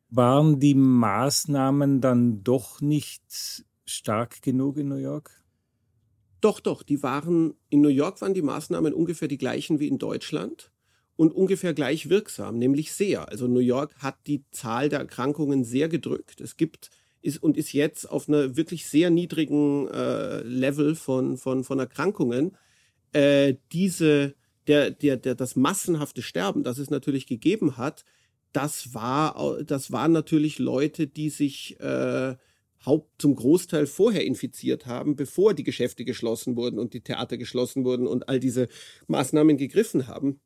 Waren 0.09 0.61
die 0.61 0.75
Maßnahmen 0.75 2.01
dann 2.01 2.43
doch 2.43 2.81
nicht 2.81 3.65
stark 3.85 4.41
genug 4.43 4.79
in 4.79 4.89
New 4.89 4.97
York? 4.97 5.43
Doch, 6.41 6.61
doch, 6.61 6.83
die 6.83 7.03
waren, 7.03 7.55
in 7.69 7.83
New 7.83 7.89
York 7.89 8.21
waren 8.21 8.35
die 8.35 8.43
Maßnahmen 8.43 8.95
ungefähr 8.95 9.29
die 9.29 9.39
gleichen 9.39 9.79
wie 9.79 9.89
in 9.89 9.99
Deutschland 9.99 10.72
und 11.17 11.33
ungefähr 11.33 11.75
gleich 11.75 12.09
wirksam, 12.09 12.59
nämlich 12.59 12.93
sehr. 12.93 13.29
Also 13.29 13.47
New 13.47 13.61
York 13.61 13.95
hat 13.99 14.17
die 14.27 14.45
Zahl 14.51 14.89
der 14.89 15.01
Erkrankungen 15.01 15.65
sehr 15.65 15.89
gedrückt. 15.89 16.41
Es 16.41 16.57
gibt 16.57 16.91
ist 17.23 17.43
und 17.43 17.57
ist 17.57 17.73
jetzt 17.73 18.11
auf 18.11 18.29
einer 18.29 18.57
wirklich 18.57 18.87
sehr 18.87 19.11
niedrigen 19.11 19.89
äh, 19.89 20.41
Level 20.41 20.95
von, 20.95 21.37
von, 21.37 21.65
von 21.65 21.79
Erkrankungen. 21.79 22.57
Äh, 23.13 23.55
diese, 23.73 24.35
der, 24.67 24.91
der, 24.91 25.17
der, 25.17 25.37
das 25.37 25.55
massenhafte 25.55 26.21
Sterben, 26.21 26.65
das 26.65 26.79
es 26.79 26.91
natürlich 26.91 27.27
gegeben 27.27 27.77
hat, 27.77 28.05
das 28.53 28.93
war, 28.93 29.63
das 29.63 29.93
waren 29.93 30.13
natürlich 30.13 30.59
Leute, 30.59 31.07
die 31.07 31.31
sich 31.31 31.79
äh, 31.81 32.35
Haupt 32.85 33.23
zum 33.23 33.35
Großteil 33.37 33.87
vorher 33.87 34.25
infiziert 34.25 34.87
haben, 34.87 35.17
bevor 35.17 35.55
die 35.55 35.63
Geschäfte 35.63 36.05
geschlossen 36.05 36.57
wurden 36.57 36.79
und 36.79 36.93
die 36.93 37.01
Theater 37.01 37.39
geschlossen 37.39 37.85
wurden 37.85 38.07
und 38.07 38.29
all 38.29 38.41
diese 38.41 38.69
Maßnahmen 39.07 39.57
gegriffen 39.57 40.09
haben. 40.09 40.41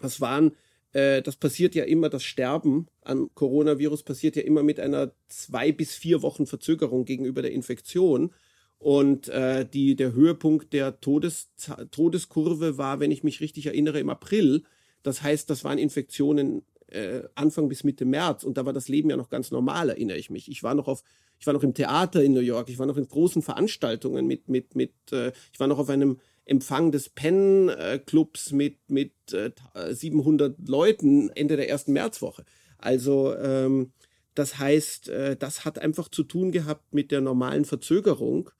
Das 0.00 0.20
waren, 0.20 0.52
äh, 0.92 1.22
das 1.22 1.36
passiert 1.36 1.74
ja 1.74 1.84
immer, 1.84 2.08
das 2.08 2.24
Sterben 2.24 2.86
am 3.02 3.30
Coronavirus 3.34 4.02
passiert 4.02 4.36
ja 4.36 4.42
immer 4.42 4.62
mit 4.62 4.80
einer 4.80 5.12
zwei 5.28 5.72
bis 5.72 5.94
vier 5.94 6.22
Wochen 6.22 6.46
Verzögerung 6.46 7.04
gegenüber 7.04 7.42
der 7.42 7.52
Infektion. 7.52 8.32
Und 8.78 9.28
äh, 9.28 9.66
die, 9.68 9.96
der 9.96 10.12
Höhepunkt 10.12 10.72
der 10.72 11.00
Todes, 11.00 11.50
Todeskurve 11.90 12.78
war, 12.78 13.00
wenn 13.00 13.10
ich 13.10 13.24
mich 13.24 13.40
richtig 13.40 13.66
erinnere, 13.66 13.98
im 13.98 14.08
April. 14.08 14.62
Das 15.02 15.22
heißt, 15.22 15.50
das 15.50 15.64
waren 15.64 15.78
Infektionen 15.78 16.62
äh, 16.88 17.22
Anfang 17.34 17.68
bis 17.68 17.84
Mitte 17.84 18.04
März 18.04 18.44
und 18.44 18.56
da 18.56 18.66
war 18.66 18.72
das 18.72 18.88
Leben 18.88 19.10
ja 19.10 19.16
noch 19.16 19.30
ganz 19.30 19.50
normal, 19.50 19.90
erinnere 19.90 20.18
ich 20.18 20.30
mich. 20.30 20.50
Ich 20.50 20.62
war 20.62 20.74
noch 20.74 20.88
auf, 20.88 21.02
ich 21.38 21.46
war 21.46 21.54
noch 21.54 21.62
im 21.62 21.74
Theater 21.74 22.22
in 22.22 22.32
New 22.32 22.40
York, 22.40 22.68
ich 22.68 22.78
war 22.78 22.86
noch 22.86 22.96
in 22.96 23.06
großen 23.06 23.42
Veranstaltungen 23.42 24.26
mit, 24.26 24.48
mit, 24.48 24.74
mit, 24.74 24.92
äh, 25.12 25.32
ich 25.52 25.60
war 25.60 25.66
noch 25.66 25.78
auf 25.78 25.90
einem 25.90 26.18
Empfang 26.48 26.92
des 26.92 27.08
Penn 27.10 27.70
Clubs 28.06 28.52
mit, 28.52 28.78
mit 28.88 29.12
äh, 29.32 29.50
700 29.90 30.56
Leuten 30.66 31.30
Ende 31.30 31.56
der 31.56 31.68
ersten 31.68 31.92
Märzwoche. 31.92 32.44
Also, 32.78 33.34
ähm, 33.36 33.92
das 34.34 34.58
heißt, 34.58 35.08
äh, 35.08 35.36
das 35.36 35.64
hat 35.64 35.78
einfach 35.78 36.08
zu 36.08 36.22
tun 36.22 36.52
gehabt 36.52 36.94
mit 36.94 37.10
der 37.10 37.20
normalen 37.20 37.64
Verzögerung 37.64 38.50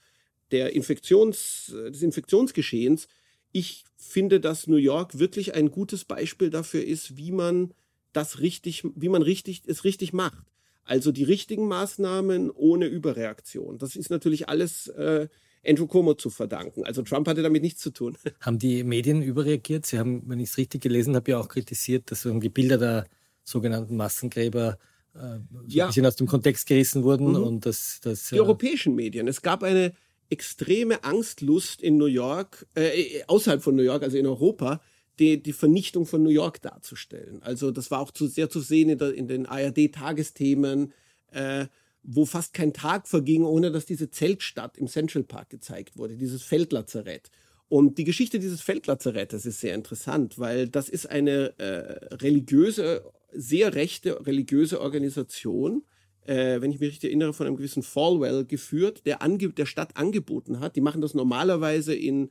der 0.51 0.75
Infektions, 0.75 1.73
des 1.89 2.03
Infektionsgeschehens. 2.03 3.09
Ich 3.53 3.85
finde, 3.97 4.41
dass 4.41 4.67
New 4.67 4.77
York 4.77 5.19
wirklich 5.19 5.55
ein 5.55 5.71
gutes 5.71 6.05
Beispiel 6.05 6.51
dafür 6.51 6.85
ist, 6.85 7.17
wie 7.17 7.33
man 7.33 7.75
das 8.13 8.41
richtig, 8.41 8.83
wie 8.95 9.09
man 9.09 9.23
richtig, 9.23 9.63
es 9.67 9.85
richtig 9.85 10.13
macht. 10.13 10.45
Also 10.85 11.13
die 11.13 11.25
richtigen 11.25 11.69
Maßnahmen 11.69 12.51
ohne 12.51 12.87
Überreaktion. 12.87 13.79
Das 13.79 13.95
ist 13.95 14.11
natürlich 14.11 14.49
alles 14.49 14.89
äh, 14.89 15.29
Andrew 15.67 15.87
Cuomo 15.87 16.15
zu 16.15 16.31
verdanken. 16.31 16.85
Also 16.85 17.03
Trump 17.03 17.29
hatte 17.29 17.43
damit 17.43 17.63
nichts 17.63 17.81
zu 17.81 17.91
tun. 17.91 18.17
Haben 18.41 18.59
die 18.59 18.85
Medien 18.85 19.23
überreagiert? 19.23 19.87
Sie 19.87 19.99
haben, 19.99 20.23
wenn 20.27 20.41
ich 20.41 20.51
es 20.51 20.59
richtig 20.59 20.83
gelesen 20.83 21.15
habe, 21.17 21.31
ja 21.31 21.39
auch 21.39 21.49
kritisiert, 21.49 22.11
dass 22.11 22.23
die 22.23 22.49
Bilder 22.49 22.79
der 22.79 23.07
sogenannten 23.45 23.97
Massengräber 23.97 24.79
äh, 25.15 25.39
ja. 25.67 25.85
ein 25.85 25.89
bisschen 25.89 26.07
aus 26.07 26.17
dem 26.17 26.27
Kontext 26.27 26.67
gerissen 26.67 27.03
wurden. 27.03 27.31
Mhm. 27.31 27.43
Und 27.43 27.67
das, 27.67 28.01
das, 28.03 28.29
die 28.29 28.37
äh, 28.37 28.41
europäischen 28.41 28.95
Medien. 28.95 29.29
Es 29.29 29.43
gab 29.43 29.63
eine 29.63 29.93
extreme 30.31 31.03
Angstlust 31.05 31.83
in 31.83 31.97
New 31.97 32.07
York, 32.07 32.67
äh, 32.75 33.23
außerhalb 33.27 33.63
von 33.63 33.75
New 33.75 33.83
York, 33.83 34.03
also 34.03 34.19
in 34.19 34.27
Europa, 34.27 34.81
die, 35.19 35.43
die 35.43 35.53
Vernichtung 35.53 36.07
von 36.07 36.23
New 36.23 36.31
York 36.31 36.63
darzustellen. 36.63 37.43
Also 37.43 37.71
das 37.71 37.91
war 37.91 38.01
auch 38.01 38.11
zu, 38.11 38.27
sehr 38.27 38.51
zu 38.51 38.61
sehen 38.61 38.89
in, 38.91 38.99
der, 38.99 39.15
in 39.15 39.27
den 39.27 39.47
ARD-Tagesthemen, 39.47 40.93
äh, 41.33 41.67
wo 42.03 42.25
fast 42.25 42.55
kein 42.55 42.73
Tag 42.73 43.07
verging, 43.07 43.45
ohne 43.45 43.71
dass 43.71 43.87
diese 43.87 44.11
Zeltstadt 44.11 44.79
im 44.79 44.87
Central 44.87 45.25
Park 45.25 45.51
gezeigt 45.51 45.97
wurde, 45.97 46.17
dieses 46.17 46.43
Feldlazarett. 46.43 47.31
Und 47.69 47.99
die 47.99 48.05
Geschichte 48.05 48.39
dieses 48.39 48.63
Feldlazarettes 48.63 49.45
ist 49.45 49.61
sehr 49.61 49.75
interessant, 49.75 50.39
weil 50.39 50.69
das 50.69 50.89
ist 50.89 51.07
eine 51.07 51.59
äh, 51.59 52.15
religiöse, 52.17 53.05
sehr 53.33 53.75
rechte 53.75 54.25
religiöse 54.27 54.81
Organisation, 54.81 55.83
äh, 56.25 56.61
wenn 56.61 56.73
ich 56.73 56.81
mich 56.81 56.91
richtig 56.91 57.11
erinnere, 57.11 57.35
von 57.35 57.47
einem 57.47 57.57
gewissen 57.57 57.83
Falwell 57.83 58.47
geführt, 58.47 59.05
der 59.05 59.19
der 59.19 59.67
Stadt 59.67 59.97
angeboten 59.99 60.61
hat. 60.61 60.77
Die 60.77 60.81
machen 60.81 61.03
das 61.03 61.13
normalerweise 61.13 61.95
in 61.95 62.31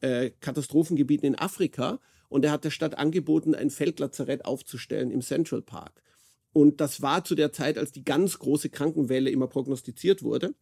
äh, 0.00 0.30
Katastrophengebieten 0.40 1.26
in 1.26 1.38
Afrika 1.38 2.00
und 2.30 2.44
er 2.44 2.52
hat 2.52 2.64
der 2.64 2.70
Stadt 2.70 2.96
angeboten, 2.96 3.54
ein 3.54 3.68
Feldlazarett 3.68 4.46
aufzustellen 4.46 5.10
im 5.10 5.20
Central 5.20 5.60
Park. 5.60 6.02
Und 6.52 6.80
das 6.80 7.00
war 7.00 7.24
zu 7.24 7.34
der 7.34 7.52
Zeit, 7.52 7.78
als 7.78 7.92
die 7.92 8.04
ganz 8.04 8.38
große 8.38 8.70
Krankenwelle 8.70 9.30
immer 9.30 9.46
prognostiziert 9.46 10.22
wurde. 10.22 10.54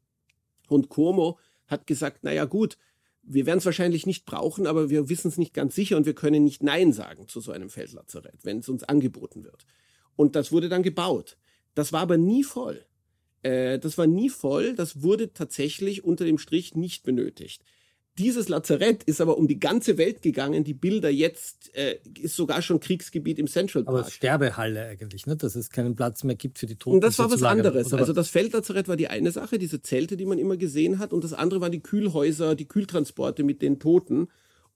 Und 0.69 0.91
Cuomo 0.91 1.39
hat 1.67 1.87
gesagt, 1.87 2.25
naja 2.25 2.45
gut, 2.45 2.77
wir 3.23 3.47
werden 3.47 3.59
es 3.59 3.67
wahrscheinlich 3.67 4.07
nicht 4.07 4.25
brauchen, 4.25 4.67
aber 4.67 4.91
wir 4.91 5.09
wissen 5.09 5.29
es 5.29 5.39
nicht 5.39 5.55
ganz 5.55 5.75
sicher 5.75 5.97
und 5.97 6.07
wir 6.07 6.15
können 6.15 6.45
nicht 6.45 6.63
Nein 6.63 6.93
sagen 6.93 7.29
zu 7.29 7.41
so 7.41 7.53
einem 7.53 7.71
Feldlazarett, 7.71 8.45
wenn 8.45 8.59
es 8.59 8.69
uns 8.69 8.85
angeboten 8.85 9.45
wird. 9.45 9.67
Und 10.17 10.35
das 10.35 10.51
wurde 10.51 10.69
dann 10.69 10.83
gebaut. 10.83 11.37
Das 11.75 11.93
war 11.93 12.01
aber 12.01 12.17
nie 12.17 12.43
voll. 12.43 12.85
Äh, 13.43 13.79
das 13.79 13.99
war 13.99 14.07
nie 14.07 14.31
voll. 14.31 14.75
Das 14.75 15.03
wurde 15.03 15.33
tatsächlich 15.33 16.05
unter 16.05 16.25
dem 16.25 16.39
Strich 16.39 16.75
nicht 16.75 17.03
benötigt. 17.03 17.63
Dieses 18.19 18.49
Lazarett 18.49 19.05
ist 19.05 19.21
aber 19.21 19.39
um 19.39 19.47
die 19.47 19.61
ganze 19.61 19.97
Welt 19.97 20.23
gegangen. 20.23 20.65
Die 20.65 20.75
Bilder 20.75 21.09
jetzt 21.09 21.75
äh, 21.77 21.99
ist 22.21 22.35
sogar 22.35 22.63
schon 22.63 22.81
Kriegsgebiet 22.81 23.39
im 23.39 23.47
Central 23.47 23.85
Park. 23.85 23.97
Aber 23.97 24.11
Sterbehalle 24.11 24.87
eigentlich, 24.87 25.27
ne? 25.27 25.37
dass 25.37 25.55
es 25.55 25.71
keinen 25.71 25.95
Platz 25.95 26.25
mehr 26.25 26.35
gibt 26.35 26.59
für 26.59 26.67
die 26.67 26.75
Toten. 26.75 26.97
Und 26.97 27.05
das 27.05 27.19
war 27.21 27.31
was 27.31 27.45
anderes. 27.45 27.95
Also 27.95 28.13
das 28.13 28.29
Feldlazarett 28.29 28.89
war 28.89 28.97
die 28.97 29.07
eine 29.07 29.31
Sache, 29.31 29.59
diese 29.59 29.83
Zelte, 29.83 30.17
die 30.17 30.27
man 30.27 30.39
immer 30.39 30.57
gesehen 30.57 30.99
hat, 30.99 31.13
und 31.13 31.23
das 31.23 31.33
andere 31.33 31.61
waren 31.61 31.71
die 31.71 31.83
Kühlhäuser, 31.83 32.57
die 32.57 32.67
Kühltransporte 32.67 33.45
mit 33.45 33.63
den 33.63 33.79
Toten. 33.79 34.29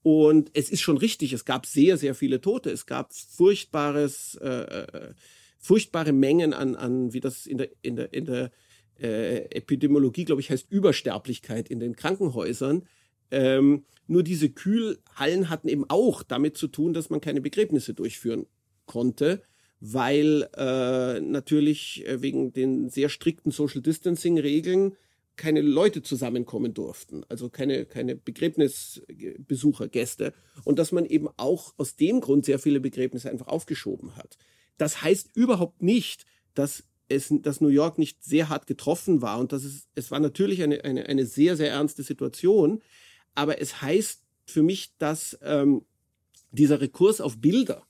Und 0.03 0.49
es 0.53 0.69
ist 0.69 0.81
schon 0.81 0.97
richtig, 0.97 1.33
es 1.33 1.43
gab 1.43 1.65
sehr, 1.65 1.97
sehr 1.97 2.15
viele 2.15 2.39
Tote. 2.39 2.69
Es 2.71 2.85
gab 2.85 3.13
furchtbares, 3.13 4.35
äh, 4.41 4.47
äh 4.47 5.13
furchtbare 5.59 6.11
Mengen 6.11 6.53
an, 6.53 6.75
an, 6.75 7.13
wie 7.13 7.21
das 7.21 7.45
in 7.45 7.57
der, 7.57 7.69
in 7.81 7.95
der, 7.95 8.13
in 8.13 8.25
der 8.25 8.51
äh, 8.99 9.45
Epidemiologie, 9.49 10.25
glaube 10.25 10.41
ich, 10.41 10.49
heißt 10.49 10.69
Übersterblichkeit 10.69 11.69
in 11.69 11.79
den 11.79 11.95
Krankenhäusern. 11.95 12.83
Ähm, 13.33 13.83
nur 14.07 14.23
diese 14.23 14.49
Kühlhallen 14.49 15.49
hatten 15.49 15.67
eben 15.67 15.85
auch 15.89 16.23
damit 16.23 16.55
zu 16.55 16.67
tun, 16.67 16.93
dass 16.93 17.09
man 17.09 17.19
keine 17.19 17.41
Begräbnisse 17.41 17.93
durchführen 17.93 18.45
konnte, 18.85 19.41
weil 19.79 20.47
äh, 20.55 21.19
natürlich 21.19 22.05
äh, 22.05 22.21
wegen 22.21 22.53
den 22.53 22.89
sehr 22.89 23.09
strikten 23.09 23.51
Social 23.51 23.81
Distancing 23.81 24.37
Regeln 24.39 24.95
keine 25.35 25.61
Leute 25.61 26.03
zusammenkommen 26.03 26.75
durften, 26.75 27.23
also 27.27 27.49
keine, 27.49 27.85
keine 27.85 28.15
Begräbnisbesucher, 28.15 29.87
Gäste. 29.87 30.33
Und 30.63 30.77
dass 30.77 30.91
man 30.91 31.05
eben 31.05 31.27
auch 31.37 31.73
aus 31.77 31.95
dem 31.95 32.21
Grund 32.21 32.45
sehr 32.45 32.59
viele 32.59 32.79
Begräbnisse 32.79 33.31
einfach 33.31 33.47
aufgeschoben 33.47 34.15
hat. 34.15 34.37
Das 34.77 35.01
heißt 35.01 35.31
überhaupt 35.35 35.81
nicht, 35.81 36.25
dass 36.53 36.83
es, 37.09 37.33
dass 37.41 37.61
New 37.61 37.69
York 37.69 37.97
nicht 37.97 38.23
sehr 38.23 38.49
hart 38.49 38.67
getroffen 38.67 39.21
war 39.21 39.39
und 39.39 39.51
dass 39.51 39.63
es, 39.63 39.87
es 39.95 40.11
war 40.11 40.19
natürlich 40.19 40.61
eine, 40.61 40.83
eine, 40.83 41.07
eine 41.07 41.25
sehr, 41.25 41.55
sehr 41.57 41.71
ernste 41.71 42.03
Situation. 42.03 42.81
Aber 43.35 43.61
es 43.61 43.81
heißt 43.81 44.23
für 44.45 44.63
mich, 44.63 44.95
dass 44.97 45.37
ähm, 45.41 45.85
dieser 46.51 46.81
Rekurs 46.81 47.21
auf 47.21 47.39
Bilder, 47.39 47.83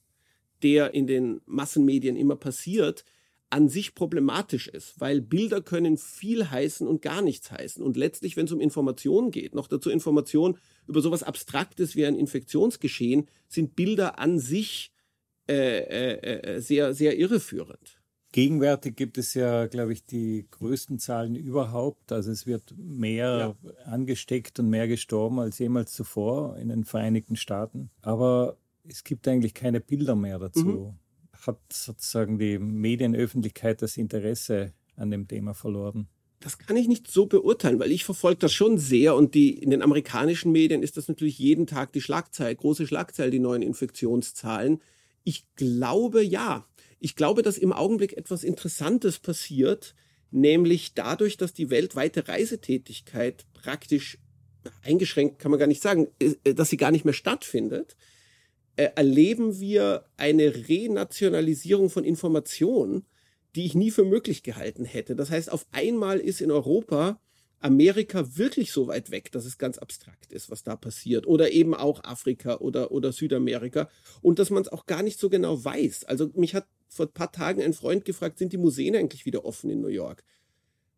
der 0.61 0.93
in 0.93 1.07
den 1.07 1.41
Massenmedien 1.45 2.15
immer 2.15 2.35
passiert, 2.35 3.03
an 3.49 3.69
sich 3.69 3.93
problematisch 3.93 4.67
ist, 4.67 4.99
weil 4.99 5.21
Bilder 5.21 5.61
können 5.61 5.97
viel 5.97 6.49
heißen 6.49 6.87
und 6.87 7.03
gar 7.03 7.21
nichts 7.21 7.51
heißen. 7.51 7.83
Und 7.83 7.97
letztlich, 7.97 8.35
wenn 8.35 8.45
es 8.45 8.51
um 8.51 8.59
Informationen 8.59 9.29
geht, 9.29 9.53
noch 9.53 9.67
dazu 9.67 9.91
Informationen 9.91 10.57
über 10.87 11.01
sowas 11.01 11.21
Abstraktes 11.21 11.95
wie 11.95 12.05
ein 12.05 12.15
Infektionsgeschehen, 12.15 13.27
sind 13.47 13.75
Bilder 13.75 14.17
an 14.17 14.39
sich 14.39 14.91
äh, 15.47 15.53
äh, 15.53 16.55
äh 16.55 16.61
sehr, 16.61 16.95
sehr 16.95 17.15
irreführend. 17.15 18.01
Gegenwärtig 18.33 18.95
gibt 18.95 19.19
es 19.19 19.35
ja, 19.35 19.67
glaube 19.67 19.93
ich, 19.93 20.07
die 20.07 20.47
größten 20.49 20.97
Zahlen 20.97 21.35
überhaupt. 21.35 22.11
Also 22.11 22.31
es 22.31 22.47
wird 22.47 22.73
mehr 22.75 23.55
ja. 23.63 23.71
angesteckt 23.85 24.59
und 24.59 24.71
mehr 24.71 24.87
gestorben 24.87 25.39
als 25.39 25.59
jemals 25.59 25.93
zuvor 25.93 26.57
in 26.57 26.69
den 26.69 26.83
Vereinigten 26.83 27.35
Staaten. 27.35 27.91
Aber 28.01 28.57
es 28.89 29.03
gibt 29.03 29.27
eigentlich 29.27 29.53
keine 29.53 29.79
Bilder 29.79 30.15
mehr 30.15 30.39
dazu. 30.39 30.65
Mhm. 30.65 30.93
Hat 31.45 31.59
sozusagen 31.71 32.39
die 32.39 32.57
Medienöffentlichkeit 32.57 33.83
das 33.83 33.97
Interesse 33.97 34.73
an 34.95 35.11
dem 35.11 35.27
Thema 35.27 35.53
verloren? 35.53 36.07
Das 36.39 36.57
kann 36.57 36.75
ich 36.75 36.87
nicht 36.87 37.11
so 37.11 37.27
beurteilen, 37.27 37.79
weil 37.79 37.91
ich 37.91 38.03
verfolge 38.03 38.39
das 38.39 38.51
schon 38.51 38.79
sehr 38.79 39.15
und 39.15 39.35
die 39.35 39.51
in 39.59 39.69
den 39.69 39.83
amerikanischen 39.83 40.51
Medien 40.51 40.81
ist 40.81 40.97
das 40.97 41.07
natürlich 41.07 41.37
jeden 41.37 41.67
Tag 41.67 41.93
die 41.93 42.01
Schlagzeile, 42.01 42.55
große 42.55 42.87
Schlagzeile, 42.87 43.29
die 43.29 43.39
neuen 43.39 43.61
Infektionszahlen. 43.61 44.81
Ich 45.23 45.45
glaube 45.55 46.23
ja, 46.23 46.65
ich 47.03 47.17
glaube, 47.17 47.41
dass 47.41 47.57
im 47.57 47.73
Augenblick 47.73 48.15
etwas 48.15 48.45
Interessantes 48.45 49.19
passiert, 49.19 49.93
nämlich 50.31 50.93
dadurch, 50.93 51.35
dass 51.35 51.51
die 51.51 51.69
weltweite 51.69 52.29
Reisetätigkeit 52.29 53.45
praktisch 53.53 54.19
eingeschränkt, 54.81 55.37
kann 55.37 55.51
man 55.51 55.59
gar 55.59 55.67
nicht 55.67 55.83
sagen, 55.83 56.07
äh, 56.19 56.53
dass 56.53 56.69
sie 56.69 56.77
gar 56.77 56.91
nicht 56.91 57.03
mehr 57.03 57.13
stattfindet, 57.13 57.97
äh, 58.77 58.89
erleben 58.95 59.59
wir 59.59 60.05
eine 60.15 60.67
Renationalisierung 60.69 61.89
von 61.89 62.05
Informationen, 62.05 63.05
die 63.53 63.65
ich 63.65 63.75
nie 63.75 63.91
für 63.91 64.05
möglich 64.05 64.41
gehalten 64.41 64.85
hätte. 64.85 65.13
Das 65.13 65.29
heißt, 65.29 65.51
auf 65.51 65.67
einmal 65.73 66.21
ist 66.21 66.39
in 66.39 66.51
Europa 66.51 67.19
Amerika 67.59 68.37
wirklich 68.37 68.71
so 68.71 68.87
weit 68.87 69.11
weg, 69.11 69.31
dass 69.33 69.43
es 69.43 69.57
ganz 69.57 69.77
abstrakt 69.77 70.31
ist, 70.31 70.49
was 70.49 70.63
da 70.63 70.77
passiert. 70.77 71.27
Oder 71.27 71.51
eben 71.51 71.73
auch 71.75 72.03
Afrika 72.05 72.57
oder, 72.57 72.91
oder 72.91 73.11
Südamerika. 73.11 73.89
Und 74.21 74.39
dass 74.39 74.49
man 74.49 74.63
es 74.63 74.69
auch 74.69 74.85
gar 74.85 75.03
nicht 75.03 75.19
so 75.19 75.29
genau 75.29 75.63
weiß. 75.63 76.05
Also 76.05 76.29
mich 76.33 76.55
hat 76.55 76.65
vor 76.93 77.07
ein 77.07 77.13
paar 77.13 77.31
Tagen 77.31 77.61
ein 77.61 77.73
Freund 77.73 78.05
gefragt, 78.05 78.37
sind 78.37 78.53
die 78.53 78.57
Museen 78.57 78.95
eigentlich 78.95 79.25
wieder 79.25 79.45
offen 79.45 79.69
in 79.69 79.81
New 79.81 79.87
York? 79.87 80.23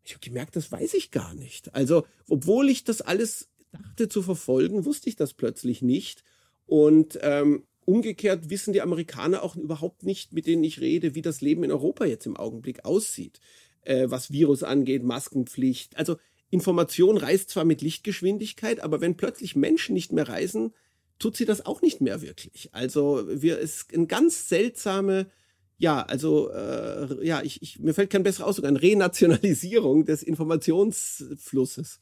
Ich 0.04 0.12
habe 0.12 0.20
gemerkt, 0.20 0.54
das 0.56 0.70
weiß 0.70 0.94
ich 0.94 1.10
gar 1.10 1.34
nicht. 1.34 1.74
Also, 1.74 2.06
obwohl 2.28 2.68
ich 2.68 2.84
das 2.84 3.00
alles 3.00 3.48
dachte 3.72 4.08
zu 4.08 4.22
verfolgen, 4.22 4.84
wusste 4.84 5.08
ich 5.08 5.16
das 5.16 5.34
plötzlich 5.34 5.82
nicht. 5.82 6.22
Und 6.66 7.18
ähm, 7.22 7.64
umgekehrt 7.84 8.50
wissen 8.50 8.72
die 8.72 8.82
Amerikaner 8.82 9.42
auch 9.42 9.56
überhaupt 9.56 10.02
nicht, 10.02 10.32
mit 10.32 10.46
denen 10.46 10.64
ich 10.64 10.80
rede, 10.80 11.14
wie 11.14 11.22
das 11.22 11.40
Leben 11.40 11.64
in 11.64 11.72
Europa 11.72 12.04
jetzt 12.04 12.26
im 12.26 12.36
Augenblick 12.36 12.84
aussieht. 12.84 13.40
Äh, 13.82 14.10
was 14.10 14.30
Virus 14.30 14.62
angeht, 14.62 15.02
Maskenpflicht. 15.02 15.96
Also 15.96 16.16
Information 16.50 17.16
reist 17.16 17.50
zwar 17.50 17.64
mit 17.64 17.82
Lichtgeschwindigkeit, 17.82 18.80
aber 18.80 19.00
wenn 19.00 19.16
plötzlich 19.16 19.56
Menschen 19.56 19.94
nicht 19.94 20.12
mehr 20.12 20.28
reisen, 20.28 20.72
tut 21.18 21.36
sie 21.36 21.44
das 21.44 21.64
auch 21.64 21.82
nicht 21.82 22.00
mehr 22.00 22.22
wirklich. 22.22 22.70
Also 22.72 23.24
wir, 23.28 23.58
es 23.58 23.76
ist 23.76 23.94
eine 23.94 24.06
ganz 24.06 24.48
seltsame 24.48 25.30
ja, 25.78 26.02
also 26.02 26.50
äh, 26.50 27.24
ja, 27.26 27.42
ich, 27.42 27.62
ich, 27.62 27.78
mir 27.78 27.94
fällt 27.94 28.10
kein 28.10 28.22
besserer 28.22 28.46
Ausdruck 28.46 28.66
an, 28.66 28.76
Renationalisierung 28.76 30.04
des 30.04 30.22
Informationsflusses. 30.22 32.00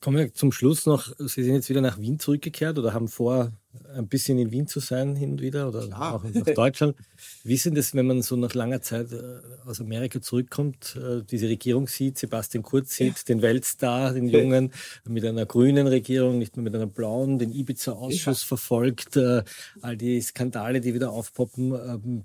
Kommen 0.00 0.16
wir 0.16 0.32
zum 0.32 0.50
Schluss 0.50 0.86
noch. 0.86 1.12
Sie 1.18 1.42
sind 1.42 1.54
jetzt 1.54 1.68
wieder 1.68 1.82
nach 1.82 2.00
Wien 2.00 2.18
zurückgekehrt 2.18 2.78
oder 2.78 2.94
haben 2.94 3.08
vor, 3.08 3.52
ein 3.94 4.08
bisschen 4.08 4.38
in 4.38 4.50
Wien 4.50 4.66
zu 4.66 4.80
sein 4.80 5.14
hin 5.14 5.32
und 5.32 5.42
wieder 5.42 5.68
oder 5.68 5.86
ja. 5.86 6.14
auch 6.14 6.24
nach 6.24 6.54
Deutschland. 6.54 6.96
Wie 7.44 7.56
denn 7.56 7.74
das, 7.74 7.94
wenn 7.94 8.06
man 8.06 8.22
so 8.22 8.34
nach 8.36 8.54
langer 8.54 8.80
Zeit 8.80 9.12
äh, 9.12 9.40
aus 9.66 9.80
Amerika 9.80 10.20
zurückkommt, 10.20 10.96
äh, 10.96 11.22
diese 11.22 11.48
Regierung 11.48 11.86
sieht, 11.86 12.18
Sebastian 12.18 12.62
Kurz 12.62 12.96
sieht, 12.96 13.18
ja. 13.18 13.24
den 13.28 13.42
Weltstar, 13.42 14.14
den 14.14 14.28
Jungen, 14.28 14.72
mit 15.06 15.24
einer 15.24 15.46
grünen 15.46 15.86
Regierung, 15.86 16.38
nicht 16.38 16.56
mehr 16.56 16.64
mit 16.64 16.74
einer 16.74 16.86
blauen, 16.86 17.38
den 17.38 17.52
Ibiza-Ausschuss 17.52 18.42
ja. 18.42 18.46
verfolgt, 18.46 19.16
äh, 19.16 19.44
all 19.82 19.96
die 19.96 20.20
Skandale, 20.20 20.80
die 20.80 20.94
wieder 20.94 21.10
aufpoppen. 21.10 22.24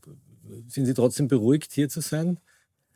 Sind 0.68 0.86
Sie 0.86 0.94
trotzdem 0.94 1.28
beruhigt, 1.28 1.74
hier 1.74 1.90
zu 1.90 2.02
sein? 2.02 2.40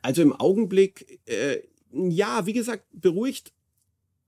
Also 0.02 0.22
im 0.22 0.34
Augenblick, 0.34 1.20
äh, 1.26 1.60
ja, 1.92 2.46
wie 2.46 2.54
gesagt, 2.54 2.86
beruhigt. 2.92 3.52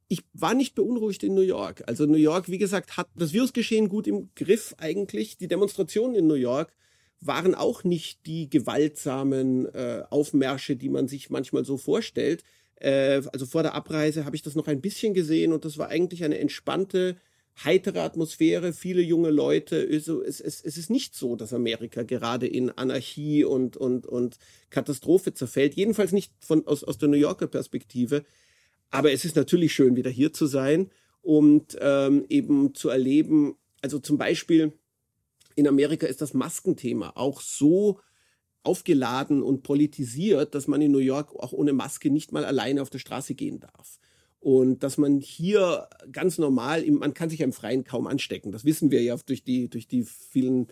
Ich 0.07 0.23
war 0.33 0.53
nicht 0.53 0.75
beunruhigt 0.75 1.23
in 1.23 1.35
New 1.35 1.41
York. 1.41 1.83
Also 1.87 2.05
New 2.05 2.17
York, 2.17 2.49
wie 2.49 2.57
gesagt, 2.57 2.97
hat 2.97 3.07
das 3.15 3.31
Virusgeschehen 3.31 3.87
gut 3.87 4.07
im 4.07 4.29
Griff 4.35 4.75
eigentlich. 4.77 5.37
Die 5.37 5.47
Demonstrationen 5.47 6.15
in 6.15 6.27
New 6.27 6.33
York 6.33 6.73
waren 7.21 7.55
auch 7.55 7.83
nicht 7.83 8.25
die 8.25 8.49
gewaltsamen 8.49 9.67
äh, 9.73 10.03
Aufmärsche, 10.09 10.75
die 10.75 10.89
man 10.89 11.07
sich 11.07 11.29
manchmal 11.29 11.63
so 11.63 11.77
vorstellt. 11.77 12.43
Äh, 12.75 13.21
also 13.31 13.45
vor 13.45 13.63
der 13.63 13.75
Abreise 13.75 14.25
habe 14.25 14.35
ich 14.35 14.41
das 14.41 14.55
noch 14.55 14.67
ein 14.67 14.81
bisschen 14.81 15.13
gesehen 15.13 15.53
und 15.53 15.63
das 15.63 15.77
war 15.77 15.89
eigentlich 15.89 16.23
eine 16.23 16.39
entspannte 16.39 17.15
heitere 17.63 17.99
Atmosphäre, 18.01 18.73
viele 18.73 19.01
junge 19.01 19.29
Leute. 19.29 19.77
Es, 19.77 20.07
es, 20.07 20.39
es 20.39 20.77
ist 20.77 20.89
nicht 20.89 21.15
so, 21.15 21.35
dass 21.35 21.53
Amerika 21.53 22.03
gerade 22.03 22.47
in 22.47 22.69
Anarchie 22.71 23.43
und, 23.43 23.77
und, 23.77 24.05
und 24.05 24.37
Katastrophe 24.69 25.33
zerfällt. 25.33 25.75
Jedenfalls 25.75 26.11
nicht 26.11 26.33
von, 26.39 26.65
aus, 26.67 26.83
aus 26.83 26.97
der 26.97 27.09
New 27.09 27.17
Yorker 27.17 27.47
Perspektive. 27.47 28.23
Aber 28.89 29.11
es 29.11 29.25
ist 29.25 29.35
natürlich 29.35 29.73
schön, 29.73 29.95
wieder 29.95 30.09
hier 30.09 30.33
zu 30.33 30.45
sein 30.45 30.89
und 31.21 31.77
ähm, 31.79 32.25
eben 32.29 32.73
zu 32.73 32.89
erleben, 32.89 33.55
also 33.81 33.99
zum 33.99 34.17
Beispiel 34.17 34.73
in 35.55 35.67
Amerika 35.67 36.07
ist 36.07 36.21
das 36.21 36.33
Maskenthema 36.33 37.13
auch 37.15 37.41
so 37.41 37.99
aufgeladen 38.63 39.41
und 39.41 39.63
politisiert, 39.63 40.55
dass 40.55 40.67
man 40.67 40.81
in 40.81 40.91
New 40.91 40.99
York 40.99 41.33
auch 41.35 41.51
ohne 41.51 41.73
Maske 41.73 42.11
nicht 42.11 42.31
mal 42.31 42.45
alleine 42.45 42.81
auf 42.81 42.89
der 42.89 42.99
Straße 42.99 43.33
gehen 43.33 43.59
darf. 43.59 43.99
Und 44.41 44.81
dass 44.81 44.97
man 44.97 45.19
hier 45.19 45.87
ganz 46.11 46.39
normal, 46.39 46.83
man 46.91 47.13
kann 47.13 47.29
sich 47.29 47.41
im 47.41 47.53
Freien 47.53 47.83
kaum 47.83 48.07
anstecken. 48.07 48.51
Das 48.51 48.65
wissen 48.65 48.89
wir 48.89 49.03
ja 49.03 49.15
durch 49.23 49.43
die, 49.43 49.69
durch 49.69 49.87
die 49.87 50.03
vielen 50.03 50.67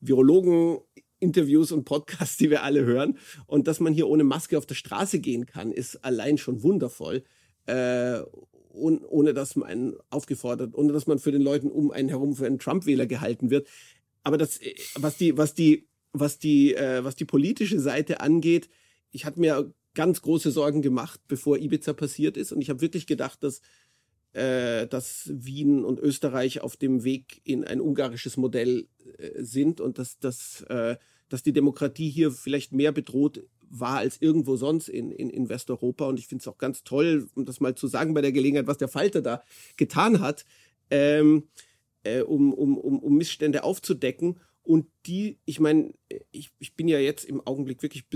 Virologen, 0.00 0.80
Interviews 1.20 1.70
und 1.70 1.84
Podcasts, 1.84 2.36
die 2.36 2.50
wir 2.50 2.64
alle 2.64 2.84
hören. 2.84 3.16
Und 3.46 3.68
dass 3.68 3.78
man 3.78 3.94
hier 3.94 4.08
ohne 4.08 4.24
Maske 4.24 4.58
auf 4.58 4.66
der 4.66 4.74
Straße 4.74 5.20
gehen 5.20 5.46
kann, 5.46 5.70
ist 5.70 6.04
allein 6.04 6.36
schon 6.36 6.64
wundervoll. 6.64 7.22
Äh, 7.66 8.22
und, 8.72 9.04
ohne 9.04 9.34
dass 9.34 9.54
man 9.54 9.94
aufgefordert, 10.10 10.74
ohne 10.74 10.92
dass 10.92 11.06
man 11.06 11.20
für 11.20 11.30
den 11.30 11.42
Leuten 11.42 11.70
um 11.70 11.92
einen 11.92 12.08
herum 12.08 12.34
für 12.34 12.46
einen 12.46 12.58
Trump-Wähler 12.58 13.06
gehalten 13.06 13.50
wird. 13.50 13.68
Aber 14.24 14.36
das, 14.36 14.58
was 14.96 15.16
die, 15.16 15.36
was 15.38 15.54
die, 15.54 15.86
was 16.12 16.38
die, 16.38 16.74
äh, 16.74 17.04
was 17.04 17.14
die 17.14 17.24
politische 17.24 17.78
Seite 17.78 18.20
angeht, 18.20 18.68
ich 19.12 19.26
hatte 19.26 19.38
mir 19.38 19.72
ganz 19.94 20.22
große 20.22 20.50
Sorgen 20.50 20.82
gemacht, 20.82 21.20
bevor 21.28 21.58
Ibiza 21.58 21.92
passiert 21.92 22.36
ist. 22.36 22.52
Und 22.52 22.60
ich 22.60 22.70
habe 22.70 22.80
wirklich 22.80 23.06
gedacht, 23.06 23.42
dass, 23.42 23.60
äh, 24.32 24.86
dass 24.86 25.30
Wien 25.32 25.84
und 25.84 26.00
Österreich 26.00 26.60
auf 26.60 26.76
dem 26.76 27.04
Weg 27.04 27.40
in 27.44 27.64
ein 27.64 27.80
ungarisches 27.80 28.36
Modell 28.36 28.88
äh, 29.18 29.42
sind 29.42 29.80
und 29.80 29.98
dass, 29.98 30.18
dass, 30.18 30.62
äh, 30.68 30.96
dass 31.28 31.42
die 31.42 31.52
Demokratie 31.52 32.10
hier 32.10 32.30
vielleicht 32.30 32.72
mehr 32.72 32.92
bedroht 32.92 33.44
war 33.68 33.98
als 33.98 34.20
irgendwo 34.20 34.56
sonst 34.56 34.88
in, 34.88 35.10
in, 35.10 35.30
in 35.30 35.48
Westeuropa. 35.48 36.06
Und 36.06 36.18
ich 36.18 36.28
finde 36.28 36.42
es 36.42 36.48
auch 36.48 36.58
ganz 36.58 36.84
toll, 36.84 37.28
um 37.34 37.44
das 37.46 37.60
mal 37.60 37.74
zu 37.74 37.86
sagen 37.86 38.14
bei 38.14 38.20
der 38.20 38.32
Gelegenheit, 38.32 38.66
was 38.66 38.78
der 38.78 38.88
Falter 38.88 39.22
da 39.22 39.42
getan 39.76 40.20
hat, 40.20 40.44
ähm, 40.90 41.48
äh, 42.04 42.20
um, 42.20 42.52
um, 42.52 42.76
um, 42.76 42.98
um 42.98 43.16
Missstände 43.16 43.64
aufzudecken. 43.64 44.38
Und 44.62 44.86
die, 45.06 45.38
ich 45.44 45.58
meine, 45.58 45.92
ich, 46.30 46.50
ich 46.58 46.74
bin 46.76 46.86
ja 46.86 46.98
jetzt 46.98 47.24
im 47.24 47.40
Augenblick 47.46 47.82
wirklich 47.82 48.08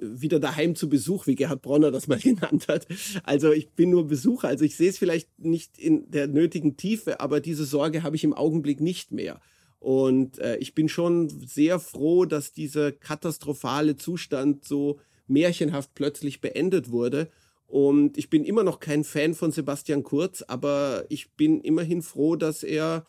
wieder 0.00 0.40
daheim 0.40 0.74
zu 0.74 0.88
Besuch, 0.88 1.26
wie 1.26 1.34
Gerhard 1.34 1.62
Bronner 1.62 1.90
das 1.90 2.08
mal 2.08 2.18
genannt 2.20 2.68
hat. 2.68 2.86
Also 3.24 3.52
ich 3.52 3.70
bin 3.70 3.90
nur 3.90 4.06
Besucher, 4.06 4.48
also 4.48 4.64
ich 4.64 4.76
sehe 4.76 4.90
es 4.90 4.98
vielleicht 4.98 5.28
nicht 5.38 5.78
in 5.78 6.10
der 6.10 6.26
nötigen 6.26 6.76
Tiefe, 6.76 7.20
aber 7.20 7.40
diese 7.40 7.64
Sorge 7.64 8.02
habe 8.02 8.16
ich 8.16 8.24
im 8.24 8.34
Augenblick 8.34 8.80
nicht 8.80 9.12
mehr. 9.12 9.40
Und 9.78 10.38
äh, 10.38 10.56
ich 10.58 10.74
bin 10.74 10.88
schon 10.88 11.28
sehr 11.28 11.80
froh, 11.80 12.26
dass 12.26 12.52
dieser 12.52 12.92
katastrophale 12.92 13.96
Zustand 13.96 14.64
so 14.64 15.00
märchenhaft 15.26 15.94
plötzlich 15.94 16.40
beendet 16.40 16.90
wurde. 16.90 17.30
Und 17.66 18.18
ich 18.18 18.28
bin 18.28 18.44
immer 18.44 18.64
noch 18.64 18.80
kein 18.80 19.04
Fan 19.04 19.34
von 19.34 19.52
Sebastian 19.52 20.02
Kurz, 20.02 20.42
aber 20.42 21.04
ich 21.08 21.30
bin 21.32 21.60
immerhin 21.60 22.02
froh, 22.02 22.36
dass 22.36 22.62
er 22.62 23.06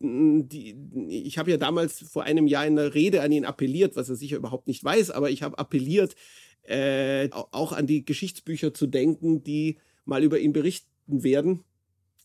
die, 0.00 0.76
ich 1.08 1.38
habe 1.38 1.50
ja 1.50 1.56
damals 1.56 1.98
vor 1.98 2.22
einem 2.22 2.46
Jahr 2.46 2.66
in 2.66 2.78
einer 2.78 2.94
Rede 2.94 3.22
an 3.22 3.32
ihn 3.32 3.44
appelliert, 3.44 3.96
was 3.96 4.08
er 4.08 4.16
sicher 4.16 4.36
überhaupt 4.36 4.68
nicht 4.68 4.82
weiß, 4.84 5.10
aber 5.10 5.30
ich 5.30 5.42
habe 5.42 5.58
appelliert, 5.58 6.14
äh, 6.62 7.30
auch 7.32 7.72
an 7.72 7.86
die 7.86 8.04
Geschichtsbücher 8.04 8.74
zu 8.74 8.86
denken, 8.86 9.42
die 9.42 9.78
mal 10.04 10.22
über 10.22 10.38
ihn 10.38 10.52
berichten 10.52 11.22
werden 11.22 11.64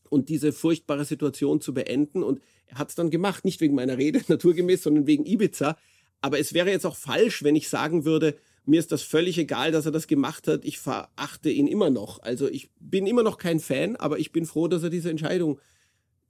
und 0.10 0.30
diese 0.30 0.54
furchtbare 0.54 1.06
Situation 1.06 1.62
zu 1.62 1.74
beenden. 1.74 2.24
Und 2.24 2.42
er 2.68 2.78
hat 2.78 2.90
es 2.90 2.96
dann 2.96 3.10
gemacht, 3.10 3.46
nicht 3.46 3.62
wegen 3.62 3.76
meiner 3.76 3.98
Rede, 3.98 4.22
naturgemäß, 4.28 4.84
sondern 4.84 5.08
wegen 5.08 5.26
Ibiza. 5.26 5.78
Aber 6.22 6.40
es 6.40 6.54
wäre 6.54 6.70
jetzt 6.70 6.86
auch 6.86 6.96
falsch, 6.96 7.44
wenn 7.44 7.56
ich 7.56 7.70
sagen 7.70 8.06
würde, 8.06 8.38
mir 8.66 8.80
ist 8.80 8.92
das 8.92 9.02
völlig 9.02 9.38
egal, 9.38 9.72
dass 9.72 9.86
er 9.86 9.92
das 9.92 10.08
gemacht 10.08 10.48
hat. 10.48 10.64
Ich 10.64 10.78
verachte 10.78 11.50
ihn 11.50 11.68
immer 11.68 11.90
noch. 11.90 12.22
Also 12.22 12.48
ich 12.48 12.70
bin 12.80 13.08
immer 13.08 13.24
noch 13.24 13.38
kein 13.38 13.60
Fan, 13.60 13.98
aber 13.98 14.20
ich 14.20 14.32
bin 14.32 14.46
froh, 14.46 14.68
dass 14.68 14.84
er 14.84 14.90
diese 14.90 15.10
Entscheidung 15.10 15.60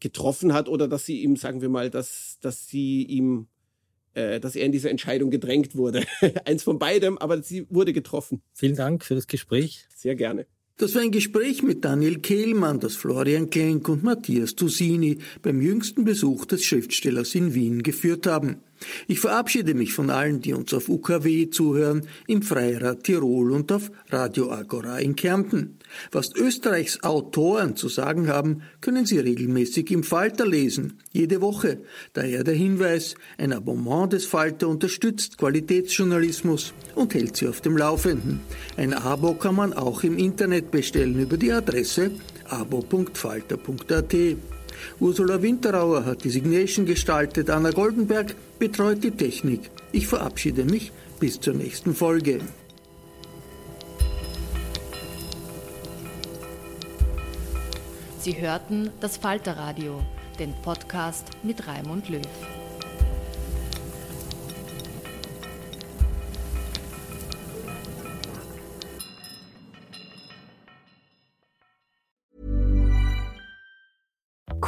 getroffen 0.04 0.54
hat 0.54 0.70
oder 0.70 0.88
dass 0.88 1.06
sie 1.06 1.24
ihm, 1.24 1.36
sagen 1.36 1.62
wir 1.62 1.70
mal, 1.70 1.90
dass, 1.90 2.38
dass 2.42 2.68
sie 2.68 3.04
ihm, 3.04 3.48
äh, 4.14 4.40
dass 4.40 4.56
er 4.56 4.66
in 4.66 4.72
diese 4.72 4.90
Entscheidung 4.90 5.32
gedrängt 5.32 5.76
wurde. 5.76 6.04
Eins 6.46 6.62
von 6.62 6.78
beidem, 6.78 7.18
aber 7.18 7.42
sie 7.42 7.66
wurde 7.70 7.94
getroffen. 7.94 8.44
Vielen 8.54 8.76
Dank 8.76 9.04
für 9.04 9.16
das 9.16 9.28
Gespräch. 9.28 9.88
Sehr 9.96 10.16
gerne. 10.16 10.46
Das 10.78 10.96
war 10.96 11.04
ein 11.04 11.12
Gespräch 11.12 11.62
mit 11.62 11.86
Daniel 11.86 12.20
Kehlmann, 12.20 12.80
das 12.80 12.96
Florian 12.96 13.50
Klenk 13.50 13.88
und 13.90 14.04
Matthias 14.04 14.56
Tusini 14.56 15.20
beim 15.42 15.62
jüngsten 15.62 16.04
Besuch 16.04 16.46
des 16.46 16.66
Schriftstellers 16.66 17.36
in 17.36 17.54
Wien 17.54 17.84
geführt 17.84 18.26
haben. 18.26 18.64
Ich 19.08 19.20
verabschiede 19.20 19.74
mich 19.74 19.94
von 19.94 20.10
allen, 20.10 20.42
die 20.42 20.54
uns 20.54 20.74
auf 20.74 20.90
UKW 20.90 21.50
zuhören, 21.50 22.08
im 22.28 22.42
Freirad 22.42 23.04
Tirol 23.04 23.52
und 23.52 23.72
auf 23.72 23.92
Radio 24.10 24.52
Agora 24.52 25.00
in 25.00 25.16
Kärnten. 25.16 25.78
Was 26.12 26.36
Österreichs 26.36 27.04
Autoren 27.04 27.76
zu 27.76 27.90
sagen 27.90 28.28
haben, 28.28 28.64
können 28.82 29.06
Sie 29.06 29.20
regelmäßig 29.20 29.92
im 29.92 30.04
Falter 30.04 30.46
lesen, 30.46 31.00
jede 31.12 31.42
Woche. 31.42 31.82
Daher 32.14 32.44
der 32.44 32.56
Hinweis, 32.56 33.16
ein 33.38 33.54
Abonnement 33.54 34.12
des 34.14 34.26
Falter 34.26 34.68
unterstützt 34.68 35.38
Qualitätsjournalismus 35.38 36.74
und 36.96 37.14
hält 37.14 37.38
Sie 37.38 37.48
auf 37.48 37.62
dem 37.62 37.78
Laufenden. 37.78 38.40
Ein 38.78 38.94
Abo 38.94 39.34
kann 39.34 39.56
man 39.56 39.74
auch 39.74 40.04
im 40.04 40.18
Internet 40.18 40.72
bestellen 40.72 41.20
über 41.20 41.38
die 41.38 41.52
Adresse 41.52 42.12
abo.falter.at. 42.50 44.16
Ursula 45.00 45.42
Winterauer 45.42 46.06
hat 46.06 46.24
die 46.24 46.30
Signation 46.30 46.86
gestaltet, 46.86 47.50
Anna 47.50 47.72
Goldenberg 47.72 48.36
betreut 48.60 49.04
die 49.04 49.12
Technik. 49.12 49.70
Ich 49.92 50.08
verabschiede 50.08 50.66
mich 50.66 50.92
bis 51.20 51.40
zur 51.40 51.54
nächsten 51.54 51.94
Folge. 51.94 52.40
Sie 58.20 58.40
hörten 58.40 58.90
das 59.02 59.18
Falterradio, 59.18 60.02
den 60.40 60.54
Podcast 60.62 61.28
mit 61.44 61.68
Raimund 61.68 62.08
Löw. 62.08 62.22